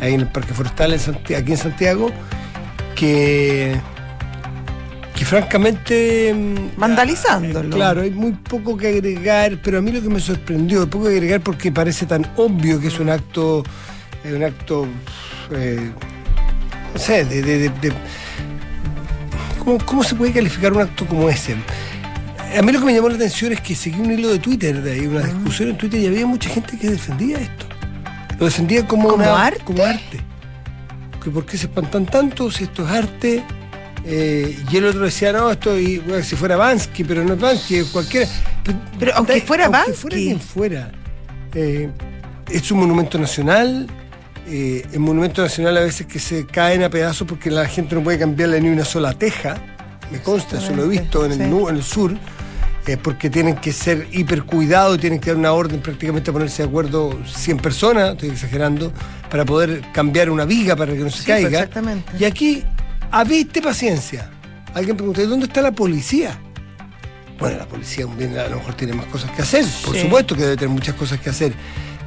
ahí 0.03 0.13
en 0.13 0.21
el 0.21 0.29
Parque 0.29 0.53
Forestal, 0.53 0.93
en 0.93 1.01
aquí 1.35 1.53
en 1.53 1.57
Santiago, 1.59 2.11
que, 2.95 3.75
que 5.19 5.25
francamente... 5.25 6.33
mm, 6.33 6.79
Vandalizándolo. 6.79 7.75
Claro, 7.75 8.03
hay 8.03 8.11
muy 8.13 8.31
poco 8.33 8.77
que 8.77 8.87
agregar, 8.89 9.59
pero 9.65 9.79
a 9.79 9.83
mí 9.83 9.91
lo 9.91 10.01
que 10.01 10.09
me 10.09 10.21
sorprendió, 10.21 10.83
hay 10.83 10.87
poco 10.87 11.07
que 11.07 11.11
agregar 11.11 11.41
porque 11.41 11.73
parece 11.73 12.07
tan 12.07 12.25
obvio 12.37 12.81
que 12.81 12.87
es 12.87 13.01
un 13.01 13.11
acto, 13.11 13.65
eh, 14.25 14.33
un 14.33 14.45
acto, 14.45 14.87
eh, 15.53 15.91
no 16.95 17.01
sé, 17.01 17.25
de... 17.25 17.43
de- 17.43 17.59
de- 17.59 17.69
de- 17.81 17.93
¿cómo, 19.59 19.79
cómo 19.85 20.05
se 20.05 20.15
puede 20.15 20.33
calificar 20.33 20.73
un 20.73 20.83
acto 20.83 21.05
como 21.05 21.29
ese? 21.29 21.57
A 22.57 22.63
mí 22.63 22.71
lo 22.73 22.79
que 22.79 22.87
me 22.87 22.95
llamó 22.95 23.09
la 23.09 23.17
atención 23.17 23.53
es 23.53 23.61
que 23.61 23.75
seguí 23.75 23.99
un 23.99 24.11
hilo 24.13 24.29
de 24.29 24.39
Twitter, 24.39 24.81
de 24.83 24.93
ahí 24.93 25.07
una 25.07 25.21
discusión 25.23 25.71
en 25.71 25.79
Twitter 25.79 26.01
y 26.01 26.07
había 26.07 26.27
mucha 26.27 26.49
gente 26.49 26.79
que 26.79 26.91
defendía 26.91 27.39
esto. 27.39 27.67
Lo 28.39 28.45
defendía 28.47 28.87
como, 28.87 29.09
¿Como 29.09 29.25
una- 29.25 29.47
arte? 29.47 29.61
Como 29.65 29.85
arte. 29.85 30.21
que 31.23 31.29
por 31.31 31.45
qué 31.45 31.59
se 31.59 31.67
espantan 31.67 32.07
tanto 32.07 32.51
si 32.53 32.65
esto 32.65 32.85
es 32.87 32.91
arte. 32.93 33.43
Eh, 34.11 34.59
y 34.71 34.77
el 34.79 34.87
otro 34.87 35.01
decía, 35.03 35.33
no, 35.33 35.51
esto 35.51 35.79
y, 35.79 35.99
bueno, 35.99 36.25
si 36.25 36.35
fuera 36.35 36.57
Bansky, 36.57 37.05
pero 37.05 37.23
no 37.25 37.35
es 37.35 37.41
Bansky, 37.41 37.77
es 37.77 37.87
cualquiera. 37.89 38.27
Pero 38.99 39.13
aunque 39.17 39.41
fuera 39.43 39.67
aunque 39.67 39.79
Bansky. 39.81 39.95
fuera 40.01 40.17
quien 40.17 40.41
fuera, 40.41 40.93
eh, 41.55 41.91
es 42.51 42.71
un 42.71 42.79
monumento 42.81 43.19
nacional. 43.19 43.87
Eh, 44.51 44.87
el 44.95 45.01
monumento 45.01 45.43
nacional 45.43 45.77
a 45.77 45.81
veces 45.81 46.07
que 46.07 46.19
se 46.19 46.47
caen 46.47 46.83
a 46.83 46.89
pedazos 46.89 47.29
porque 47.29 47.51
la 47.51 47.67
gente 47.67 47.95
no 47.95 48.03
puede 48.03 48.19
cambiarle 48.19 48.59
ni 48.63 48.71
una 48.71 48.85
sola 48.87 49.13
teja. 49.13 49.57
Me 50.11 50.23
consta, 50.23 50.57
eso 50.57 50.75
lo 50.75 50.85
he 50.85 50.89
visto 50.89 51.27
en 51.27 51.33
el, 51.33 51.39
Sí. 51.39 51.45
nu- 51.45 51.69
en 51.69 51.77
el 51.77 51.83
sur. 51.83 52.17
eh, 52.87 52.97
porque 52.97 53.29
tienen 53.29 53.57
que 53.57 53.71
ser 53.71 54.07
hiper 54.13 54.45
cuidados, 54.45 54.99
tienen 54.99 55.19
que 55.21 55.29
dar 55.29 55.37
una 55.37 55.53
orden 55.53 55.79
prácticamente 55.83 56.31
a 56.31 56.33
ponerse 56.33 56.63
de 56.63 56.69
acuerdo 56.71 57.19
100 57.27 57.59
personas, 57.59 58.13
estoy 58.13 58.31
exagerando, 58.31 58.91
para 59.29 59.45
poder 59.45 59.83
cambiar 59.93 60.31
una 60.31 60.47
viga 60.47 60.75
para 60.75 60.95
que 60.95 61.01
no 61.01 61.11
se 61.11 61.19
Sí, 61.19 61.25
pues, 61.27 61.43
caiga. 61.43 61.59
exactamente. 61.59 62.11
Y 62.19 62.25
aquí, 62.25 62.65
habiste 63.11 63.63
paciencia. 63.63 64.31
Alguien 64.75 64.97
pregunta, 64.97 65.23
¿y 65.23 65.27
dónde 65.27 65.47
está 65.47 65.63
la 65.63 65.73
policía? 65.73 66.39
Bueno, 67.39 67.59
la 67.59 67.67
policía 67.67 68.05
a 68.05 68.49
lo 68.49 68.57
mejor 68.57 68.75
tiene 68.75 68.93
más 68.95 69.07
cosas 69.07 69.31
que 69.31 69.43
hacer, 69.43 69.65
por 69.85 69.95
Sí. 69.95 70.03
supuesto 70.03 70.35
que 70.35 70.43
debe 70.43 70.57
tener 70.57 70.71
muchas 70.75 70.95
cosas 70.97 71.21
que 71.21 71.31
hacer. 71.31 71.53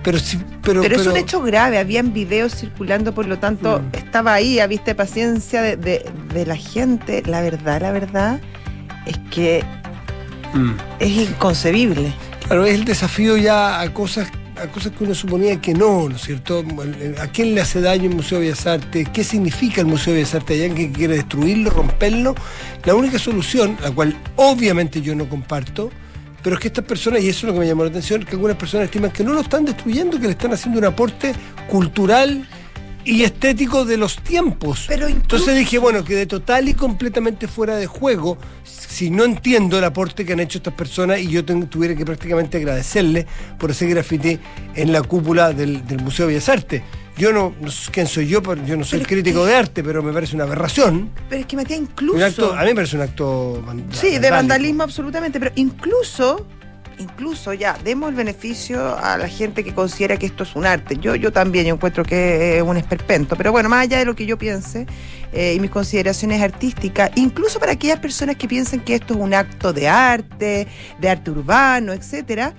Pero 0.04 0.18
sí, 0.20 0.40
pero, 0.64 0.82
Pero, 0.82 0.96
es 0.96 1.06
un 1.08 1.16
hecho 1.16 1.42
grave, 1.42 1.78
habían 1.78 2.12
videos 2.12 2.56
circulando, 2.56 3.14
por 3.14 3.28
lo 3.28 3.38
tanto, 3.40 3.80
Mm. 3.80 3.96
estaba 3.98 4.34
ahí, 4.34 4.60
a 4.60 4.68
vista 4.68 4.96
paciencia 4.96 5.62
de, 5.62 5.78
de- 5.78 6.06
de 6.34 6.46
la 6.46 6.56
gente. 6.56 7.22
La 7.26 7.42
verdad, 7.42 7.82
la 7.82 7.92
verdad, 7.92 8.42
es 9.06 9.18
que 9.30 9.64
Mm. 10.54 10.72
es 11.00 11.10
inconcebible. 11.30 12.14
Claro, 12.48 12.66
es 12.66 12.74
el 12.76 12.84
desafío 12.84 13.38
ya 13.38 13.80
a 13.80 13.94
cosas, 13.94 14.28
a 14.62 14.67
cosas 14.67 14.91
que 14.91 15.04
uno 15.04 15.15
suponía 15.15 15.60
que 15.60 15.74
no, 15.74 16.08
¿no 16.08 16.15
es 16.15 16.21
cierto? 16.21 16.63
¿A 17.19 17.28
quién 17.28 17.56
le 17.56 17.62
hace 17.62 17.82
daño 17.82 18.10
el 18.10 18.15
Museo 18.15 18.39
de 18.39 18.45
Bellas 18.45 18.67
Artes? 18.67 19.10
¿Qué 19.10 19.24
significa 19.24 19.82
el 19.82 19.88
Museo 19.88 20.13
de 20.13 20.19
Bellas 20.19 20.36
Artes 20.36 20.62
allá? 20.62 20.76
¿Que 20.76 20.91
quiere 20.91 21.15
destruirlo, 21.15 21.71
romperlo? 21.71 22.36
La 22.86 22.93
única 22.93 23.17
solución, 23.17 23.78
la 23.82 23.91
cual 23.91 24.15
obviamente 24.36 25.02
yo 25.02 25.15
no 25.15 25.28
comparto, 25.28 25.89
pero 26.43 26.56
es 26.56 26.62
que 26.62 26.67
estas 26.67 26.86
personas, 26.86 27.24
y 27.24 27.30
eso 27.30 27.39
es 27.39 27.43
lo 27.45 27.54
que 27.54 27.60
me 27.60 27.67
llamó 27.67 27.84
la 27.84 27.89
atención, 27.89 28.24
que 28.24 28.32
algunas 28.32 28.58
personas 28.58 28.86
estiman 28.86 29.12
que 29.12 29.24
no 29.24 29.34
lo 29.34 29.41
están 29.41 29.65
destruyendo, 29.65 30.19
que 30.19 30.28
le 30.28 30.34
están 30.34 30.54
haciendo 30.54 30.80
un 30.80 30.86
aporte 30.86 31.34
cultural 31.67 32.47
y 33.06 33.24
estético 33.24 33.86
de 33.86 33.98
los 33.98 34.18
tiempos. 34.18 34.86
Pero 34.88 35.08
incluso- 35.10 35.22
Entonces 35.38 35.56
dije, 35.58 35.78
bueno, 35.80 36.04
que 36.04 36.16
de 36.16 36.26
total 36.26 36.70
y 36.70 36.74
completamente 36.74 37.48
fuera 37.48 37.76
de 37.76 37.88
juego, 37.88 38.38
si 38.64 39.10
no 39.10 39.24
entiendo 39.26 39.78
el 39.78 39.84
aporte 39.84 40.26
que 40.26 40.34
han 40.34 40.40
hecho 40.40 40.58
estas 40.60 40.74
personas 40.74 41.20
y 41.20 41.28
yo 41.30 41.44
ten- 41.46 41.68
tuviera 41.68 41.96
que 41.96 42.06
prácticamente 42.06 42.58
agradecerle 42.58 43.26
por 43.58 43.72
ese 43.72 43.88
grafiti 43.88 44.38
en 44.76 44.92
la 44.92 45.02
cúpula 45.02 45.52
del, 45.54 45.86
del 45.88 46.02
Museo 46.02 46.28
de 46.28 46.34
Bellas 46.34 46.50
Artes. 46.50 46.82
Yo 47.18 47.34
no, 47.34 47.54
no 47.62 47.70
sé 47.70 47.92
quién 47.92 48.08
soy 48.08 48.28
yo, 48.28 48.42
pero 48.42 48.66
yo 48.66 48.78
no 48.78 48.84
soy 48.86 49.00
Pero 49.00 49.10
crítico 49.10 49.46
de 49.46 49.56
arte, 49.56 49.84
pero 49.84 50.02
me 50.02 50.14
parece 50.14 50.34
una 50.36 50.46
aberración. 50.46 51.10
Pero 51.30 51.42
es 51.42 51.46
que 51.48 51.56
Matías, 51.58 51.80
incluso. 51.82 52.16
Un 52.18 52.24
acto, 52.24 52.54
a 52.54 52.62
mí 52.62 52.68
me 52.68 52.76
parece 52.76 52.96
un 52.96 53.02
acto 53.02 53.64
Sí, 53.92 54.18
de 54.18 54.32
vandalismo 54.32 54.84
absolutamente, 54.84 55.40
pero 55.40 55.52
incluso, 55.56 56.48
incluso 57.02 57.54
ya, 57.54 57.78
demos 57.84 58.10
el 58.10 58.16
beneficio 58.16 58.98
a 58.98 59.18
la 59.18 59.28
gente 59.28 59.64
que 59.64 59.74
considera 59.74 60.18
que 60.18 60.26
esto 60.26 60.44
es 60.44 60.56
un 60.56 60.66
arte. 60.66 60.98
Yo, 60.98 61.16
yo 61.16 61.32
también 61.32 61.66
yo 61.66 61.74
encuentro 61.74 62.04
que 62.04 62.58
es 62.58 62.64
un 62.64 62.78
esperpento, 62.78 63.36
pero 63.36 63.52
bueno, 63.52 63.70
más 63.70 63.84
allá 63.84 63.98
de 63.98 64.06
lo 64.06 64.16
que 64.16 64.26
yo 64.26 64.38
piense 64.38 64.86
eh, 65.34 65.54
y 65.56 65.60
mis 65.60 65.72
consideraciones 65.72 66.42
artísticas, 66.42 67.12
incluso 67.16 67.60
para 67.60 67.74
aquellas 67.74 68.00
personas 68.00 68.36
que 68.36 68.48
piensan 68.48 68.80
que 68.80 68.96
esto 68.96 69.14
es 69.16 69.20
un 69.20 69.34
acto 69.34 69.74
de 69.74 69.88
arte, 69.88 70.68
de 71.00 71.10
arte 71.10 71.32
urbano, 71.32 71.94
etcétera, 71.94 72.54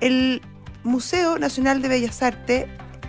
el 0.00 0.40
Museo 0.84 1.38
Nacional 1.38 1.82
de 1.82 1.88
Bellas 1.88 2.22
Artes 2.22 2.66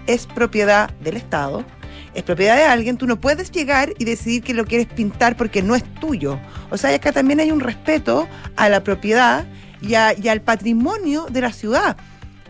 es 0.08 0.28
propiedad 0.28 0.92
del 1.02 1.18
Estado, 1.18 1.66
es 2.14 2.24
propiedad 2.24 2.56
de 2.56 2.64
alguien, 2.64 2.98
tú 2.98 3.08
no 3.08 3.20
puedes 3.20 3.52
llegar 3.52 3.94
y 3.98 4.06
decidir 4.06 4.44
que 4.44 4.54
lo 4.54 4.66
quieres 4.66 4.88
pintar 4.88 5.36
porque 5.36 5.62
no 5.64 5.76
es 5.76 5.84
tuyo. 5.96 6.40
O 6.70 6.78
sea, 6.78 6.94
acá 6.94 7.12
también 7.12 7.40
hay 7.40 7.52
un 7.52 7.60
respeto 7.60 8.28
a 8.56 8.70
la 8.70 8.84
propiedad 8.84 9.46
y, 9.84 9.94
a- 9.96 10.18
y 10.18 10.28
al 10.30 10.42
patrimonio 10.42 11.28
de 11.30 11.42
la 11.42 11.52
ciudad. 11.54 11.96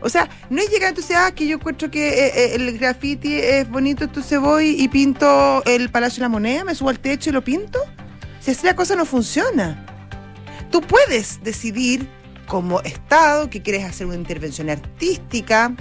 O 0.01 0.09
sea, 0.09 0.29
no 0.49 0.61
es 0.61 0.69
llegar 0.69 0.89
entonces, 0.89 1.15
ah, 1.17 1.31
que 1.33 1.47
yo 1.47 1.55
encuentro 1.55 1.89
que 1.89 2.09
eh, 2.09 2.31
eh, 2.35 2.55
el 2.55 2.77
graffiti 2.77 3.35
es 3.35 3.69
bonito, 3.69 4.03
entonces 4.03 4.39
voy 4.39 4.75
y 4.81 4.87
pinto 4.89 5.63
el 5.65 5.89
Palacio 5.89 6.17
de 6.17 6.25
la 6.25 6.29
Moneda, 6.29 6.63
me 6.65 6.75
subo 6.75 6.89
al 6.89 6.99
techo 6.99 7.29
y 7.29 7.33
lo 7.33 7.41
pinto. 7.43 7.79
Si 8.41 8.51
así 8.51 8.65
la 8.65 8.75
cosa 8.75 8.95
no 8.95 9.05
funciona. 9.05 9.85
Tú 10.71 10.81
puedes 10.81 11.41
decidir 11.43 12.07
como 12.47 12.81
Estado 12.81 13.49
que 13.49 13.61
quieres 13.61 13.85
hacer 13.85 14.05
una 14.07 14.15
intervención 14.17 14.69
artística 14.69 15.73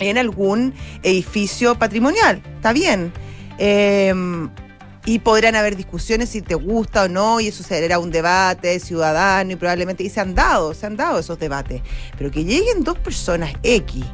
en 0.00 0.18
algún 0.18 0.74
edificio 1.04 1.76
patrimonial. 1.78 2.42
Está 2.56 2.72
bien. 2.72 3.12
Eh, 3.58 4.12
y 5.04 5.18
podrán 5.18 5.56
haber 5.56 5.76
discusiones 5.76 6.28
si 6.28 6.42
te 6.42 6.54
gusta 6.54 7.04
o 7.04 7.08
no, 7.08 7.40
y 7.40 7.48
eso 7.48 7.62
será 7.64 7.98
un 7.98 8.10
debate 8.10 8.78
ciudadano 8.78 9.50
y 9.52 9.56
probablemente, 9.56 10.04
y 10.04 10.10
se 10.10 10.20
han 10.20 10.34
dado, 10.34 10.74
se 10.74 10.86
han 10.86 10.96
dado 10.96 11.18
esos 11.18 11.38
debates. 11.38 11.82
Pero 12.16 12.30
que 12.30 12.44
lleguen 12.44 12.84
dos 12.84 12.98
personas 12.98 13.52
X, 13.64 14.04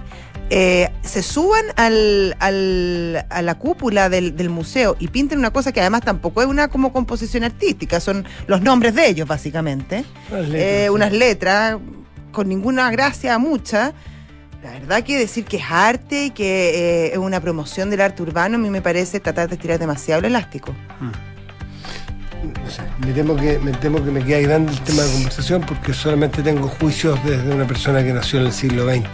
eh, 0.50 0.88
se 1.02 1.22
suban 1.22 1.62
al, 1.76 2.34
al- 2.40 3.26
a 3.28 3.42
la 3.42 3.58
cúpula 3.58 4.08
del, 4.08 4.34
del 4.34 4.48
museo 4.48 4.96
y 4.98 5.08
pinten 5.08 5.38
una 5.38 5.52
cosa 5.52 5.72
que 5.72 5.80
además 5.80 6.00
tampoco 6.02 6.40
es 6.40 6.48
una 6.48 6.68
como 6.68 6.90
composición 6.90 7.44
artística, 7.44 8.00
son 8.00 8.24
los 8.46 8.62
nombres 8.62 8.94
de 8.94 9.08
ellos 9.08 9.28
básicamente 9.28 10.06
Unas 10.30 10.48
letras, 10.48 10.62
eh, 10.62 10.90
unas 10.90 11.12
letras 11.12 11.76
con 12.32 12.48
ninguna 12.48 12.90
gracia 12.90 13.36
mucha. 13.38 13.92
La 14.68 14.74
verdad 14.80 15.02
que 15.02 15.18
decir 15.18 15.44
que 15.46 15.56
es 15.56 15.62
arte 15.70 16.26
y 16.26 16.30
que 16.30 17.06
eh, 17.06 17.12
es 17.12 17.18
una 17.18 17.40
promoción 17.40 17.88
del 17.88 18.02
arte 18.02 18.22
urbano 18.22 18.56
a 18.56 18.58
mí 18.58 18.68
me 18.68 18.82
parece 18.82 19.18
tratar 19.18 19.48
de 19.48 19.54
estirar 19.54 19.78
demasiado 19.78 20.18
el 20.20 20.26
elástico. 20.26 20.74
No 21.00 22.70
sé, 22.70 22.82
me 23.04 23.12
temo 23.12 23.34
que 23.34 23.58
me 23.58 23.72
temo 23.72 24.04
que 24.04 24.10
me 24.10 24.22
queda 24.22 24.40
grande 24.40 24.72
el 24.72 24.80
tema 24.82 25.02
de 25.02 25.12
conversación 25.12 25.62
porque 25.66 25.92
solamente 25.92 26.42
tengo 26.42 26.68
juicios 26.68 27.18
desde 27.24 27.50
una 27.52 27.66
persona 27.66 28.02
que 28.04 28.12
nació 28.12 28.40
en 28.40 28.46
el 28.46 28.52
siglo 28.52 28.84
XX 28.88 29.06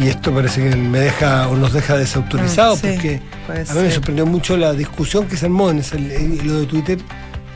y 0.00 0.08
esto 0.08 0.34
parece 0.34 0.68
que 0.68 0.76
me 0.76 0.98
deja 0.98 1.48
o 1.48 1.56
nos 1.56 1.72
deja 1.72 1.96
desautorizados 1.96 2.82
Mm, 2.82 2.86
sí, 2.86 2.92
porque 2.94 3.20
a 3.70 3.74
mí 3.74 3.80
me 3.82 3.90
sorprendió 3.90 4.26
mucho 4.26 4.56
la 4.56 4.72
discusión 4.74 5.26
que 5.28 5.36
se 5.36 5.46
armó 5.46 5.70
en 5.70 5.78
ese- 5.78 5.96
en 5.96 6.46
lo 6.46 6.60
de 6.60 6.66
Twitter 6.66 6.98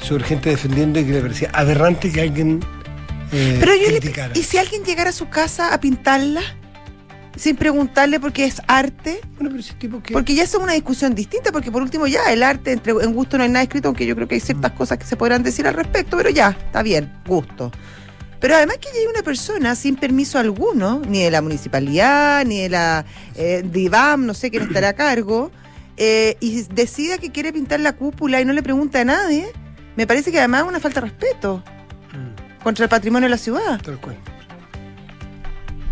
sobre 0.01 0.25
gente 0.25 0.51
defendiendo 0.51 1.01
y 1.01 1.05
que 1.05 1.13
le 1.13 1.21
parecía 1.21 1.51
aberrante 1.53 2.11
que 2.13 2.21
alguien 2.23 2.61
eh, 3.33 3.57
Pero 3.59 3.75
yo 3.75 3.91
le- 3.91 3.99
criticara. 3.99 4.33
¿Y 4.37 4.45
si 4.45 4.57
alguien 4.59 4.85
llegara 4.85 5.11
a 5.11 5.13
su 5.13 5.29
casa 5.29 5.75
a 5.75 5.81
pintarla 5.81 6.41
sin 7.37 7.57
preguntarle 7.57 8.19
por 8.21 8.33
qué 8.33 8.45
es 8.45 8.61
arte? 8.67 9.21
Bueno, 9.35 9.51
pero 9.51 9.61
ese 9.61 9.75
tipo 9.75 10.03
que 10.03 10.13
Porque 10.13 10.35
ya 10.35 10.45
es 10.45 10.55
una 10.55 10.73
discusión 10.73 11.15
distinta, 11.15 11.53
porque 11.53 11.71
por 11.71 11.83
último 11.83 12.07
ya 12.07 12.33
el 12.33 12.43
arte, 12.43 12.73
entre, 12.73 12.93
en 12.93 13.13
gusto 13.13 13.37
no 13.37 13.45
hay 13.45 13.51
nada 13.51 13.63
escrito, 13.63 13.89
aunque 13.89 14.07
yo 14.07 14.15
creo 14.15 14.27
que 14.27 14.37
hay 14.37 14.41
ciertas 14.41 14.73
cosas 14.73 14.99
que 14.99 15.05
se 15.05 15.17
podrán 15.17 15.43
decir 15.43 15.67
al 15.67 15.75
respecto, 15.75 16.17
pero 16.17 16.31
ya, 16.31 16.51
está 16.51 16.83
bien, 16.83 17.13
gusto. 17.27 17.71
Pero 18.41 18.55
además 18.55 18.79
que 18.79 18.91
llegue 18.93 19.09
una 19.09 19.23
persona 19.23 19.75
sin 19.75 19.97
permiso 19.97 20.39
alguno, 20.39 21.01
ni 21.09 21.23
de 21.23 21.31
la 21.31 21.43
municipalidad, 21.43 22.45
ni 22.45 22.61
de 22.63 22.69
la 22.69 23.05
eh, 23.35 23.63
de 23.65 23.81
IBAM, 23.81 24.27
no 24.27 24.35
sé 24.35 24.51
quién 24.51 24.65
estará 24.65 24.91
a 24.91 24.93
cargo, 24.93 25.51
eh, 25.97 26.37
y 26.41 26.63
decida 26.63 27.19
que 27.19 27.31
quiere 27.31 27.53
pintar 27.53 27.81
la 27.81 27.95
cúpula 27.95 28.41
y 28.41 28.45
no 28.45 28.53
le 28.53 28.63
pregunta 28.63 29.01
a 29.01 29.05
nadie, 29.05 29.47
me 29.97 30.07
parece 30.07 30.31
que 30.31 30.39
además 30.39 30.63
es 30.63 30.69
una 30.69 30.81
falta 30.81 31.01
de 31.01 31.07
respeto 31.07 31.65
Mm, 32.17 32.63
contra 32.63 32.85
el 32.85 32.89
patrimonio 32.89 33.27
de 33.27 33.31
la 33.31 33.39
ciudad. 33.39 33.81
tal 33.83 34.01
cual. 34.01 34.17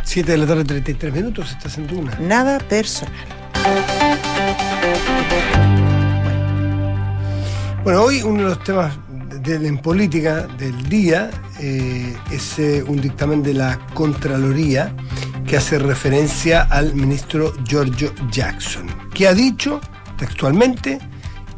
7 0.05 0.33
de 0.33 0.39
la 0.39 0.47
tarde, 0.47 0.65
33 0.65 1.13
minutos, 1.15 1.51
está 1.51 1.69
haciendo 1.69 1.97
una. 1.99 2.15
Nada 2.21 2.59
personal. 2.59 3.13
Bueno, 7.83 8.03
hoy 8.03 8.23
uno 8.23 8.45
de 8.45 8.49
los 8.51 8.65
temas 8.65 8.95
de, 9.43 9.59
de- 9.59 9.69
en 9.69 9.79
política 9.79 10.47
del 10.59 10.89
día 10.89 11.31
eh, 11.61 12.17
es 12.31 12.59
eh, 12.59 12.83
un 12.87 13.01
dictamen 13.01 13.43
de 13.43 13.55
la 13.55 13.79
Contraloría 13.93 14.95
que 15.47 15.59
hace 15.59 15.79
referencia 15.79 16.63
al 16.63 16.95
ministro 16.95 17.53
Giorgio 17.69 18.13
Jackson, 18.31 18.87
que 19.13 19.29
ha 19.29 19.35
dicho 19.35 19.81
textualmente 20.17 20.99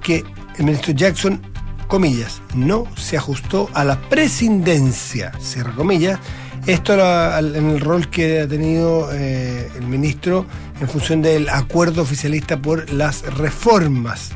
que 0.03 0.25
el 0.59 0.65
ministro 0.65 0.93
Jackson, 0.95 1.41
comillas, 1.87 2.43
no 2.57 2.85
se 2.97 3.17
ajustó 3.17 3.71
a 3.75 3.85
la 3.85 4.01
presidencia, 4.09 5.31
cierra 5.39 5.73
comillas, 5.77 6.19
esto 6.67 6.95
era 6.95 7.39
en 7.39 7.71
el 7.71 7.81
rol 7.81 8.09
que 8.09 8.41
ha 8.41 8.49
tenido 8.49 9.11
eh, 9.13 9.71
el 9.77 9.87
ministro 9.87 10.47
en 10.81 10.89
función 10.89 11.23
del 11.23 11.49
acuerdo 11.49 12.03
oficialista 12.03 12.61
por 12.61 12.93
las 12.93 13.23
reformas. 13.37 14.33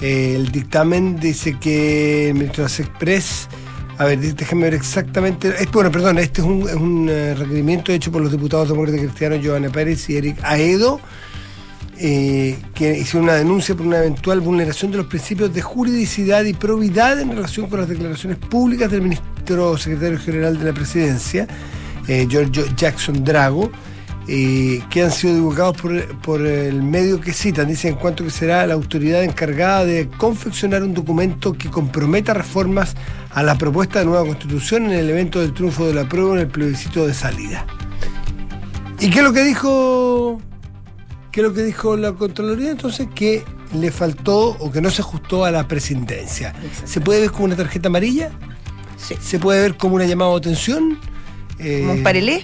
Eh, 0.00 0.34
el 0.36 0.52
dictamen 0.52 1.18
dice 1.18 1.58
que 1.58 2.28
el 2.28 2.34
ministro 2.34 2.64
de 2.64 2.70
Express, 2.70 3.48
a 3.98 4.04
ver, 4.04 4.18
déjame 4.18 4.64
ver 4.64 4.74
exactamente, 4.74 5.48
es, 5.58 5.70
bueno, 5.70 5.90
perdón, 5.90 6.18
este 6.18 6.42
es 6.42 6.46
un, 6.46 6.68
es 6.68 6.74
un, 6.74 7.08
eh, 7.10 7.34
requerimiento 7.34 7.92
hecho 7.92 8.12
por 8.12 8.22
los 8.22 8.32
diputados 8.32 8.68
demócratas 8.68 9.00
cristianos 9.00 9.40
Giovanna 9.42 9.70
Pérez 9.70 10.08
y 10.10 10.16
Eric 10.16 10.38
Aedo, 10.42 11.00
eh, 12.02 12.56
que 12.74 12.96
hicieron 12.96 13.24
una 13.24 13.34
denuncia 13.34 13.74
por 13.74 13.86
una 13.86 13.98
eventual 13.98 14.40
vulneración 14.40 14.90
de 14.90 14.96
los 14.96 15.06
principios 15.06 15.52
de 15.52 15.60
juridicidad 15.60 16.44
y 16.44 16.54
probidad 16.54 17.20
en 17.20 17.30
relación 17.30 17.68
con 17.68 17.80
las 17.80 17.90
declaraciones 17.90 18.38
públicas 18.38 18.90
del 18.90 19.02
ministro 19.02 19.76
secretario 19.76 20.18
general 20.18 20.58
de 20.58 20.64
la 20.64 20.72
presidencia, 20.72 21.46
eh, 22.08 22.26
Giorgio 22.26 22.64
Jackson 22.74 23.22
Drago. 23.22 23.70
eh, 24.28 24.82
que 24.90 25.02
han 25.02 25.10
sido 25.10 25.34
divulgados 25.34 25.76
por, 25.80 26.18
por 26.18 26.46
el 26.46 26.82
medio 26.82 27.20
que 27.20 27.32
citan. 27.32 27.66
Dicen 27.66 27.94
en 27.94 27.98
cuanto 27.98 28.22
que 28.22 28.30
será 28.30 28.64
la 28.64 28.74
autoridad 28.74 29.24
encargada 29.24 29.84
de 29.84 30.08
confeccionar 30.08 30.84
un 30.84 30.94
documento 30.94 31.52
que 31.54 31.68
comprometa 31.68 32.32
reformas 32.32 32.94
a 33.30 33.42
la 33.42 33.58
propuesta 33.58 33.98
de 33.98 34.04
nueva 34.04 34.24
constitución 34.24 34.84
en 34.86 34.92
el 34.92 35.10
evento 35.10 35.40
del 35.40 35.52
triunfo 35.52 35.86
de 35.86 35.94
la 35.94 36.08
prueba 36.08 36.34
en 36.34 36.40
el 36.40 36.48
plebiscito 36.48 37.06
de 37.06 37.14
salida. 37.14 37.66
¿Y 39.00 39.10
qué 39.10 39.18
es 39.18 39.24
lo 39.24 39.32
que 39.32 39.42
dijo? 39.42 40.40
¿Qué 41.32 41.40
es 41.40 41.46
lo 41.46 41.54
que 41.54 41.62
dijo 41.62 41.96
la 41.96 42.12
Contraloría? 42.12 42.70
Entonces 42.70 43.08
que 43.14 43.44
le 43.72 43.90
faltó 43.90 44.56
o 44.58 44.70
que 44.70 44.80
no 44.80 44.90
se 44.90 45.02
ajustó 45.02 45.44
a 45.44 45.50
la 45.50 45.68
presidencia. 45.68 46.54
¿Se 46.84 47.00
puede 47.00 47.20
ver 47.20 47.30
como 47.30 47.44
una 47.44 47.56
tarjeta 47.56 47.88
amarilla? 47.88 48.30
Sí. 48.96 49.14
¿Se 49.20 49.38
puede 49.38 49.62
ver 49.62 49.76
como 49.76 49.94
una 49.94 50.06
llamada 50.06 50.30
de 50.32 50.36
atención? 50.38 50.98
Eh, 51.58 51.80
Como 51.80 51.92
un 51.94 52.02
parelé, 52.02 52.42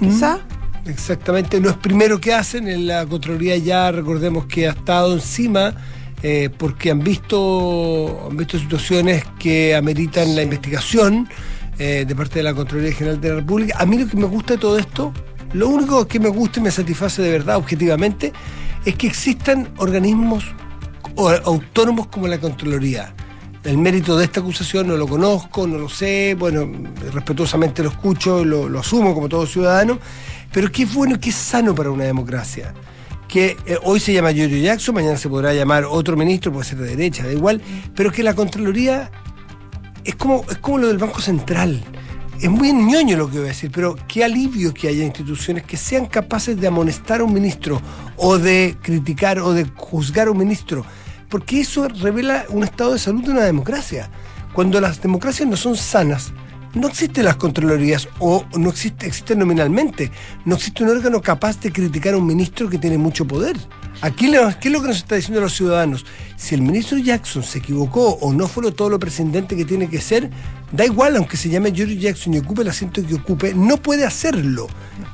¿Mm? 0.00 0.08
quizá. 0.08 0.38
Exactamente, 0.86 1.60
no 1.60 1.70
es 1.70 1.76
primero 1.76 2.20
que 2.20 2.34
hacen, 2.34 2.68
en 2.68 2.86
la 2.86 3.06
Contraloría 3.06 3.56
ya 3.56 3.90
recordemos 3.90 4.44
que 4.46 4.68
ha 4.68 4.72
estado 4.72 5.14
encima 5.14 5.74
eh, 6.22 6.50
porque 6.58 6.90
han 6.90 7.00
visto, 7.00 8.28
han 8.30 8.36
visto 8.36 8.58
situaciones 8.58 9.24
que 9.38 9.74
ameritan 9.74 10.34
la 10.36 10.42
investigación 10.42 11.26
eh, 11.78 12.04
de 12.06 12.14
parte 12.14 12.40
de 12.40 12.42
la 12.42 12.54
Contraloría 12.54 12.92
General 12.92 13.20
de 13.20 13.28
la 13.30 13.34
República. 13.36 13.76
A 13.78 13.86
mí 13.86 13.98
lo 13.98 14.06
que 14.06 14.16
me 14.16 14.26
gusta 14.26 14.54
de 14.54 14.58
todo 14.58 14.78
esto, 14.78 15.12
lo 15.54 15.68
único 15.68 16.06
que 16.06 16.20
me 16.20 16.28
gusta 16.28 16.60
y 16.60 16.64
me 16.64 16.70
satisface 16.70 17.22
de 17.22 17.30
verdad, 17.30 17.56
objetivamente, 17.56 18.32
es 18.84 18.96
que 18.96 19.06
existan 19.06 19.68
organismos 19.78 20.44
autónomos 21.44 22.08
como 22.08 22.26
la 22.26 22.38
Contraloría. 22.38 23.14
El 23.62 23.78
mérito 23.78 24.18
de 24.18 24.24
esta 24.24 24.40
acusación 24.40 24.88
no 24.88 24.96
lo 24.96 25.06
conozco, 25.06 25.66
no 25.66 25.78
lo 25.78 25.88
sé, 25.88 26.36
bueno, 26.38 26.70
respetuosamente 27.12 27.82
lo 27.82 27.90
escucho, 27.90 28.44
lo, 28.44 28.68
lo 28.68 28.80
asumo 28.80 29.14
como 29.14 29.28
todo 29.28 29.46
ciudadano, 29.46 29.98
pero 30.52 30.70
qué 30.70 30.84
bueno, 30.84 31.18
qué 31.18 31.32
sano 31.32 31.74
para 31.74 31.90
una 31.90 32.04
democracia. 32.04 32.74
Que 33.28 33.56
eh, 33.64 33.78
hoy 33.84 34.00
se 34.00 34.12
llama 34.12 34.32
Giorgio 34.32 34.58
Jackson, 34.58 34.94
mañana 34.94 35.16
se 35.16 35.28
podrá 35.28 35.54
llamar 35.54 35.84
otro 35.84 36.16
ministro, 36.16 36.52
puede 36.52 36.66
ser 36.66 36.78
de 36.78 36.90
derecha, 36.90 37.24
da 37.24 37.32
igual, 37.32 37.62
pero 37.94 38.12
que 38.12 38.22
la 38.22 38.34
Contraloría 38.34 39.10
es 40.04 40.16
como, 40.16 40.44
es 40.50 40.58
como 40.58 40.78
lo 40.78 40.88
del 40.88 40.98
Banco 40.98 41.22
Central. 41.22 41.82
Es 42.44 42.50
muy 42.50 42.74
ñoño 42.74 43.16
lo 43.16 43.30
que 43.30 43.38
voy 43.38 43.46
a 43.46 43.52
decir, 43.52 43.70
pero 43.72 43.96
qué 44.06 44.22
alivio 44.22 44.74
que 44.74 44.88
haya 44.88 45.02
instituciones 45.02 45.64
que 45.64 45.78
sean 45.78 46.04
capaces 46.04 46.60
de 46.60 46.66
amonestar 46.66 47.22
a 47.22 47.24
un 47.24 47.32
ministro 47.32 47.80
o 48.18 48.36
de 48.36 48.76
criticar 48.82 49.38
o 49.38 49.54
de 49.54 49.64
juzgar 49.64 50.28
a 50.28 50.30
un 50.30 50.36
ministro, 50.36 50.84
porque 51.30 51.60
eso 51.60 51.88
revela 51.88 52.44
un 52.50 52.62
estado 52.62 52.92
de 52.92 52.98
salud 52.98 53.24
de 53.24 53.30
una 53.30 53.44
democracia. 53.44 54.10
Cuando 54.52 54.78
las 54.78 55.00
democracias 55.00 55.48
no 55.48 55.56
son 55.56 55.74
sanas, 55.74 56.34
no 56.74 56.88
existen 56.88 57.24
las 57.24 57.36
contralorías 57.36 58.10
o 58.18 58.44
no 58.58 58.68
existe, 58.68 59.06
existen 59.06 59.38
nominalmente. 59.38 60.10
No 60.44 60.56
existe 60.56 60.84
un 60.84 60.90
órgano 60.90 61.22
capaz 61.22 61.58
de 61.60 61.72
criticar 61.72 62.12
a 62.12 62.18
un 62.18 62.26
ministro 62.26 62.68
que 62.68 62.76
tiene 62.76 62.98
mucho 62.98 63.26
poder. 63.26 63.56
Aquí, 64.00 64.26
le- 64.28 64.38
¿qué 64.60 64.68
es 64.68 64.72
lo 64.72 64.82
que 64.82 64.88
nos 64.88 64.98
está 64.98 65.14
diciendo 65.16 65.40
los 65.40 65.54
ciudadanos? 65.54 66.04
Si 66.36 66.54
el 66.54 66.62
ministro 66.62 66.98
Jackson 66.98 67.42
se 67.42 67.58
equivocó 67.58 68.10
o 68.20 68.32
no 68.32 68.46
fue 68.48 68.62
lo- 68.64 68.72
todo 68.74 68.90
lo 68.90 68.98
presidente 68.98 69.56
que 69.56 69.64
tiene 69.64 69.88
que 69.88 70.00
ser, 70.00 70.30
da 70.72 70.84
igual, 70.84 71.16
aunque 71.16 71.36
se 71.36 71.48
llame 71.48 71.72
George 71.74 71.96
Jackson 71.96 72.34
y 72.34 72.38
ocupe 72.38 72.62
el 72.62 72.68
asiento 72.68 73.06
que 73.06 73.14
ocupe, 73.14 73.54
no 73.54 73.76
puede 73.78 74.04
hacerlo. 74.04 74.66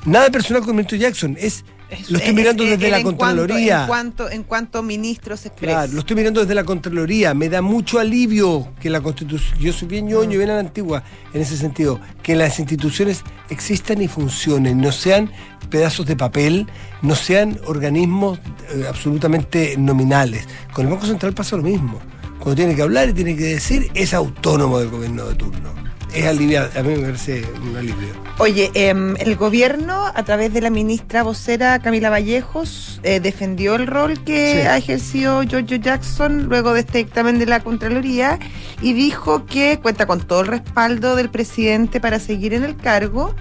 Nada 0.06 0.30
personal 0.30 0.62
con 0.62 0.70
el 0.70 0.76
ministro 0.76 0.98
Jackson, 0.98 1.36
es, 1.38 1.64
lo 1.90 2.18
estoy 2.18 2.30
Es- 2.30 2.34
mirando 2.34 2.64
es- 2.64 2.70
desde 2.70 2.84
es 2.86 2.90
la 2.90 3.02
cuanto- 3.02 3.18
Contraloría. 3.18 3.80
En 3.82 3.86
cuanto, 3.88 4.30
en 4.30 4.42
cuanto 4.44 4.82
ministros 4.82 5.44
express. 5.46 5.70
Claro, 5.74 5.92
lo 5.92 6.00
estoy 6.00 6.16
mirando 6.16 6.40
desde 6.40 6.54
la 6.54 6.64
Contraloría. 6.64 7.34
Me 7.34 7.48
da 7.48 7.62
mucho 7.62 7.98
alivio 7.98 8.68
que 8.80 8.90
la 8.90 9.00
Constitución, 9.00 9.58
yo 9.58 9.72
soy 9.72 9.88
bien 9.88 10.06
ñoño, 10.06 10.38
bien 10.38 10.50
a 10.50 10.54
la 10.54 10.60
antigua 10.60 11.02
en 11.34 11.42
ese 11.42 11.56
sentido, 11.56 12.00
que 12.22 12.36
las 12.36 12.58
instituciones 12.58 13.22
existan 13.48 14.00
y 14.02 14.08
funcionen, 14.08 14.80
no 14.80 14.92
sean 14.92 15.30
pedazos 15.68 16.06
de 16.06 16.16
papel, 16.16 16.66
no 17.02 17.14
sean 17.14 17.58
organismos 17.66 18.38
eh, 18.74 18.84
absolutamente 18.88 19.76
nominales. 19.76 20.46
Con 20.72 20.86
el 20.86 20.92
Banco 20.92 21.06
Central 21.06 21.32
pasa 21.34 21.56
lo 21.56 21.62
mismo. 21.62 21.98
Cuando 22.38 22.56
tiene 22.56 22.74
que 22.74 22.82
hablar 22.82 23.08
y 23.08 23.12
tiene 23.12 23.36
que 23.36 23.44
decir, 23.44 23.90
es 23.94 24.14
autónomo 24.14 24.78
del 24.78 24.88
gobierno 24.88 25.26
de 25.26 25.34
turno. 25.34 25.70
Es 26.14 26.26
aliviar, 26.26 26.70
a 26.76 26.82
mí 26.82 26.96
me 26.96 27.02
parece 27.06 27.44
un 27.62 27.76
alivio. 27.76 28.08
Oye, 28.38 28.70
em, 28.74 29.14
el 29.18 29.36
gobierno, 29.36 30.06
a 30.06 30.22
través 30.24 30.52
de 30.52 30.60
la 30.60 30.68
ministra 30.70 31.22
vocera 31.22 31.78
Camila 31.78 32.10
Vallejos, 32.10 33.00
eh, 33.04 33.20
defendió 33.20 33.76
el 33.76 33.86
rol 33.86 34.18
que 34.24 34.54
Sí. 34.62 34.66
ha 34.66 34.76
ejercido 34.76 35.42
Giorgio 35.44 35.76
Jackson 35.76 36.44
luego 36.48 36.72
de 36.74 36.80
este 36.80 36.98
dictamen 36.98 37.38
de 37.38 37.46
la 37.46 37.60
Contraloría 37.60 38.40
y 38.82 38.92
dijo 38.92 39.46
que 39.46 39.78
cuenta 39.80 40.06
con 40.06 40.20
todo 40.20 40.40
el 40.40 40.48
respaldo 40.48 41.14
del 41.14 41.30
presidente 41.30 42.00
para 42.00 42.18
seguir 42.18 42.54
en 42.54 42.64
el 42.64 42.76
cargo 42.76 43.34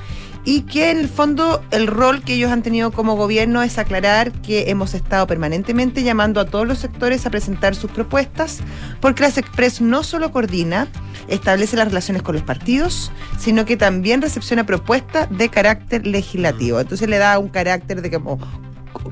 y 0.49 0.61
que 0.61 0.89
en 0.89 0.97
el 0.97 1.07
fondo 1.07 1.63
el 1.69 1.85
rol 1.85 2.23
que 2.23 2.33
ellos 2.33 2.49
han 2.49 2.63
tenido 2.63 2.89
como 2.89 3.15
gobierno 3.15 3.61
es 3.61 3.77
aclarar 3.77 4.31
que 4.31 4.71
hemos 4.71 4.95
estado 4.95 5.27
permanentemente 5.27 6.01
llamando 6.01 6.41
a 6.41 6.45
todos 6.45 6.67
los 6.67 6.79
sectores 6.79 7.27
a 7.27 7.29
presentar 7.29 7.75
sus 7.75 7.91
propuestas, 7.91 8.61
porque 8.99 9.21
las 9.21 9.37
Express 9.37 9.79
no 9.79 10.01
solo 10.01 10.31
coordina, 10.31 10.87
establece 11.27 11.77
las 11.77 11.89
relaciones 11.89 12.23
con 12.23 12.33
los 12.33 12.43
partidos, 12.43 13.11
sino 13.37 13.63
que 13.65 13.77
también 13.77 14.23
recepciona 14.23 14.65
propuestas 14.65 15.27
de 15.29 15.49
carácter 15.49 16.07
legislativo. 16.07 16.79
Entonces 16.79 17.07
le 17.07 17.19
da 17.19 17.37
un 17.37 17.49
carácter 17.49 18.01
de 18.01 18.09
como 18.09 18.39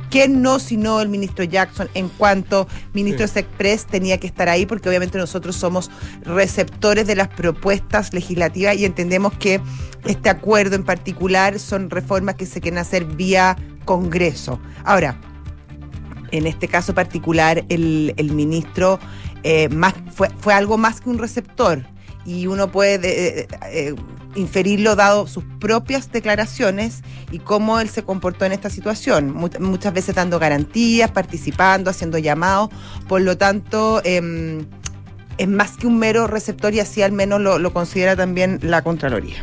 ¿Quién 0.10 0.42
no 0.42 0.60
sino 0.60 1.02
el 1.02 1.10
ministro 1.10 1.44
Jackson 1.44 1.90
en 1.94 2.10
cuanto 2.10 2.68
ministro 2.94 3.26
Express 3.26 3.86
tenía 3.86 4.20
que 4.20 4.28
estar 4.28 4.50
ahí? 4.50 4.66
Porque 4.66 4.90
obviamente 4.90 5.18
nosotros 5.18 5.56
somos 5.56 5.90
receptores 6.24 7.08
de 7.08 7.16
las 7.16 7.28
propuestas 7.30 8.14
legislativas 8.14 8.76
y 8.78 8.86
entendemos 8.86 9.34
que 9.34 9.62
este 10.06 10.30
acuerdo 10.30 10.76
en 10.76 10.84
particular 10.84 11.60
son 11.60 11.90
reformas 11.90 12.36
que 12.36 12.46
se 12.46 12.62
quieren 12.62 12.80
hacer 12.80 13.06
vía 13.06 13.58
Congreso. 13.86 14.60
Ahora, 14.84 15.20
en 16.32 16.46
este 16.48 16.68
caso 16.68 16.94
particular, 16.94 17.64
el, 17.70 18.14
el 18.18 18.32
ministro 18.32 19.00
eh, 19.44 19.70
más, 19.70 19.94
fue, 20.14 20.30
fue 20.40 20.54
algo 20.54 20.78
más 20.78 21.02
que 21.02 21.10
un 21.10 21.18
receptor 21.18 21.86
y 22.28 22.46
uno 22.46 22.70
puede 22.72 23.40
eh, 23.40 23.48
eh, 23.72 23.96
inferirlo 24.36 24.98
dado 24.98 25.26
sus 25.28 25.46
propias 25.60 26.12
declaraciones 26.12 27.02
y 27.32 27.40
cómo 27.40 27.80
él 27.80 27.88
se 27.90 28.04
comportó 28.04 28.44
en 28.44 28.52
esta 28.52 28.70
situación, 28.70 29.34
Mu- 29.34 29.50
muchas 29.62 29.94
veces 29.94 30.14
dando 30.14 30.38
garantías, 30.38 31.10
participando, 31.10 31.90
haciendo 31.90 32.18
llamados, 32.18 32.70
por 33.08 33.22
lo 33.22 33.38
tanto 33.38 34.02
em, 34.04 34.66
es 35.38 35.48
más 35.48 35.78
que 35.78 35.88
un 35.88 35.98
mero 36.00 36.28
receptor 36.28 36.74
y 36.74 36.82
así 36.82 37.02
al 37.02 37.14
menos 37.14 37.40
lo, 37.40 37.74
considera 37.74 38.16
también 38.18 38.60
la 38.62 38.82
Contraloría. 38.84 39.38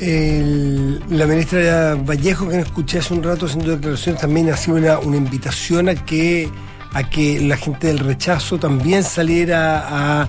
La 0.00 1.26
ministra 1.26 1.96
Vallejo, 1.96 2.48
que 2.48 2.60
escuché 2.60 2.98
hace 2.98 3.14
un 3.14 3.22
rato 3.22 3.46
haciendo 3.46 3.72
declaraciones, 3.72 4.20
también 4.20 4.50
ha 4.52 4.56
sido 4.56 4.76
una, 4.76 4.98
una 5.00 5.16
invitación 5.16 5.88
a 5.88 5.94
que, 5.94 6.48
a 6.92 7.08
que 7.10 7.40
la 7.40 7.56
gente 7.56 7.88
del 7.88 7.98
rechazo 7.98 8.58
también 8.58 9.02
saliera 9.02 9.82
a, 10.22 10.28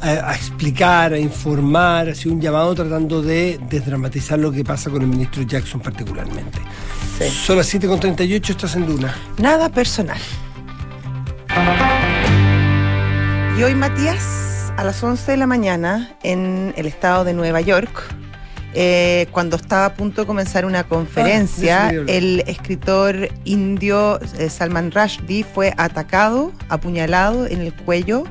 a- 0.00 0.30
a 0.30 0.34
explicar, 0.34 1.12
a 1.12 1.18
informar, 1.18 2.08
ha 2.08 2.14
sido 2.14 2.34
un 2.34 2.40
llamado 2.40 2.74
tratando 2.74 3.22
de 3.22 3.58
desdramatizar 3.68 4.38
lo 4.38 4.52
que 4.52 4.64
pasa 4.64 4.90
con 4.90 5.02
el 5.02 5.08
ministro 5.08 5.42
Jackson 5.42 5.80
particularmente. 5.80 6.58
Sí. 7.18 7.28
Son 7.28 7.56
las 7.56 7.66
7.38, 7.72 8.50
estás 8.50 8.74
en 8.76 8.86
Duna. 8.86 9.14
Nada 9.38 9.68
personal. 9.68 10.18
Y 13.58 13.62
hoy, 13.62 13.74
Matías, 13.74 14.72
a 14.76 14.84
las 14.84 15.02
11 15.02 15.32
de 15.32 15.36
la 15.36 15.46
mañana, 15.46 16.16
en 16.22 16.72
el 16.76 16.86
estado 16.86 17.24
de 17.24 17.34
Nueva 17.34 17.60
York, 17.60 17.90
eh, 18.74 19.26
cuando 19.30 19.56
estaba 19.56 19.84
a 19.86 19.94
punto 19.94 20.22
de 20.22 20.26
comenzar 20.26 20.64
una 20.64 20.84
conferencia, 20.84 21.88
Ah, 21.88 21.92
el 22.06 22.42
escritor 22.46 23.28
indio 23.44 24.18
eh, 24.38 24.48
Salman 24.48 24.90
Rushdie 24.90 25.44
fue 25.44 25.74
atacado, 25.76 26.52
apuñalado 26.70 27.46
en 27.46 27.60
el 27.60 27.74
cuello 27.74 28.24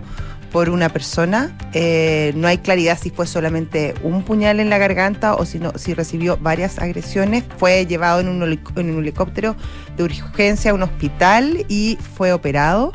por 0.51 0.69
una 0.69 0.89
persona. 0.89 1.55
Eh, 1.73 2.33
no 2.35 2.47
hay 2.47 2.57
claridad 2.57 2.97
si 3.01 3.09
fue 3.09 3.25
solamente 3.27 3.93
un 4.03 4.23
puñal 4.23 4.59
en 4.59 4.69
la 4.69 4.77
garganta 4.77 5.35
o 5.35 5.45
si, 5.45 5.59
no, 5.59 5.71
si 5.77 5.93
recibió 5.93 6.37
varias 6.37 6.79
agresiones. 6.79 7.43
Fue 7.57 7.85
llevado 7.85 8.19
en 8.19 8.27
un, 8.27 8.43
en 8.43 8.89
un 8.91 8.99
helicóptero 8.99 9.55
de 9.97 10.03
urgencia 10.03 10.71
a 10.71 10.73
un 10.73 10.83
hospital 10.83 11.65
y 11.67 11.97
fue 12.15 12.33
operado. 12.33 12.91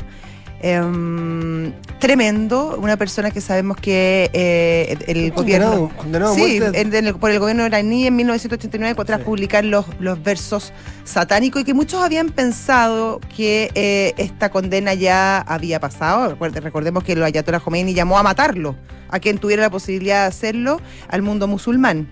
Em, 0.59 1.71
tremendo, 1.99 2.77
una 2.81 2.97
persona 2.97 3.29
que 3.31 3.41
sabemos 3.41 3.77
que 3.77 4.29
eh, 4.33 4.97
el 5.07 5.31
Condenado- 5.33 5.71
gobierno... 5.81 5.97
condenado 5.97 6.31
a 6.31 6.35
sí, 6.35 6.59
muerte. 6.59 6.81
en- 6.81 6.95
en 6.95 7.07
el- 7.07 7.15
por 7.15 7.29
el 7.31 7.39
gobierno 7.39 7.65
iraní 7.65 8.07
en 8.07 8.15
1989 8.15 9.03
tras 9.05 9.19
Sí. 9.19 9.25
publicar 9.25 9.63
los, 9.63 9.85
los 9.99 10.21
versos 10.23 10.73
satánicos 11.03 11.61
y 11.61 11.65
que 11.65 11.73
muchos 11.75 12.03
habían 12.03 12.29
pensado 12.29 13.19
que 13.35 13.69
eh, 13.75 14.13
esta 14.17 14.49
condena 14.49 14.93
ya 14.95 15.39
había 15.39 15.79
pasado. 15.79 16.35
Recordemos 16.39 17.03
que 17.03 17.13
el 17.13 17.23
Ayatollah 17.23 17.59
Khomeini 17.59 17.93
llamó 17.93 18.17
a 18.17 18.23
matarlo, 18.23 18.75
a 19.09 19.19
quien 19.19 19.37
tuviera 19.37 19.61
la 19.61 19.69
posibilidad 19.69 20.21
de 20.23 20.27
hacerlo, 20.27 20.81
al 21.07 21.21
mundo 21.21 21.47
musulmán. 21.47 22.07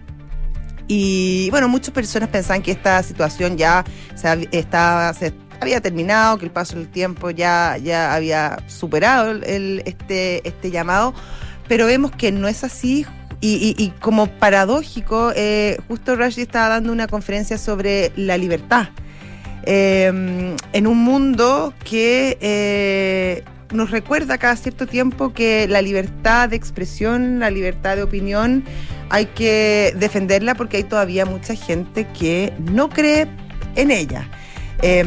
Y 0.88 1.50
bueno, 1.50 1.68
muchas 1.68 1.96
personas 1.96 2.30
pensaban 2.30 2.62
que 2.62 2.70
esta 2.72 3.02
situación 3.02 3.58
ya 3.58 3.84
se, 4.14 4.48
estaba, 4.52 5.12
se 5.16 5.34
había 5.60 5.82
terminado, 5.82 6.38
que 6.38 6.46
el 6.46 6.52
paso 6.52 6.76
del 6.78 6.88
tiempo 6.88 7.30
ya, 7.30 7.78
ya 7.78 8.14
había 8.14 8.58
superado 8.68 9.32
el, 9.32 9.84
este, 9.86 10.48
este 10.48 10.72
llamado, 10.72 11.14
pero 11.68 11.86
vemos 11.86 12.12
que 12.12 12.32
no 12.32 12.48
es 12.48 12.64
así. 12.64 13.06
y, 13.42 13.94
como 14.02 14.28
paradójico, 14.28 15.32
eh, 15.36 15.78
justo 15.88 16.16
Rushdie 16.16 16.44
estaba 16.44 16.70
dando 16.70 16.92
una 16.92 17.08
conferencia 17.08 17.58
sobre 17.58 18.12
la 18.16 18.38
libertad. 18.38 18.90
Eh, 19.68 20.56
en 20.74 20.88
un 20.88 20.98
mundo 21.00 21.74
que 21.84 22.38
eh, 22.40 23.44
nos 23.74 23.90
recuerda 23.90 24.38
cada 24.38 24.56
cierto 24.56 24.86
tiempo 24.86 25.34
que 25.34 25.68
la 25.68 25.82
libertad 25.82 26.50
de 26.50 26.56
expresión, 26.56 27.40
la 27.40 27.50
libertad 27.50 27.96
de 27.96 28.04
opinión, 28.04 28.64
hay 29.10 29.26
que 29.26 29.94
defenderla 29.98 30.54
porque 30.54 30.78
hay 30.78 30.84
todavía 30.84 31.26
mucha 31.26 31.56
gente 31.56 32.08
que 32.18 32.54
no 32.60 32.90
cree 32.90 33.28
en 33.76 33.90
ella. 33.90 34.30
Eh, 34.82 35.04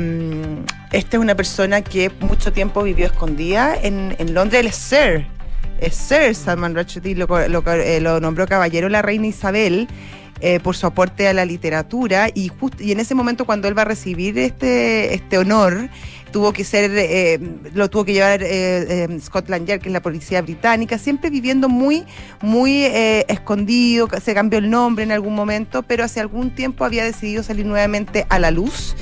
esta 0.93 1.17
es 1.17 1.21
una 1.23 1.35
persona 1.35 1.83
que 1.83 2.11
mucho 2.21 2.53
tiempo 2.53 2.83
vivió 2.83 3.07
escondida 3.07 3.77
en, 3.81 4.15
en 4.19 4.35
Londres, 4.35 4.67
es 4.67 4.77
Sir. 4.77 5.27
Es 5.81 5.95
Sir 5.95 6.35
Salman 6.35 6.75
Rushdie, 6.75 7.15
lo, 7.15 7.27
lo- 7.49 7.73
eh, 7.73 8.01
lo 8.01 8.19
nombró 8.21 8.47
caballero 8.47 8.89
la 8.89 9.01
reina 9.03 9.27
Isabel 9.29 9.87
eh, 10.41 10.59
por 10.61 10.77
su 10.77 10.87
aporte 10.87 11.29
a 11.29 11.33
la 11.33 11.45
literatura 11.45 12.29
y, 12.35 12.51
y 12.81 12.93
en 12.93 13.01
ese 13.01 13.15
momento 13.15 13.45
cuando 13.45 13.69
él 13.69 13.77
va 13.79 13.83
a 13.83 13.85
recibir 13.85 14.39
este, 14.39 15.15
este 15.15 15.39
honor, 15.39 15.89
tuvo 16.33 16.53
que 16.53 16.65
ser, 16.65 16.91
eh, 16.95 17.39
lo 17.75 17.89
tuvo 17.91 18.05
que 18.05 18.13
llevar 18.13 18.43
eh, 18.43 19.05
eh, 19.05 19.19
Scotland 19.21 19.67
Yard, 19.67 19.81
que 19.81 19.89
es 19.89 19.93
la 19.93 20.03
policía 20.03 20.43
británica, 20.43 20.99
siempre 20.99 21.31
viviendo 21.31 21.69
muy, 21.69 22.05
muy 22.41 22.85
eh, 22.85 23.25
escondido, 23.29 24.09
se 24.23 24.35
cambió 24.35 24.59
el 24.59 24.71
nombre 24.71 25.05
en 25.05 25.13
algún 25.13 25.35
momento, 25.35 25.83
pero 25.85 26.03
hace 26.05 26.19
algún 26.21 26.55
tiempo 26.55 26.85
había 26.85 27.05
decidido 27.05 27.43
salir 27.45 27.67
nuevamente 27.67 28.27
a 28.29 28.39
la 28.41 28.51
luz 28.51 28.97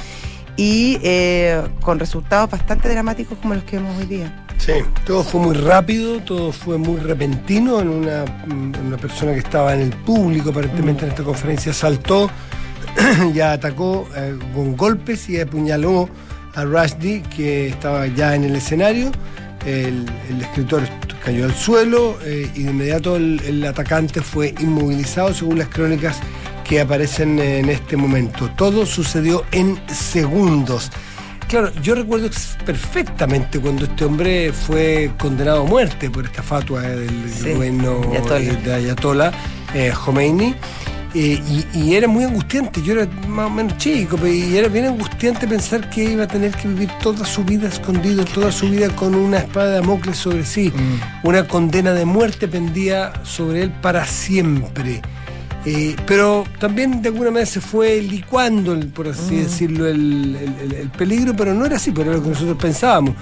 y 0.56 0.98
eh, 1.02 1.62
con 1.82 1.98
resultados 1.98 2.50
bastante 2.50 2.88
dramáticos 2.88 3.38
como 3.38 3.54
los 3.54 3.64
que 3.64 3.76
vemos 3.76 3.96
hoy 3.98 4.06
día. 4.06 4.46
Sí, 4.58 4.72
todo 5.04 5.22
fue 5.22 5.40
muy 5.40 5.54
rápido, 5.54 6.20
todo 6.20 6.50
fue 6.50 6.78
muy 6.78 6.98
repentino. 6.98 7.80
En 7.80 7.88
una, 7.88 8.24
en 8.48 8.74
una 8.86 8.96
persona 8.96 9.32
que 9.32 9.40
estaba 9.40 9.74
en 9.74 9.82
el 9.82 9.90
público, 9.90 10.50
aparentemente 10.50 11.04
en 11.04 11.10
esta 11.10 11.22
conferencia, 11.22 11.72
saltó, 11.72 12.30
ya 13.34 13.52
atacó 13.52 14.08
eh, 14.16 14.36
con 14.54 14.76
golpes 14.76 15.28
y 15.28 15.40
apuñaló 15.40 16.08
a 16.54 16.64
Rushdie, 16.64 17.22
que 17.22 17.68
estaba 17.68 18.06
ya 18.06 18.34
en 18.34 18.44
el 18.44 18.56
escenario. 18.56 19.12
El, 19.66 20.06
el 20.30 20.40
escritor 20.40 20.82
cayó 21.24 21.44
al 21.44 21.54
suelo 21.54 22.16
eh, 22.24 22.48
y 22.54 22.62
de 22.62 22.70
inmediato 22.70 23.16
el, 23.16 23.40
el 23.44 23.64
atacante 23.64 24.22
fue 24.22 24.54
inmovilizado, 24.60 25.34
según 25.34 25.58
las 25.58 25.68
crónicas 25.68 26.20
que 26.66 26.80
aparecen 26.80 27.38
en 27.38 27.68
este 27.68 27.96
momento. 27.96 28.50
Todo 28.56 28.84
sucedió 28.86 29.44
en 29.52 29.78
segundos. 29.88 30.90
Claro, 31.48 31.70
yo 31.80 31.94
recuerdo 31.94 32.28
perfectamente 32.64 33.60
cuando 33.60 33.84
este 33.84 34.04
hombre 34.04 34.52
fue 34.52 35.12
condenado 35.16 35.62
a 35.62 35.64
muerte 35.64 36.10
por 36.10 36.24
esta 36.24 36.42
fatua 36.42 36.82
del 36.82 37.30
Sí, 37.32 37.52
gobierno 37.52 38.00
Ayatollah. 38.10 38.38
eh, 38.52 38.56
de 38.64 38.74
Ayatollah 38.74 39.32
eh, 39.72 39.92
Khomeini. 40.04 40.54
eh, 41.14 41.40
y, 41.48 41.64
y 41.78 41.94
era 41.94 42.08
muy 42.08 42.24
angustiante, 42.24 42.82
yo 42.82 42.94
era 42.94 43.06
más 43.28 43.46
o 43.46 43.50
menos 43.50 43.78
chico, 43.78 44.18
y 44.26 44.56
era 44.56 44.66
bien 44.68 44.86
angustiante 44.86 45.46
pensar 45.46 45.88
que 45.88 46.02
iba 46.02 46.24
a 46.24 46.26
tener 46.26 46.50
que 46.50 46.66
vivir 46.66 46.90
toda 47.00 47.24
su 47.24 47.44
vida 47.44 47.68
escondido, 47.68 48.24
toda 48.24 48.50
su 48.50 48.68
vida 48.68 48.88
con 48.90 49.14
una 49.14 49.38
espada 49.38 49.68
de 49.68 49.74
Damocles 49.76 50.16
sobre 50.16 50.44
sí. 50.44 50.72
Una 51.22 51.46
condena 51.46 51.92
de 51.92 52.04
muerte 52.04 52.48
pendía 52.48 53.12
sobre 53.22 53.62
él 53.62 53.70
para 53.80 54.04
siempre. 54.04 55.00
Eh, 55.68 55.96
pero 56.06 56.44
también 56.60 57.02
de 57.02 57.08
alguna 57.08 57.30
manera 57.32 57.46
se 57.46 57.60
fue 57.60 58.00
licuando, 58.00 58.72
el- 58.72 58.86
por 58.86 59.08
así 59.08 59.34
decirlo, 59.36 59.86
el, 59.88 60.36
el- 60.40 60.54
el- 60.62 60.72
el 60.74 60.90
peligro, 60.90 61.34
pero 61.36 61.52
no 61.54 61.66
era 61.66 61.74
así, 61.76 61.90
pero 61.90 62.10
era 62.10 62.18
lo 62.18 62.22
que 62.22 62.30
nosotros 62.30 62.56
pensábamos. 62.56 63.14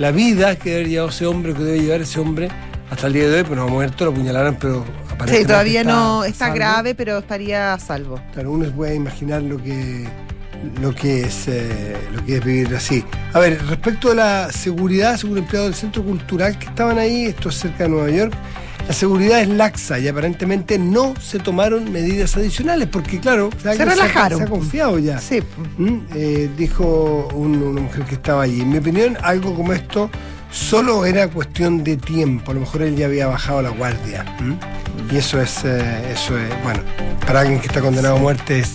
La 0.00 0.10
vida 0.10 0.56
que 0.56 0.70
debe 0.70 0.88
llevar 0.88 1.10
ese 1.10 1.26
hombre, 1.26 1.54
que 1.54 1.62
debe 1.62 1.80
llevar 1.80 2.00
ese 2.00 2.18
hombre, 2.18 2.48
hasta 2.90 3.06
el 3.06 3.12
día 3.12 3.28
de 3.28 3.36
hoy, 3.38 3.44
pues 3.44 3.56
no 3.56 3.62
ha 3.64 3.68
muerto, 3.68 4.04
lo 4.04 4.10
apuñalaron, 4.10 4.56
pero 4.60 4.84
Sí, 4.84 4.90
aparentemente 5.12 5.46
todavía 5.46 5.84
no 5.84 6.24
está 6.24 6.46
salvo. 6.46 6.54
grave, 6.56 6.94
pero 6.96 7.18
estaría 7.18 7.72
a 7.74 7.78
salvo. 7.78 8.20
Claro, 8.34 8.50
uno 8.50 8.64
se 8.64 8.70
puede 8.72 8.94
imaginar 8.96 9.40
lo 9.42 9.62
que 9.62 10.06
lo 10.80 10.94
que 10.94 11.22
es 11.22 11.48
eh, 11.48 11.96
lo 12.14 12.24
que 12.24 12.36
es 12.36 12.44
vivir 12.44 12.74
así. 12.74 13.04
A 13.32 13.38
ver, 13.40 13.60
respecto 13.66 14.10
a 14.12 14.14
la 14.14 14.52
seguridad, 14.52 15.16
según 15.16 15.38
empleados 15.38 15.70
del 15.70 15.78
centro 15.78 16.02
cultural 16.04 16.58
que 16.58 16.66
estaban 16.66 16.98
ahí, 16.98 17.26
esto 17.26 17.48
es 17.48 17.56
cerca 17.56 17.84
de 17.84 17.90
Nueva 17.90 18.10
York, 18.10 18.32
la 18.88 18.94
seguridad 18.94 19.40
es 19.40 19.48
laxa 19.48 19.98
y 19.98 20.08
aparentemente 20.08 20.78
no 20.78 21.14
se 21.20 21.38
tomaron 21.38 21.90
medidas 21.92 22.36
adicionales, 22.36 22.88
porque 22.90 23.20
claro, 23.20 23.48
alguien 23.64 23.88
relajaron. 23.88 24.38
Se 24.38 24.44
ha 24.44 24.48
confiado 24.48 24.98
ya. 24.98 25.18
Sí. 25.18 25.40
¿Mm? 25.78 25.98
Eh, 26.14 26.50
dijo 26.56 27.28
un- 27.34 27.62
una 27.62 27.80
mujer 27.82 28.04
que 28.04 28.14
estaba 28.16 28.42
allí. 28.42 28.60
En 28.60 28.70
mi 28.70 28.78
opinión, 28.78 29.16
algo 29.22 29.54
como 29.54 29.72
esto 29.72 30.10
solo 30.50 31.06
era 31.06 31.28
cuestión 31.28 31.82
de 31.84 31.96
tiempo. 31.96 32.50
A 32.50 32.54
lo 32.54 32.60
mejor 32.60 32.82
él 32.82 32.96
ya 32.96 33.06
había 33.06 33.26
bajado 33.28 33.62
la 33.62 33.70
guardia. 33.70 34.24
¿Mm? 34.40 35.14
Y 35.14 35.16
eso 35.16 35.40
es, 35.40 35.64
eh, 35.64 36.12
eso 36.12 36.36
es, 36.38 36.48
bueno, 36.62 36.80
para 37.26 37.40
alguien 37.40 37.60
que 37.60 37.68
está 37.68 37.80
condenado 37.80 38.16
a 38.16 38.18
muerte 38.18 38.58
es 38.58 38.72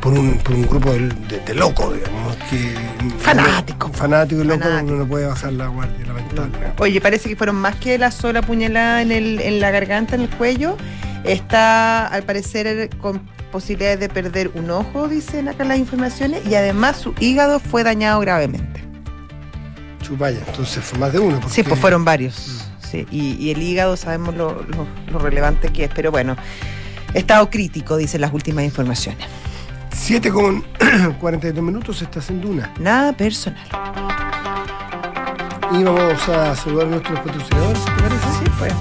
por 0.00 0.12
un, 0.14 0.38
por 0.38 0.54
un 0.54 0.62
grupo 0.66 0.92
de, 0.92 1.08
de- 1.08 1.40
de 1.40 1.54
locos, 1.54 1.94
digamos, 1.94 2.36
que 2.48 2.74
Fanático. 3.18 3.90
fanático 3.92 4.40
y 4.40 4.44
loco, 4.44 4.66
uno 4.82 4.96
no 4.96 5.06
puede 5.06 5.26
bajar 5.26 5.52
la 5.52 5.66
guardia, 5.68 6.06
lamentablemente. 6.06 6.82
Oye, 6.82 7.00
parece 7.00 7.28
que 7.28 7.36
fueron 7.36 7.56
más 7.56 7.76
que 7.76 7.98
la 7.98 8.10
sola 8.10 8.40
puñalada 8.42 9.02
en, 9.02 9.12
el, 9.12 9.40
en 9.40 9.60
la 9.60 9.70
garganta, 9.70 10.14
en 10.14 10.22
el 10.22 10.30
cuello. 10.30 10.76
Está, 11.24 12.06
al 12.06 12.22
parecer, 12.22 12.88
con 12.98 13.20
posibilidades 13.52 14.00
de 14.00 14.08
perder 14.08 14.50
un 14.54 14.70
ojo, 14.70 15.06
dicen 15.08 15.48
acá 15.48 15.64
las 15.64 15.76
informaciones, 15.78 16.40
y 16.46 16.54
además 16.54 16.96
su 16.96 17.14
hígado 17.20 17.60
fue 17.60 17.82
dañado 17.84 18.20
gravemente. 18.20 18.80
Chupaya, 20.02 20.38
entonces 20.46 20.82
fue 20.82 20.98
más 20.98 21.12
de 21.12 21.18
uno. 21.18 21.36
Sí, 21.42 21.42
porque- 21.48 21.64
pues 21.64 21.80
fueron 21.80 22.04
varios. 22.04 22.64
Sí, 22.90 23.06
y, 23.10 23.34
y 23.34 23.50
el 23.50 23.62
hígado 23.62 23.96
sabemos 23.96 24.34
lo, 24.34 24.62
lo- 24.62 24.86
lo 25.12 25.18
relevante 25.18 25.68
que 25.68 25.84
es, 25.84 25.90
pero 25.94 26.10
bueno, 26.10 26.36
estado 27.14 27.50
crítico, 27.50 27.96
dicen 27.98 28.20
las 28.22 28.32
últimas 28.32 28.64
informaciones. 28.64 29.26
7 30.00 30.30
con 30.32 30.64
42 31.20 31.62
minutos 31.62 32.00
estás 32.02 32.30
en 32.30 32.40
Duna. 32.40 32.72
Nada 32.80 33.12
personal. 33.12 33.60
Y 35.72 35.84
vamos 35.84 36.28
a 36.28 36.56
saludar 36.56 36.86
a 36.86 36.90
nuestros 36.90 37.20
patrocinadores, 37.20 37.84
¿te 37.84 37.90
parece? 38.02 38.26
Sí, 38.38 38.50
pues. 38.58 38.72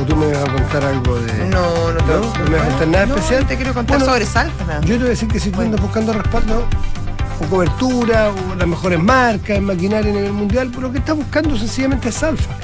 ¿O 0.00 0.04
tú 0.04 0.16
me 0.16 0.28
vas 0.28 0.48
a 0.48 0.52
contar 0.52 0.84
algo 0.84 1.18
de.? 1.18 1.32
No, 1.48 1.92
no 1.92 1.98
te, 1.98 2.12
¿No? 2.12 2.20
¿No 2.20 2.50
me 2.50 2.56
vas 2.56 2.66
a 2.66 2.70
contar 2.70 2.88
nada 2.88 3.06
no, 3.06 3.14
especial? 3.16 3.42
no 3.42 3.48
te 3.48 3.56
quiero 3.56 3.74
contar 3.74 3.98
Bueno, 3.98 4.12
sobre 4.12 4.26
Salta, 4.26 4.64
nada. 4.64 4.80
Yo 4.82 4.94
te 4.94 4.98
voy 4.98 5.06
a 5.06 5.10
decir 5.10 5.28
que 5.28 5.40
si 5.40 5.50
tú 5.50 5.60
andas 5.60 5.80
buscando 5.82 6.12
respaldo 6.12 6.64
o 7.40 7.44
cobertura 7.46 8.30
o 8.30 8.54
las 8.54 8.68
mejores 8.68 9.02
marcas 9.02 9.60
maquinaria 9.60 10.10
a 10.12 10.14
nivel 10.14 10.32
mundial, 10.32 10.68
pues 10.68 10.82
lo 10.82 10.92
que 10.92 10.98
estás 10.98 11.16
buscando 11.16 11.58
sencillamente 11.58 12.08
es 12.08 12.14
Salfa. 12.14 12.54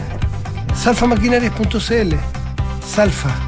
Salfamaquinarias.cl. 0.74 2.14
Salfa. 2.86 3.45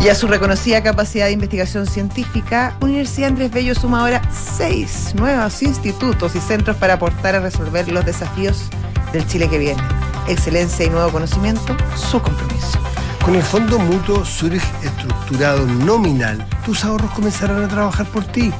Y 0.00 0.08
a 0.08 0.14
su 0.14 0.28
reconocida 0.28 0.82
capacidad 0.82 1.26
de 1.26 1.32
investigación 1.32 1.86
científica, 1.86 2.76
Universidad 2.80 3.30
Andrés 3.30 3.50
Bello 3.50 3.74
suma 3.74 4.00
ahora 4.00 4.22
seis 4.30 5.12
nuevos 5.16 5.60
institutos 5.62 6.36
y 6.36 6.40
centros 6.40 6.76
para 6.76 6.94
aportar 6.94 7.34
a 7.34 7.40
resolver 7.40 7.88
los 7.88 8.06
desafíos 8.06 8.70
del 9.12 9.26
Chile 9.26 9.48
que 9.48 9.58
viene. 9.58 9.82
Excelencia 10.28 10.86
y 10.86 10.90
nuevo 10.90 11.10
conocimiento, 11.10 11.76
su 11.96 12.22
compromiso. 12.22 12.78
Con 13.24 13.34
el 13.34 13.42
Fondo 13.42 13.78
Mutuo 13.80 14.24
Zurich 14.24 14.62
estructurado 14.84 15.66
nominal, 15.66 16.46
tus 16.64 16.84
ahorros 16.84 17.10
comenzarán 17.10 17.64
a 17.64 17.68
trabajar 17.68 18.06
por 18.06 18.24
ti. 18.24 18.52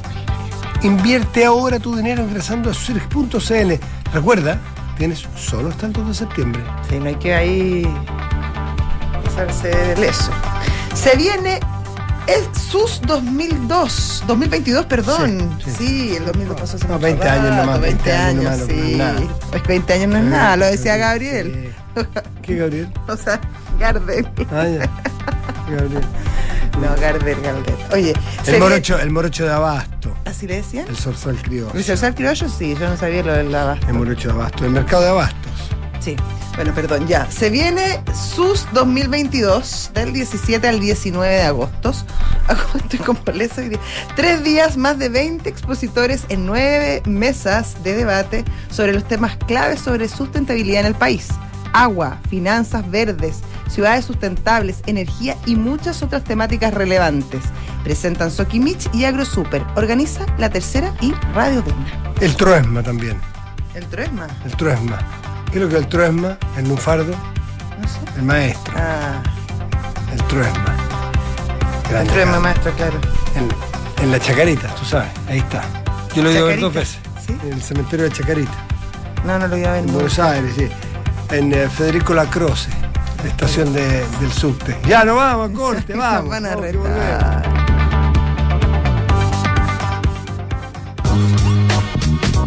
Invierte 0.82 1.44
ahora 1.44 1.78
tu 1.78 1.96
dinero 1.96 2.24
ingresando 2.24 2.70
a 2.70 2.74
zurich.cl. 2.74 3.72
Recuerda, 4.12 4.60
tienes 4.98 5.26
solo 5.36 5.68
hasta 5.68 5.86
el 5.86 5.92
2 5.92 6.08
de 6.08 6.14
septiembre. 6.14 6.62
Sí, 6.88 6.98
no 6.98 7.06
hay 7.06 7.14
que 7.14 7.34
ahí 7.34 7.96
pasarse 9.24 9.68
del 9.68 10.02
eso. 10.02 10.32
Se 11.02 11.16
viene 11.16 11.60
es 12.26 12.48
SUS 12.70 13.00
2002, 13.06 14.24
2022, 14.26 14.86
perdón. 14.86 15.58
Sí, 15.64 15.70
Sí, 15.70 15.76
sí. 16.10 16.16
el 16.16 16.26
2002 16.26 16.60
pasó 16.60 16.76
hace 16.76 16.86
No, 16.86 16.94
mucho 16.94 17.04
20 17.06 17.28
años 17.28 17.50
rato, 17.50 17.56
nomás, 17.66 17.80
20 17.80 18.12
años, 18.12 18.44
nomás, 18.44 18.58
no 18.58 18.66
sí. 18.66 18.72
es 18.92 18.96
nada. 18.98 19.20
Pues 19.50 19.62
20 19.66 19.92
años 19.94 20.08
no 20.08 20.16
es 20.18 20.24
nada, 20.24 20.56
lo 20.56 20.66
decía 20.66 20.96
Gabriel. 20.96 21.74
¿Qué 22.42 22.56
Gabriel? 22.56 22.92
O 23.08 23.16
sea, 23.16 23.40
Gardel. 23.78 24.28
Ah, 24.52 24.66
ya. 24.66 24.90
Gabriel. 25.70 26.02
No, 26.78 26.94
Gardel, 27.00 27.40
Gardel. 27.40 27.74
Oye, 27.92 28.10
El 28.12 28.44
viene- 28.44 28.58
morocho, 28.60 28.98
el 29.00 29.10
morocho 29.10 29.44
de 29.44 29.50
abasto. 29.52 30.14
¿Así 30.24 30.46
le 30.46 30.56
decían? 30.58 30.86
El 30.88 30.96
zorzal 30.96 31.34
criollo. 31.42 31.72
¿El 31.74 31.82
Cersal 31.82 32.14
criollo? 32.14 32.48
Sí, 32.48 32.76
yo 32.78 32.88
no 32.88 32.96
sabía 32.96 33.24
lo 33.24 33.32
del 33.32 33.52
abasto. 33.52 33.88
El 33.88 33.94
morocho 33.94 34.28
de 34.28 34.34
abasto. 34.34 34.64
El 34.64 34.70
mercado 34.70 35.02
de 35.02 35.08
abastos. 35.08 35.50
Sí. 36.08 36.16
Bueno, 36.56 36.74
perdón, 36.74 37.06
ya. 37.06 37.30
Se 37.30 37.50
viene 37.50 38.02
SUS 38.14 38.66
2022 38.72 39.90
del 39.92 40.14
17 40.14 40.66
al 40.66 40.80
19 40.80 41.34
de 41.34 41.42
agosto. 41.42 41.92
Agosto 42.48 42.96
y 42.96 42.96
como 42.96 43.20
les 43.34 43.58
hoy 43.58 43.68
día. 43.68 43.78
Tres 44.16 44.42
días, 44.42 44.78
más 44.78 44.98
de 44.98 45.10
20 45.10 45.46
expositores 45.46 46.24
en 46.30 46.46
nueve 46.46 47.02
mesas 47.04 47.82
de 47.84 47.94
debate 47.94 48.46
sobre 48.70 48.94
los 48.94 49.06
temas 49.06 49.36
claves 49.36 49.80
sobre 49.80 50.08
sustentabilidad 50.08 50.80
en 50.80 50.86
el 50.86 50.94
país. 50.94 51.28
Agua, 51.74 52.18
finanzas 52.30 52.90
verdes, 52.90 53.40
ciudades 53.68 54.06
sustentables, 54.06 54.82
energía 54.86 55.36
y 55.44 55.56
muchas 55.56 56.02
otras 56.02 56.24
temáticas 56.24 56.72
relevantes. 56.72 57.42
Presentan 57.84 58.30
Sokimich 58.30 58.88
y 58.94 59.04
AgroSuper. 59.04 59.62
Organiza 59.76 60.24
la 60.38 60.48
tercera 60.48 60.94
y 61.02 61.12
Radio 61.34 61.60
Duna. 61.60 62.14
El 62.22 62.34
Troesma 62.34 62.82
también. 62.82 63.20
El 63.74 63.84
Troesma, 63.84 64.26
El 64.46 64.56
Troesma. 64.56 65.27
¿Qué 65.50 65.58
es 65.58 65.62
lo 65.64 65.68
que 65.68 65.76
es 65.76 65.82
el 65.82 65.88
Troesma? 65.88 66.36
El 66.56 66.68
Lunfardo. 66.68 67.12
no 67.80 67.88
sé. 67.88 67.98
el 68.16 68.22
maestro, 68.22 68.74
Ah, 68.76 69.22
el 70.12 70.22
truesma. 70.24 70.76
el 71.90 72.06
Carlos. 72.06 72.40
maestro, 72.42 72.72
claro. 72.72 72.98
En, 73.34 73.48
en 74.04 74.10
la 74.12 74.18
Chacarita, 74.20 74.68
tú 74.74 74.84
sabes, 74.84 75.08
ahí 75.28 75.38
está. 75.38 75.62
Yo 76.14 76.22
lo 76.22 76.30
he 76.30 76.32
ido 76.34 76.44
a 76.44 76.48
ver 76.48 76.60
dos 76.60 76.74
veces. 76.74 76.98
¿sí? 77.26 77.36
En 77.44 77.52
el 77.54 77.62
cementerio 77.62 78.04
de 78.06 78.12
Chacarita, 78.12 78.52
No, 79.24 79.38
no 79.38 79.48
lo 79.48 79.56
iba 79.56 79.68
a 79.70 79.72
ver 79.72 79.84
en. 79.84 79.92
Buenos 79.92 80.18
Aires, 80.18 80.52
sí. 80.56 80.68
En 81.30 81.52
eh, 81.52 81.68
Federico 81.68 82.14
Lacroce, 82.14 82.70
la 83.22 83.28
estación 83.30 83.72
de- 83.72 84.06
del 84.20 84.32
subte. 84.32 84.76
Ya, 84.86 85.04
no 85.04 85.16
vamos, 85.16 85.50
corte, 85.50 85.94
vamos. 85.96 86.24
Nos 86.24 86.30
van 86.30 86.46
a 86.46 86.56
retar. 86.56 87.37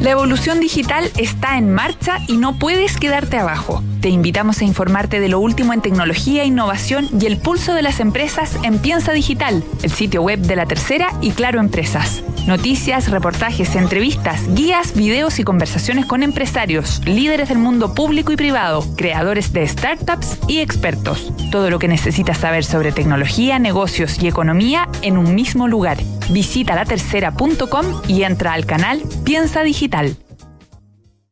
La 0.01 0.09
evolución 0.09 0.59
digital 0.59 1.11
está 1.15 1.59
en 1.59 1.71
marcha 1.71 2.17
y 2.27 2.37
no 2.37 2.57
puedes 2.57 2.97
quedarte 2.97 3.37
abajo. 3.37 3.83
Te 4.01 4.09
invitamos 4.09 4.59
a 4.59 4.65
informarte 4.65 5.19
de 5.19 5.29
lo 5.29 5.39
último 5.39 5.73
en 5.73 5.81
tecnología, 5.81 6.43
innovación 6.43 7.07
y 7.21 7.27
el 7.27 7.37
pulso 7.37 7.75
de 7.75 7.83
las 7.83 7.99
empresas 7.99 8.57
en 8.63 8.79
Piensa 8.79 9.11
Digital, 9.11 9.63
el 9.83 9.91
sitio 9.91 10.23
web 10.23 10.39
de 10.39 10.55
la 10.55 10.65
tercera 10.65 11.09
y 11.21 11.29
Claro 11.31 11.59
Empresas. 11.59 12.23
Noticias, 12.47 13.11
reportajes, 13.11 13.75
entrevistas, 13.75 14.41
guías, 14.55 14.95
videos 14.95 15.37
y 15.37 15.43
conversaciones 15.43 16.07
con 16.07 16.23
empresarios, 16.23 16.99
líderes 17.05 17.49
del 17.49 17.59
mundo 17.59 17.93
público 17.93 18.31
y 18.31 18.37
privado, 18.37 18.83
creadores 18.97 19.53
de 19.53 19.67
startups 19.67 20.39
y 20.47 20.61
expertos. 20.61 21.31
Todo 21.51 21.69
lo 21.69 21.77
que 21.77 21.87
necesitas 21.87 22.39
saber 22.39 22.65
sobre 22.65 22.91
tecnología, 22.91 23.59
negocios 23.59 24.17
y 24.19 24.27
economía 24.27 24.89
en 25.03 25.19
un 25.19 25.35
mismo 25.35 25.67
lugar. 25.67 25.99
Visita 26.29 26.75
latercera.com 26.75 27.85
y 28.07 28.23
entra 28.23 28.53
al 28.53 28.65
canal 28.65 29.01
Piensa 29.23 29.63
Digital. 29.63 30.17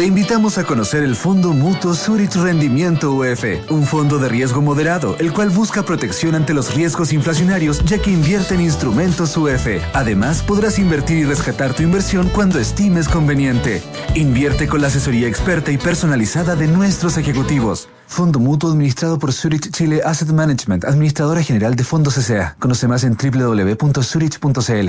Te 0.00 0.06
invitamos 0.06 0.56
a 0.56 0.64
conocer 0.64 1.02
el 1.02 1.14
Fondo 1.14 1.52
Mutuo 1.52 1.92
Zurich 1.94 2.34
Rendimiento 2.34 3.12
UF, 3.12 3.44
un 3.68 3.84
fondo 3.84 4.18
de 4.18 4.30
riesgo 4.30 4.62
moderado, 4.62 5.14
el 5.18 5.30
cual 5.30 5.50
busca 5.50 5.82
protección 5.82 6.34
ante 6.34 6.54
los 6.54 6.74
riesgos 6.74 7.12
inflacionarios 7.12 7.84
ya 7.84 7.98
que 7.98 8.10
invierte 8.10 8.54
en 8.54 8.62
instrumentos 8.62 9.36
UF. 9.36 9.66
Además, 9.92 10.42
podrás 10.42 10.78
invertir 10.78 11.18
y 11.18 11.24
rescatar 11.24 11.74
tu 11.74 11.82
inversión 11.82 12.30
cuando 12.30 12.58
estimes 12.58 13.10
conveniente. 13.10 13.82
Invierte 14.14 14.68
con 14.68 14.80
la 14.80 14.86
asesoría 14.86 15.28
experta 15.28 15.70
y 15.70 15.76
personalizada 15.76 16.56
de 16.56 16.66
nuestros 16.66 17.18
ejecutivos. 17.18 17.90
Fondo 18.06 18.38
Mutuo 18.38 18.70
administrado 18.70 19.18
por 19.18 19.34
Zurich 19.34 19.70
Chile 19.70 20.00
Asset 20.02 20.30
Management, 20.30 20.86
administradora 20.86 21.42
general 21.42 21.76
de 21.76 21.84
fondos 21.84 22.16
S.A. 22.16 22.56
Conoce 22.58 22.88
más 22.88 23.04
en 23.04 23.18
www.zurich.cl. 23.18 24.88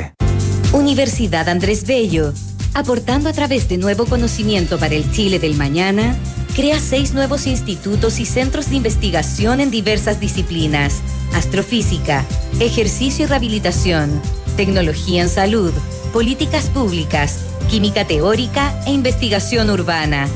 Universidad 0.72 1.50
Andrés 1.50 1.86
Bello, 1.86 2.32
aportando 2.74 3.30
a 3.30 3.34
través 3.34 3.68
de 3.68 3.78
nuevo 3.78 4.06
conocimiento 4.06 4.78
para 4.78 4.96
el 4.96 5.12
Chile 5.12 5.40
del 5.40 5.56
mañana, 5.56 6.16
crea 6.56 6.80
seis 6.80 7.14
nuevos 7.14 7.48
institutos 7.48 8.20
y 8.20 8.26
centros 8.26 8.70
de 8.70 8.76
investigación 8.78 9.60
en 9.60 9.72
diversas 9.72 10.20
disciplinas: 10.20 11.02
astrofísica, 11.34 12.26
ejercicio 12.60 13.26
y 13.26 13.28
rehabilitación, 13.28 14.22
tecnología 14.58 15.22
en 15.22 15.30
salud, 15.30 15.74
políticas 16.14 16.66
públicas, 16.66 17.40
química 17.70 18.06
teórica 18.06 18.74
e 18.86 18.92
investigación 18.92 19.70
urbana. 19.70 20.28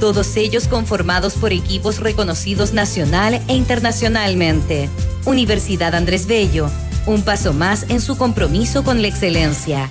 Todos 0.00 0.36
ellos 0.36 0.68
conformados 0.68 1.34
por 1.34 1.52
equipos 1.52 2.00
reconocidos 2.00 2.74
nacional 2.74 3.40
e 3.48 3.54
internacionalmente. 3.54 4.90
Universidad 5.24 5.94
Andrés 5.94 6.26
Bello, 6.26 6.68
un 7.06 7.22
paso 7.22 7.54
más 7.54 7.86
en 7.88 8.00
su 8.02 8.16
compromiso 8.16 8.84
con 8.84 9.00
la 9.00 9.08
excelencia. 9.08 9.90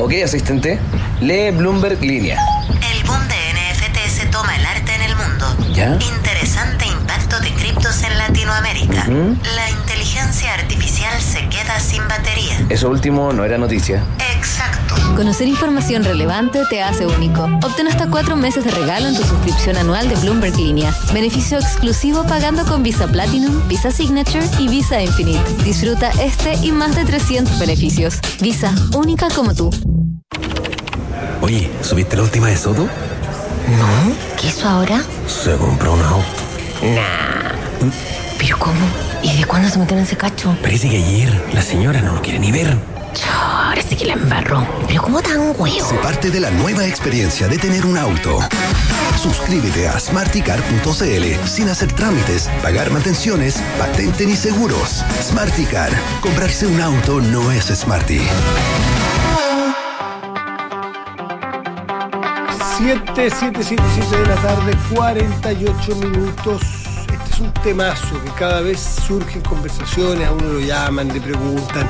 Ok, 0.00 0.10
asistente, 0.24 0.78
lee 1.20 1.50
Bloomberg 1.50 2.00
Línea. 2.00 2.38
El 2.70 3.04
boom 3.04 3.20
de 3.28 3.34
NFT 3.52 4.08
se 4.08 4.26
toma 4.28 4.56
el 4.56 4.64
arte 4.64 4.94
en 4.94 5.02
el 5.02 5.14
mundo. 5.14 5.74
¿Ya? 5.74 5.98
Interesante 6.16 6.86
impacto 6.86 7.38
de 7.40 7.50
criptos 7.52 8.02
en 8.02 8.16
Latinoamérica. 8.16 9.04
La 9.06 9.70
inteligencia 9.70 10.54
artificial 10.54 11.20
se 11.20 11.46
queda 11.50 11.78
sin 11.78 12.08
batería. 12.08 12.58
Eso 12.70 12.88
último 12.88 13.34
no 13.34 13.44
era 13.44 13.58
noticia. 13.58 14.02
Exacto. 14.18 14.35
Conocer 15.14 15.48
información 15.48 16.04
relevante 16.04 16.62
te 16.68 16.82
hace 16.82 17.06
único. 17.06 17.44
Obtén 17.62 17.88
hasta 17.88 18.08
cuatro 18.08 18.36
meses 18.36 18.64
de 18.64 18.70
regalo 18.70 19.08
en 19.08 19.14
tu 19.14 19.22
suscripción 19.22 19.76
anual 19.76 20.08
de 20.08 20.16
Bloomberg 20.16 20.56
Línea. 20.56 20.94
Beneficio 21.12 21.58
exclusivo 21.58 22.24
pagando 22.24 22.64
con 22.64 22.82
Visa 22.82 23.06
Platinum, 23.06 23.66
Visa 23.68 23.90
Signature 23.90 24.44
y 24.58 24.68
Visa 24.68 25.00
Infinite. 25.00 25.44
Disfruta 25.64 26.10
este 26.20 26.54
y 26.62 26.72
más 26.72 26.96
de 26.96 27.04
300 27.04 27.58
beneficios. 27.58 28.18
Visa, 28.40 28.74
única 28.94 29.28
como 29.30 29.54
tú. 29.54 29.70
Oye, 31.42 31.70
¿subiste 31.82 32.16
la 32.16 32.22
última 32.22 32.48
de 32.48 32.56
Soto? 32.56 32.82
No, 32.82 34.14
¿qué 34.40 34.48
hizo 34.48 34.68
ahora? 34.68 35.02
Se 35.26 35.56
compró 35.56 35.92
un 35.92 36.02
auto. 36.02 36.26
Nah. 36.82 37.90
¿Pero 38.38 38.58
cómo? 38.58 38.80
¿Y 39.22 39.36
de 39.38 39.44
cuándo 39.44 39.68
se 39.68 39.78
metieron 39.78 40.00
en 40.00 40.06
ese 40.06 40.16
cacho? 40.16 40.56
Parece 40.62 40.88
que 40.88 40.96
ayer 40.96 41.44
la 41.52 41.62
señora 41.62 42.00
no 42.00 42.14
lo 42.14 42.22
quiere 42.22 42.38
ni 42.38 42.52
ver. 42.52 42.76
Ahora 43.24 43.80
sí 43.82 43.96
que 43.96 44.04
la 44.04 44.14
embarró. 44.14 44.66
¿Pero 44.86 45.02
cómo 45.02 45.22
tan 45.22 45.54
huevo? 45.58 45.88
Se 45.88 45.94
parte 45.96 46.30
de 46.30 46.40
la 46.40 46.50
nueva 46.50 46.86
experiencia 46.86 47.48
de 47.48 47.58
tener 47.58 47.86
un 47.86 47.96
auto. 47.96 48.40
Suscríbete 49.20 49.88
a 49.88 49.98
smarticar.cl 49.98 51.48
sin 51.48 51.68
hacer 51.68 51.92
trámites, 51.92 52.48
pagar 52.62 52.90
mantenciones, 52.90 53.62
patente 53.78 54.26
ni 54.26 54.36
seguros. 54.36 55.02
Smarticar. 55.22 55.90
Comprarse 56.20 56.66
un 56.66 56.80
auto 56.80 57.20
no 57.20 57.50
es 57.50 57.66
smarty. 57.66 58.20
7, 62.78 63.30
7, 63.30 63.62
7, 63.62 63.82
7 63.94 64.18
de 64.18 64.26
la 64.26 64.36
tarde, 64.36 64.76
48 64.94 65.96
minutos. 65.96 66.62
Este 67.10 67.32
es 67.32 67.40
un 67.40 67.52
temazo 67.62 68.22
que 68.22 68.30
cada 68.38 68.60
vez 68.60 68.78
surgen 69.06 69.40
conversaciones, 69.42 70.28
a 70.28 70.32
uno 70.32 70.52
lo 70.52 70.60
llaman, 70.60 71.08
le 71.08 71.20
preguntan. 71.20 71.88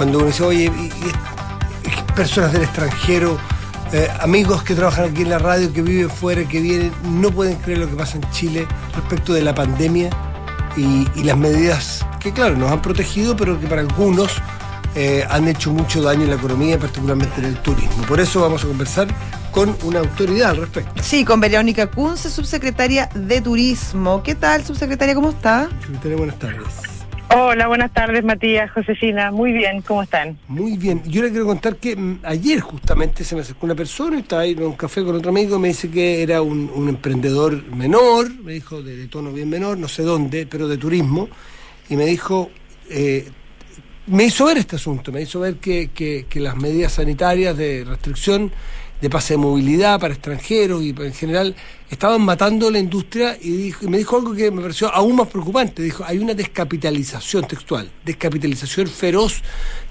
Cuando 0.00 0.16
uno 0.16 0.28
dice, 0.28 0.42
oye, 0.44 0.64
y, 0.64 2.14
personas 2.14 2.54
del 2.54 2.62
extranjero, 2.62 3.38
eh, 3.92 4.08
amigos 4.20 4.62
que 4.62 4.74
trabajan 4.74 5.10
aquí 5.10 5.20
en 5.20 5.28
la 5.28 5.38
radio, 5.38 5.70
que 5.74 5.82
viven 5.82 6.08
fuera, 6.08 6.42
que 6.48 6.58
vienen, 6.58 6.90
no 7.20 7.30
pueden 7.30 7.56
creer 7.56 7.80
lo 7.80 7.90
que 7.90 7.96
pasa 7.96 8.16
en 8.16 8.22
Chile 8.30 8.66
respecto 8.94 9.34
de 9.34 9.42
la 9.42 9.54
pandemia 9.54 10.08
y, 10.74 11.06
y 11.14 11.24
las 11.24 11.36
medidas 11.36 12.06
que, 12.18 12.32
claro, 12.32 12.56
nos 12.56 12.72
han 12.72 12.80
protegido, 12.80 13.36
pero 13.36 13.60
que 13.60 13.66
para 13.66 13.82
algunos 13.82 14.40
eh, 14.94 15.22
han 15.28 15.46
hecho 15.48 15.70
mucho 15.70 16.00
daño 16.00 16.22
en 16.22 16.30
la 16.30 16.36
economía, 16.36 16.78
particularmente 16.78 17.38
en 17.38 17.44
el 17.44 17.56
turismo. 17.58 18.02
Por 18.08 18.20
eso 18.20 18.40
vamos 18.40 18.64
a 18.64 18.68
conversar 18.68 19.06
con 19.50 19.76
una 19.82 19.98
autoridad 19.98 20.52
al 20.52 20.56
respecto. 20.56 21.02
Sí, 21.02 21.26
con 21.26 21.40
Verónica 21.40 21.88
Kunze, 21.88 22.30
subsecretaria 22.30 23.10
de 23.14 23.42
Turismo. 23.42 24.22
¿Qué 24.22 24.34
tal, 24.34 24.64
subsecretaria? 24.64 25.14
¿Cómo 25.14 25.28
está? 25.28 25.68
Secretaria, 25.82 26.16
buenas 26.16 26.38
tardes. 26.38 26.99
Hola, 27.32 27.68
buenas 27.68 27.92
tardes, 27.92 28.24
Matías, 28.24 28.70
Josefina. 28.72 29.30
Muy 29.30 29.52
bien, 29.52 29.82
¿cómo 29.82 30.02
están? 30.02 30.36
Muy 30.48 30.76
bien. 30.76 31.00
Yo 31.06 31.22
le 31.22 31.30
quiero 31.30 31.46
contar 31.46 31.76
que 31.76 31.94
mm, 31.94 32.20
ayer 32.24 32.60
justamente 32.60 33.22
se 33.22 33.36
me 33.36 33.42
acercó 33.42 33.66
una 33.66 33.76
persona, 33.76 34.18
estaba 34.18 34.42
ahí 34.42 34.52
en 34.52 34.64
un 34.64 34.72
café 34.72 35.04
con 35.04 35.14
otro 35.14 35.30
amigo, 35.30 35.58
me 35.58 35.68
dice 35.68 35.88
que 35.90 36.22
era 36.24 36.42
un, 36.42 36.70
un 36.74 36.88
emprendedor 36.88 37.64
menor, 37.72 38.34
me 38.42 38.52
dijo 38.54 38.82
de, 38.82 38.96
de 38.96 39.06
tono 39.06 39.32
bien 39.32 39.48
menor, 39.48 39.78
no 39.78 39.86
sé 39.86 40.02
dónde, 40.02 40.46
pero 40.46 40.66
de 40.66 40.76
turismo, 40.76 41.28
y 41.88 41.94
me 41.96 42.04
dijo, 42.06 42.50
eh, 42.88 43.28
me 44.08 44.24
hizo 44.24 44.46
ver 44.46 44.58
este 44.58 44.74
asunto, 44.74 45.12
me 45.12 45.22
hizo 45.22 45.38
ver 45.38 45.56
que, 45.56 45.90
que- 45.94 46.26
que 46.28 46.40
las 46.40 46.56
medidas 46.56 46.94
sanitarias 46.94 47.56
de 47.56 47.84
restricción 47.86 48.50
de 49.00 49.10
pase 49.10 49.34
de 49.34 49.38
movilidad 49.38 49.98
para 49.98 50.12
extranjeros 50.14 50.82
y 50.82 50.90
en 50.90 51.14
general 51.14 51.54
estaban 51.90 52.20
matando 52.22 52.70
la 52.70 52.78
industria 52.78 53.36
y, 53.40 53.50
dijo- 53.50 53.84
y 53.84 53.88
me 53.88 53.98
dijo 53.98 54.16
algo 54.16 54.34
que 54.34 54.50
me 54.50 54.60
pareció 54.62 54.92
aún 54.94 55.16
más 55.16 55.28
preocupante. 55.28 55.82
Dijo, 55.82 56.04
hay 56.06 56.18
una 56.18 56.34
descapitalización 56.34 57.46
textual, 57.48 57.90
descapitalización 58.04 58.86
feroz 58.88 59.42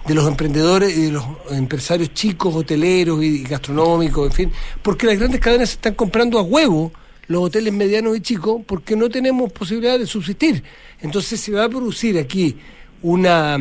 de 0.08 0.14
los 0.14 0.28
emprendedores 0.28 0.96
y 0.98 1.02
de 1.04 1.12
los 1.12 1.26
empresarios 1.52 2.14
chicos, 2.14 2.56
hoteleros 2.56 3.24
y 3.24 3.44
gastronómicos, 3.44 4.28
en 4.28 4.34
fin, 4.34 4.52
porque 4.82 5.08
las 5.08 5.18
grandes 5.18 5.42
cadenas 5.42 5.72
están 5.72 5.94
comprando 5.96 6.38
a 6.40 6.42
huevo 6.44 6.92
los 7.28 7.44
hoteles 7.44 7.74
medianos 7.74 8.18
y 8.18 8.22
chicos 8.22 8.62
porque 8.66 8.96
no 8.96 9.10
tenemos 9.10 9.52
posibilidad 9.52 10.00
de 10.00 10.08
subsistir. 10.08 10.64
Entonces 11.02 11.40
se 11.40 11.52
va 11.52 11.66
a 11.66 11.70
producir 11.70 12.18
aquí 12.18 12.56
una, 13.02 13.58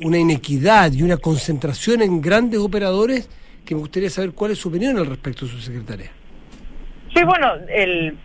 una 0.00 0.18
inequidad 0.18 0.92
y 0.92 1.02
una 1.02 1.16
concentración 1.16 2.02
en 2.02 2.20
grandes 2.20 2.60
operadores 2.60 3.28
que 3.64 3.74
me 3.74 3.80
gustaría 3.80 4.10
saber 4.10 4.32
cuál 4.32 4.52
es 4.52 4.58
su 4.58 4.68
opinión 4.68 4.96
al 4.98 5.06
respecto, 5.06 5.46
subsecretaria. 5.46 6.10
Sí, 7.14 7.24
bueno, 7.24 7.54
el, 7.68 8.16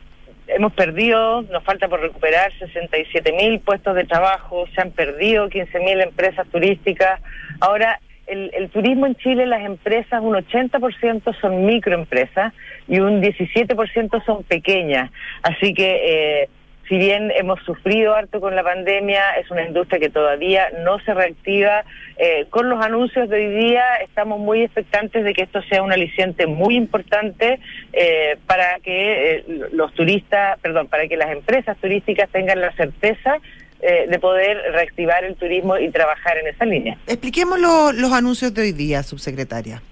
hemos 0.47 0.73
perdido, 0.73 1.41
nos 1.43 1.63
falta 1.63 1.87
por 1.87 2.01
recuperar 2.01 2.51
67 2.57 3.31
mil 3.33 3.59
puestos 3.59 3.95
de 3.95 4.05
trabajo, 4.05 4.65
se 4.73 4.81
han 4.81 4.91
perdido 4.91 5.49
15 5.49 5.79
mil 5.79 5.99
empresas 6.01 6.47
turísticas. 6.47 7.21
Ahora, 7.59 7.99
el, 8.27 8.51
el 8.53 8.69
turismo 8.69 9.05
en 9.05 9.15
Chile, 9.15 9.45
las 9.45 9.65
empresas, 9.65 10.21
un 10.21 10.35
80% 10.35 11.39
son 11.39 11.65
microempresas 11.65 12.53
y 12.87 12.99
un 12.99 13.21
17% 13.21 14.25
son 14.25 14.43
pequeñas. 14.43 15.11
Así 15.43 15.73
que, 15.73 16.43
eh, 16.43 16.49
si 16.87 16.97
bien 16.97 17.31
hemos 17.35 17.61
sufrido 17.63 18.15
harto 18.15 18.39
con 18.39 18.55
la 18.55 18.63
pandemia, 18.63 19.31
es 19.41 19.51
una 19.51 19.65
industria 19.65 19.99
que 19.99 20.09
todavía 20.09 20.69
no 20.85 20.99
se 20.99 21.13
reactiva. 21.13 21.83
Eh, 22.19 22.47
con 22.49 22.67
los 22.67 22.83
anuncios 22.83 23.29
de 23.29 23.35
hoy 23.37 23.55
día 23.65 23.83
estamos 23.97 24.39
muy 24.39 24.63
expectantes 24.63 25.23
de 25.23 25.33
que 25.33 25.43
esto 25.43 25.61
sea 25.69 25.83
un 25.83 25.91
aliciente 25.91 26.47
muy 26.47 26.75
importante 26.75 27.59
eh, 27.93 28.37
para 28.47 28.79
que 28.79 29.35
eh, 29.35 29.43
los 29.73 29.93
turistas, 29.93 30.57
perdón, 30.61 30.87
para 30.87 31.07
que 31.07 31.15
las 31.15 31.29
empresas 31.31 31.77
turísticas 31.77 32.27
tengan 32.31 32.59
la 32.59 32.71
certeza 32.73 33.37
eh, 33.81 34.07
de 34.09 34.17
poder 34.17 34.57
reactivar 34.71 35.23
el 35.25 35.35
turismo 35.35 35.77
y 35.77 35.89
trabajar 35.91 36.37
en 36.39 36.47
esa 36.47 36.65
línea. 36.65 36.97
Expliquemos 37.05 37.59
lo- 37.59 37.91
los 37.91 38.11
anuncios 38.11 38.51
de 38.51 38.63
hoy 38.63 38.71
día, 38.71 39.03
subsecretaria. 39.03 39.83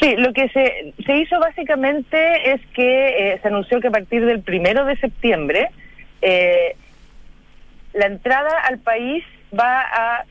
Sí, 0.00 0.16
lo 0.16 0.32
que 0.32 0.48
se, 0.48 0.94
se 1.04 1.16
hizo 1.18 1.38
básicamente 1.38 2.52
es 2.52 2.62
que 2.72 3.32
eh, 3.34 3.38
se 3.42 3.48
anunció 3.48 3.80
que 3.82 3.88
a 3.88 3.90
partir 3.90 4.24
del 4.24 4.40
primero 4.40 4.86
de 4.86 4.96
septiembre 4.96 5.68
eh, 6.22 6.74
la 7.92 8.06
entrada 8.06 8.48
al 8.66 8.78
país 8.78 9.22
va 9.52 9.82
a 9.82 10.24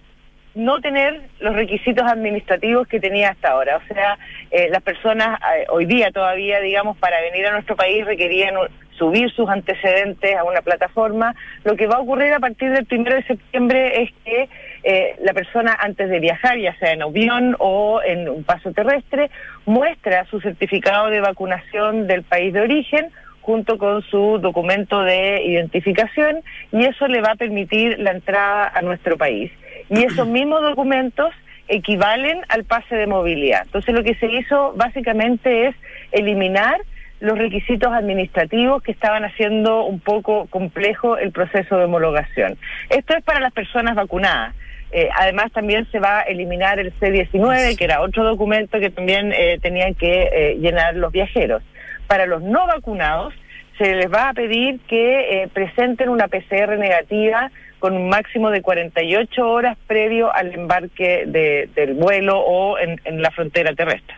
no 0.55 0.81
tener 0.81 1.21
los 1.39 1.55
requisitos 1.55 2.05
administrativos 2.05 2.87
que 2.87 2.99
tenía 2.99 3.29
hasta 3.29 3.51
ahora. 3.51 3.77
O 3.77 3.93
sea, 3.93 4.17
eh, 4.51 4.69
las 4.69 4.81
personas 4.81 5.39
eh, 5.39 5.65
hoy 5.69 5.85
día 5.85 6.11
todavía, 6.11 6.59
digamos, 6.59 6.97
para 6.97 7.21
venir 7.21 7.45
a 7.47 7.51
nuestro 7.51 7.75
país 7.75 8.05
requerían 8.05 8.55
subir 8.99 9.31
sus 9.31 9.49
antecedentes 9.49 10.35
a 10.35 10.43
una 10.43 10.61
plataforma. 10.61 11.33
Lo 11.63 11.75
que 11.75 11.87
va 11.87 11.95
a 11.95 11.99
ocurrir 11.99 12.33
a 12.33 12.39
partir 12.39 12.71
del 12.71 12.85
primero 12.85 13.15
de 13.15 13.23
septiembre 13.23 14.03
es 14.03 14.11
que 14.25 14.49
eh, 14.83 15.15
la 15.21 15.33
persona 15.33 15.77
antes 15.79 16.09
de 16.09 16.19
viajar, 16.19 16.57
ya 16.57 16.77
sea 16.77 16.91
en 16.91 17.01
avión 17.01 17.55
o 17.59 18.01
en 18.03 18.27
un 18.27 18.43
paso 18.43 18.71
terrestre, 18.73 19.31
muestra 19.65 20.25
su 20.25 20.41
certificado 20.41 21.09
de 21.09 21.21
vacunación 21.21 22.07
del 22.07 22.23
país 22.23 22.53
de 22.53 22.61
origen 22.61 23.09
junto 23.41 23.77
con 23.77 24.03
su 24.03 24.37
documento 24.39 25.01
de 25.01 25.43
identificación 25.43 26.41
y 26.71 26.85
eso 26.85 27.07
le 27.07 27.21
va 27.21 27.31
a 27.31 27.35
permitir 27.35 27.97
la 27.99 28.11
entrada 28.11 28.71
a 28.75 28.81
nuestro 28.81 29.17
país. 29.17 29.51
Y 29.89 30.03
esos 30.03 30.27
mismos 30.27 30.61
documentos 30.61 31.33
equivalen 31.67 32.41
al 32.49 32.63
pase 32.63 32.95
de 32.95 33.07
movilidad. 33.07 33.63
Entonces 33.65 33.93
lo 33.93 34.03
que 34.03 34.15
se 34.15 34.27
hizo 34.27 34.73
básicamente 34.75 35.67
es 35.67 35.75
eliminar 36.11 36.81
los 37.19 37.37
requisitos 37.37 37.91
administrativos 37.91 38.81
que 38.81 38.91
estaban 38.91 39.25
haciendo 39.25 39.83
un 39.83 39.99
poco 39.99 40.47
complejo 40.47 41.17
el 41.17 41.31
proceso 41.31 41.77
de 41.77 41.85
homologación. 41.85 42.57
Esto 42.89 43.15
es 43.17 43.23
para 43.23 43.39
las 43.39 43.51
personas 43.51 43.95
vacunadas. 43.95 44.55
Eh, 44.91 45.09
además, 45.15 45.51
también 45.51 45.87
se 45.91 45.99
va 45.99 46.19
a 46.19 46.21
eliminar 46.23 46.79
el 46.79 46.91
C-19, 46.99 47.77
que 47.77 47.83
era 47.83 48.01
otro 48.01 48.23
documento 48.23 48.79
que 48.79 48.89
también 48.89 49.31
eh, 49.33 49.59
tenían 49.61 49.93
que 49.93 50.29
eh, 50.33 50.57
llenar 50.59 50.95
los 50.95 51.11
viajeros. 51.11 51.61
Para 52.07 52.25
los 52.25 52.41
no 52.41 52.65
vacunados, 52.65 53.35
se 53.79 53.95
les 53.95 54.11
va 54.11 54.29
a 54.29 54.33
pedir 54.33 54.79
que 54.81 55.43
eh, 55.43 55.47
presenten 55.47 56.09
una 56.09 56.27
PCR 56.27 56.77
negativa 56.77 57.49
con 57.79 57.95
un 57.95 58.09
máximo 58.09 58.49
de 58.51 58.61
48 58.61 59.47
horas 59.49 59.77
previo 59.87 60.33
al 60.33 60.53
embarque 60.53 61.23
de- 61.25 61.69
del 61.75 61.93
vuelo 61.95 62.39
o 62.39 62.77
en- 62.77 62.99
la 63.21 63.31
frontera 63.31 63.73
terrestre. 63.73 64.15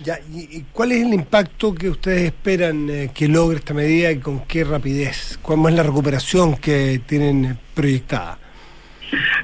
Ya, 0.00 0.18
y, 0.32 0.58
y 0.58 0.64
cuál 0.72 0.92
es 0.92 1.02
el 1.06 1.14
impacto 1.14 1.72
que 1.74 1.88
ustedes 1.88 2.22
esperan 2.22 2.90
eh, 2.90 3.10
que 3.14 3.28
logre 3.28 3.58
esta 3.58 3.74
medida 3.74 4.10
y 4.10 4.18
con 4.18 4.40
qué 4.40 4.64
rapidez? 4.64 5.38
¿Cuál 5.40 5.66
es 5.68 5.74
la 5.74 5.82
recuperación 5.84 6.56
que 6.56 7.00
tienen 7.06 7.56
proyectada? 7.74 8.38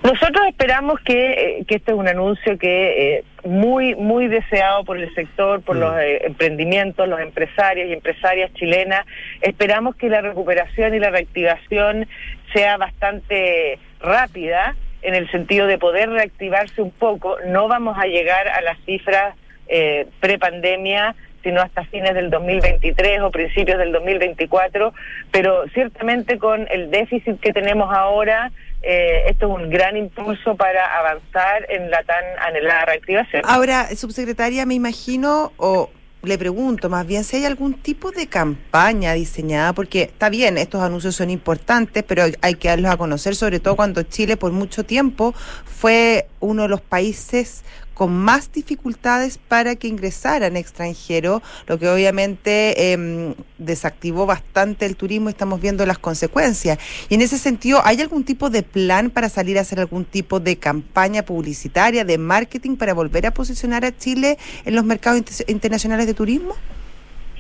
Nosotros 0.03 0.47
esperamos 0.49 1.01
que, 1.01 1.31
eh, 1.31 1.65
que 1.67 1.77
este 1.77 1.93
es 1.93 1.97
un 1.97 2.09
anuncio 2.09 2.59
que 2.59 3.17
eh, 3.19 3.25
muy 3.45 3.95
muy 3.95 4.29
deseado 4.29 4.85
por 4.85 4.99
el 4.99 5.13
sector, 5.15 5.63
por 5.63 5.77
los 5.77 5.95
eh, 5.99 6.27
emprendimientos, 6.27 7.09
los 7.09 7.21
empresarios 7.21 7.89
y 7.89 7.93
empresarias 7.93 8.53
chilenas. 8.55 9.07
Esperamos 9.41 9.97
que 9.97 10.09
la 10.09 10.21
recuperación 10.21 10.95
y 10.95 10.99
la 10.99 11.11
reactivación 11.11 12.07
sea 12.53 12.77
bastante 12.77 13.79
rápida 14.01 14.77
en 15.03 15.15
el 15.15 15.31
sentido 15.31 15.67
de 15.67 15.79
poder 15.79 16.11
reactivarse 16.11 16.83
un 16.83 16.91
poco. 16.91 17.37
No 17.47 17.69
vamos 17.69 17.97
a 17.99 18.07
llegar 18.07 18.49
a 18.49 18.61
las 18.61 18.79
cifras 18.85 19.35
eh, 19.69 20.07
prepandemia 20.21 21.15
sino 21.43 21.63
hasta 21.63 21.85
fines 21.85 22.15
del 22.15 22.29
2023 22.29 23.23
o 23.23 23.31
principios 23.31 23.79
del 23.79 23.93
2024, 23.93 24.93
pero 25.31 25.67
ciertamente 25.69 26.39
con 26.39 26.67
el 26.71 26.91
déficit 26.91 27.41
que 27.41 27.55
tenemos 27.55 27.91
ahora, 27.91 28.53
eh, 28.83 29.25
esto 29.29 29.47
es 29.55 29.63
un 29.63 29.71
gran 29.71 29.97
impulso 29.97 30.57
para 30.57 30.99
avanzar 30.99 31.67
en 31.69 31.91
la 31.91 32.03
tan 32.05 32.25
anhelada 32.41 32.87
reactivación. 32.87 33.43
Ahora, 33.47 33.89
subsecretaria, 33.95 34.65
me 34.67 34.75
imagino, 34.75 35.53
o 35.57 35.91
le 36.23 36.37
pregunto 36.37 36.91
más 36.91 37.07
bien 37.07 37.25
si 37.25 37.37
hay 37.37 37.47
algún 37.47 37.75
tipo 37.75 38.11
de 38.11 38.27
campaña 38.27 39.15
diseñada, 39.15 39.73
porque 39.73 40.03
está 40.03 40.29
bien, 40.29 40.59
estos 40.59 40.83
anuncios 40.83 41.17
son 41.17 41.31
importantes, 41.31 42.03
pero 42.07 42.25
hay- 42.43 42.55
que 42.57 42.69
darlos 42.69 42.91
a 42.91 42.97
conocer, 42.99 43.35
sobre 43.35 43.59
todo 43.59 43.75
cuando 43.77 44.03
Chile 44.03 44.37
por 44.37 44.53
mucho 44.53 44.85
tiempo 44.85 45.33
fue 45.65 46.27
uno 46.41 46.63
de 46.65 46.69
los 46.69 46.81
países 46.83 47.65
con 47.95 48.13
más 48.17 48.51
dificultades 48.53 49.39
para 49.39 49.77
que 49.77 49.89
ingresaran 49.89 50.57
extranjeros, 50.57 51.43
lo 51.67 51.79
que 51.79 51.89
obviamente 51.89 52.93
em, 52.93 53.35
desactivó 53.59 54.25
bastante 54.27 54.87
el 54.87 54.97
turismo 54.97 55.29
y 55.29 55.33
estamos 55.33 55.61
viendo 55.61 55.85
las 55.85 55.99
consecuencias. 55.99 56.79
Y 57.09 57.15
en 57.15 57.21
ese 57.23 57.37
sentido, 57.39 57.81
¿hay 57.85 58.01
algún 58.01 58.25
tipo 58.25 58.49
de 58.51 58.63
plan 58.63 59.11
para 59.11 59.29
salir 59.29 59.59
a 59.59 59.63
hacer 59.63 59.81
algún 59.81 60.05
tipo 60.05 60.41
de 60.41 60.57
campaña 60.57 61.23
publicitaria, 61.25 62.05
de 62.05 62.17
marketing 62.19 62.77
para 62.77 62.95
volver 62.95 63.27
a 63.27 63.35
posicionar 63.35 63.85
a 63.85 63.97
Chile 63.97 64.39
en 64.65 64.75
los 64.75 64.85
mercados 64.85 65.19
inter- 65.19 65.51
internacionales 65.51 66.07
de 66.07 66.15
turismo? 66.15 66.55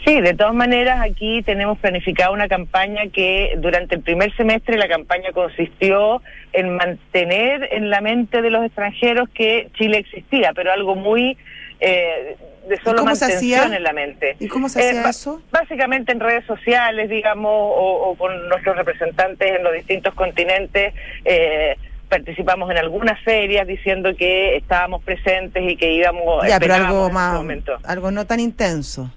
Sí, 0.04 0.20
de 0.20 0.32
todas 0.34 0.54
maneras 0.54 1.00
aquí 1.02 1.42
tenemos 1.42 1.78
planificada 1.78 2.30
una 2.30 2.48
campaña 2.48 3.02
que 3.12 3.54
durante 3.58 3.96
el 3.96 4.00
primer 4.02 4.34
semestre 4.34 4.78
la 4.78 4.88
campaña 4.88 5.30
consistió 5.32 6.22
en 6.52 6.74
mantener 6.76 7.68
en 7.72 7.90
la 7.90 8.00
mente 8.00 8.40
de 8.40 8.50
los 8.50 8.64
extranjeros 8.64 9.28
que 9.34 9.68
Chile 9.74 9.98
existía, 9.98 10.52
pero 10.54 10.72
algo 10.72 10.94
muy 10.94 11.36
eh, 11.80 12.36
de 12.68 12.76
solo 12.82 13.04
mantención 13.04 13.74
en 13.74 13.82
la 13.82 13.92
mente. 13.92 14.36
¿Y 14.38 14.48
cómo 14.48 14.68
se 14.70 14.80
Eh, 14.80 14.90
hacía 14.98 15.10
eso? 15.10 15.42
Básicamente 15.50 16.12
en 16.12 16.20
redes 16.20 16.44
sociales, 16.46 17.10
digamos, 17.10 17.50
o, 17.52 18.10
o 18.10 18.14
con 18.16 18.48
nuestros 18.48 18.76
representantes 18.76 19.56
en 19.56 19.62
los 19.64 19.72
distintos 19.74 20.14
continentes. 20.14 20.94
eh, 21.24 21.76
participamos 22.08 22.68
en 22.72 22.76
algunas 22.76 23.20
ferias 23.20 23.64
diciendo 23.68 24.16
que 24.16 24.56
estábamos 24.56 25.00
presentes 25.04 25.62
y 25.62 25.76
que 25.76 25.92
íbamos 25.92 26.44
Ya, 26.44 26.58
pero 26.58 26.74
algo 26.74 27.08
más, 27.08 27.34
momento. 27.34 27.78
algo 27.84 28.10
no 28.10 28.26
tan 28.26 28.40
intenso. 28.40 29.08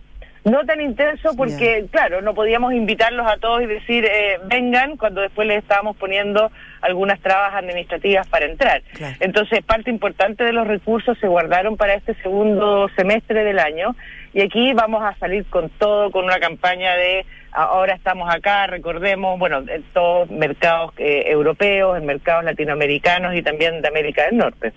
No 0.46 0.66
tan 0.66 0.82
intenso 0.82 1.36
porque, 1.38 1.86
claro, 1.90 2.22
no 2.22 2.34
podíamos 2.34 2.74
invitarlos 2.74 3.26
a 3.26 3.38
todos 3.38 3.62
y 3.62 3.66
decir, 3.66 4.04
eh, 4.06 4.40
vengan, 4.46 4.98
cuando 4.98 5.22
después 5.22 5.48
les 5.48 5.60
estábamos 5.60 5.96
poniendo 5.96 6.52
algunas 6.82 7.20
trabas 7.22 7.54
administrativas 7.54 8.28
para 8.28 8.46
entrar. 8.46 8.82
Entonces, 9.22 9.64
parte 9.64 9.90
importante 9.90 10.44
de 10.44 10.52
los 10.52 10.68
recursos 10.68 11.18
se 11.20 11.28
guardaron 11.28 11.78
para 11.78 11.94
este 11.94 12.14
segundo 12.16 12.90
semestre 12.98 13.46
del 13.46 13.58
año 13.58 13.96
y 14.34 14.42
aquí 14.42 14.74
vamos 14.74 15.02
a 15.04 15.16
salir 15.18 15.46
con 15.46 15.70
todo, 15.70 16.12
con 16.12 16.26
una 16.26 16.40
campaña 16.40 16.94
de 16.96 17.26
ahora 17.54 17.94
estamos 17.94 18.34
acá, 18.34 18.68
recordemos, 18.68 19.40
bueno, 19.40 19.64
en 19.68 19.84
todos 19.94 20.30
mercados 20.30 20.92
eh, 20.98 21.24
europeos, 21.28 21.98
en 21.98 22.06
mercados 22.06 22.44
latinoamericanos 22.44 23.36
y 23.36 23.42
también 23.42 23.82
de 23.82 23.88
América 23.88 24.26
del 24.26 24.38
Norte. 24.38 24.74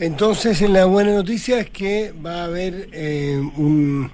Entonces, 0.00 0.62
en 0.62 0.72
la 0.72 0.86
buena 0.86 1.12
noticia 1.12 1.60
es 1.60 1.68
que 1.68 2.12
va 2.24 2.40
a 2.40 2.44
haber 2.44 2.88
eh, 2.92 3.38
un- 3.58 4.10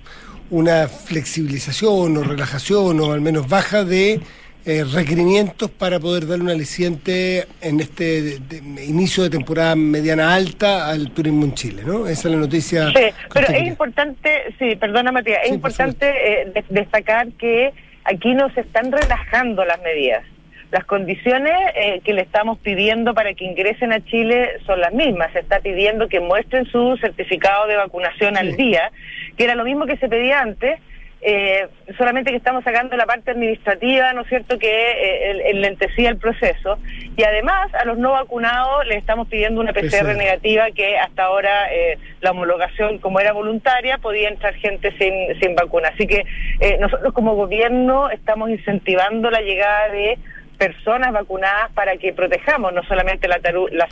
una 0.51 0.89
flexibilización 0.89 2.17
o 2.17 2.23
relajación 2.25 3.01
o 3.01 3.13
al 3.13 3.21
menos 3.21 3.49
baja 3.49 3.85
de 3.85 4.21
eh, 4.69 4.83
requerimientos 4.83 5.71
para 5.71 6.01
poder 6.01 6.27
darle 6.27 6.43
un 6.43 6.51
aliciente 6.51 7.47
en 7.61 7.79
este 7.79 8.21
de- 8.21 8.39
de- 8.41 8.85
inicio 8.85 9.23
de 9.23 9.31
temporada 9.31 9.77
mediana 9.77 10.35
alta 10.35 10.89
al 10.89 11.13
turismo 11.13 11.45
en 11.45 11.55
Chile, 11.55 11.83
¿no? 11.87 12.09
Esa 12.09 12.27
es 12.27 12.35
la 12.35 12.41
noticia. 12.41 12.89
Sí, 12.89 13.05
pero 13.33 13.47
es 13.47 13.63
importante, 13.65 14.29
sí, 14.59 14.75
perdona 14.75 15.13
Matías, 15.13 15.39
es 15.45 15.51
Sí, 15.51 15.55
importante 15.55 16.09
eh, 16.09 16.53
de- 16.53 16.65
destacar 16.69 17.29
que 17.39 17.71
aquí 18.03 18.35
no 18.35 18.53
se 18.55 18.63
están 18.63 18.91
relajando 18.91 19.65
las 19.65 19.81
medidas. 19.83 20.25
Las 20.73 20.85
condiciones 20.85 21.55
eh, 21.77 22.01
que 22.05 22.13
le 22.13 22.23
estamos 22.23 22.59
pidiendo 22.59 23.15
para 23.15 23.35
que 23.35 23.45
ingresen 23.45 23.93
a 23.93 24.05
Chile 24.05 24.51
son 24.67 24.81
las 24.81 24.93
mismas. 24.93 25.33
Se 25.33 25.39
está 25.41 25.61
pidiendo 25.61 26.09
que 26.09 26.21
muestren 26.21 26.67
su 26.67 26.97
certificado 26.97 27.67
de 27.69 27.77
vacunación 27.77 28.37
al 28.37 28.57
día, 28.57 28.91
que 29.37 29.45
era 29.45 29.55
lo 29.55 29.65
mismo 29.65 29.87
que 29.87 29.97
se 29.97 30.09
pedía 30.09 30.41
antes, 30.41 30.81
eh, 31.23 31.67
solamente 31.97 32.31
que 32.31 32.37
estamos 32.37 32.63
sacando 32.63 32.97
la 32.97 33.07
parte 33.07 33.31
administrativa, 33.31 34.13
¿no 34.13 34.21
es 34.23 34.29
cierto?, 34.29 34.59
que 34.59 34.69
eh, 34.69 35.31
el- 35.31 35.41
enlentecía 35.57 36.09
el 36.11 36.19
proceso. 36.19 36.79
Y 37.17 37.23
además, 37.25 37.73
a 37.75 37.85
los 37.85 37.97
no 37.99 38.13
vacunados 38.13 38.87
les 38.87 38.99
estamos 38.99 39.27
pidiendo 39.29 39.61
una 39.61 39.73
PCR 39.73 39.89
PCR. 40.05 40.17
negativa 40.17 40.71
que 40.73 40.99
hasta 40.99 41.25
ahora 41.25 41.73
eh, 41.73 41.97
la 42.21 42.33
homologación, 42.33 42.99
como 42.99 43.19
era 43.19 43.33
voluntaria, 43.33 43.99
podía 43.99 44.29
entrar 44.29 44.55
gente 44.55 44.93
sin, 44.99 45.41
sin 45.41 45.55
vacuna. 45.55 45.89
Así 45.95 46.07
que 46.07 46.25
eh, 46.61 46.77
nosotros 46.81 47.13
como 47.15 47.35
gobierno 47.35 48.11
estamos 48.11 48.51
incentivando 48.51 49.31
la 49.31 49.41
llegada 49.41 49.89
de 49.89 50.19
personas 50.57 51.13
vacunadas 51.13 51.71
para 51.75 51.97
que 51.97 52.13
protejamos 52.13 52.73
no 52.73 52.83
solamente 52.85 53.29
la, 53.29 53.41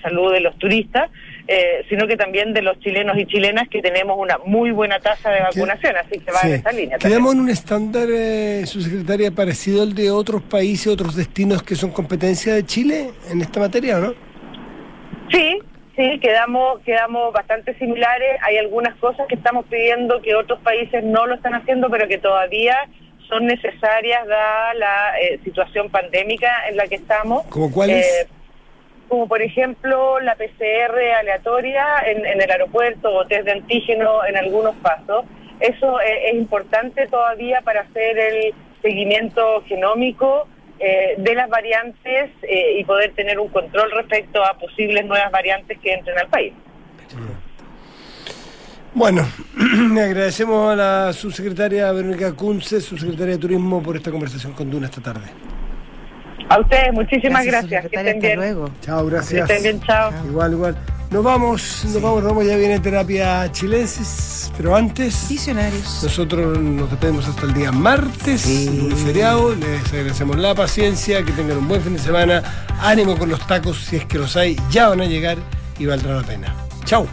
salud 0.02 0.32
de 0.32 0.40
los 0.40 0.56
turistas, 0.58 1.10
eh, 1.46 1.84
sino 1.88 2.06
que 2.06 2.16
también 2.16 2.52
de 2.52 2.62
los 2.62 2.78
chilenos 2.80 3.16
y 3.18 3.26
chilenas 3.26 3.68
que 3.68 3.82
tenemos 3.82 4.16
una 4.18 4.38
muy 4.46 4.70
buena 4.70 4.98
tasa 5.00 5.30
de 5.30 5.40
vacunación, 5.40 5.96
así 5.96 6.18
que 6.18 6.32
va 6.32 6.40
Sí. 6.40 6.48
en 6.48 6.54
esa 6.54 6.72
línea. 6.72 6.98
también. 6.98 7.12
¿Quedamos 7.12 7.34
en 7.34 7.40
un 7.40 7.48
estándar, 7.50 8.08
eh, 8.10 8.62
subsecretaria, 8.66 9.30
parecido 9.30 9.82
al 9.82 9.94
de 9.94 10.10
otros 10.10 10.42
países, 10.42 10.86
otros 10.88 11.16
destinos 11.16 11.62
que 11.62 11.74
son 11.74 11.90
competencia 11.90 12.54
de 12.54 12.64
Chile 12.64 13.10
en 13.30 13.40
esta 13.40 13.60
materia 13.60 13.98
o 13.98 14.00
no? 14.00 14.14
Sí, 15.30 15.58
sí, 15.96 16.18
quedamos, 16.20 16.80
quedamos 16.80 17.32
bastante 17.32 17.76
similares. 17.78 18.38
Hay 18.42 18.56
algunas 18.58 18.94
cosas 18.96 19.26
que 19.28 19.34
estamos 19.34 19.64
pidiendo 19.66 20.20
que 20.22 20.34
otros 20.34 20.60
países 20.60 21.02
no 21.04 21.26
lo 21.26 21.34
están 21.34 21.54
haciendo, 21.54 21.88
pero 21.90 22.08
que 22.08 22.18
todavía 22.18 22.76
son 23.28 23.46
necesarias 23.46 24.26
dada 24.26 24.74
la 24.74 25.20
eh, 25.20 25.40
situación 25.44 25.90
pandémica 25.90 26.68
en 26.68 26.76
la 26.76 26.86
que 26.86 26.96
estamos. 26.96 27.44
¿Como 27.46 27.70
cuáles? 27.72 28.06
Eh, 28.06 28.28
como 29.08 29.28
por 29.28 29.42
ejemplo 29.42 30.18
la 30.20 30.34
PCR 30.34 30.98
aleatoria 31.20 31.86
en, 32.06 32.24
en 32.24 32.40
el 32.40 32.50
aeropuerto 32.50 33.14
o 33.14 33.26
test 33.26 33.44
de 33.44 33.52
antígeno 33.52 34.24
en 34.24 34.36
algunos 34.36 34.74
pasos. 34.76 35.24
Eso 35.60 36.00
eh, 36.00 36.30
es 36.30 36.34
importante 36.34 37.06
todavía 37.06 37.60
para 37.62 37.82
hacer 37.82 38.18
el 38.18 38.54
seguimiento 38.82 39.62
genómico 39.66 40.46
eh, 40.78 41.14
de 41.16 41.34
las 41.34 41.48
variantes 41.48 42.30
eh, 42.42 42.76
y 42.78 42.84
poder 42.84 43.12
tener 43.14 43.38
un 43.38 43.48
control 43.48 43.90
respecto 43.92 44.44
a 44.44 44.54
posibles 44.58 45.06
nuevas 45.06 45.30
variantes 45.30 45.78
que 45.78 45.92
entren 45.94 46.18
al 46.18 46.28
país. 46.28 46.52
Bueno, 48.94 49.26
le 49.92 50.02
agradecemos 50.02 50.72
a 50.72 50.76
la 50.76 51.12
subsecretaria 51.12 51.90
Verónica 51.90 52.32
Kunze, 52.32 52.80
subsecretaria 52.80 53.34
de 53.34 53.38
Turismo, 53.38 53.82
por 53.82 53.96
esta 53.96 54.12
conversación 54.12 54.52
con 54.52 54.70
Duna 54.70 54.86
esta 54.86 55.00
tarde. 55.00 55.26
A 56.48 56.60
ustedes, 56.60 56.92
muchísimas 56.92 57.44
gracias. 57.44 57.88
Que 57.88 57.96
estén 57.96 58.20
bien. 58.20 58.40
Chao, 58.82 59.04
gracias. 59.06 59.48
Que 59.48 59.54
estén 59.54 59.62
bien, 59.62 59.86
chao. 59.86 60.12
Igual, 60.28 60.52
igual. 60.52 60.76
Nos 61.10 61.24
vamos, 61.24 61.84
nos 61.84 62.02
vamos, 62.02 62.22
nos 62.22 62.32
vamos, 62.32 62.46
ya 62.46 62.56
viene 62.56 62.78
terapia 62.80 63.50
chilensis, 63.50 64.52
pero 64.56 64.74
antes... 64.74 65.28
Visionarios. 65.28 66.00
Nosotros 66.02 66.58
nos 66.58 66.90
despedimos 66.90 67.28
hasta 67.28 67.46
el 67.46 67.54
día 67.54 67.70
martes, 67.70 68.66
lunes 68.66 68.98
feriado, 69.00 69.54
les 69.54 69.92
agradecemos 69.92 70.36
la 70.36 70.54
paciencia, 70.54 71.24
que 71.24 71.32
tengan 71.32 71.58
un 71.58 71.68
buen 71.68 71.82
fin 71.82 71.92
de 71.92 72.00
semana, 72.00 72.42
ánimo 72.80 73.16
con 73.16 73.28
los 73.28 73.46
tacos, 73.46 73.78
si 73.78 73.96
es 73.96 74.06
que 74.06 74.18
los 74.18 74.36
hay, 74.36 74.56
ya 74.70 74.88
van 74.88 75.02
a 75.02 75.04
llegar 75.04 75.38
y 75.78 75.86
valdrá 75.86 76.16
la 76.16 76.22
pena. 76.22 76.54
Chao. 76.84 77.06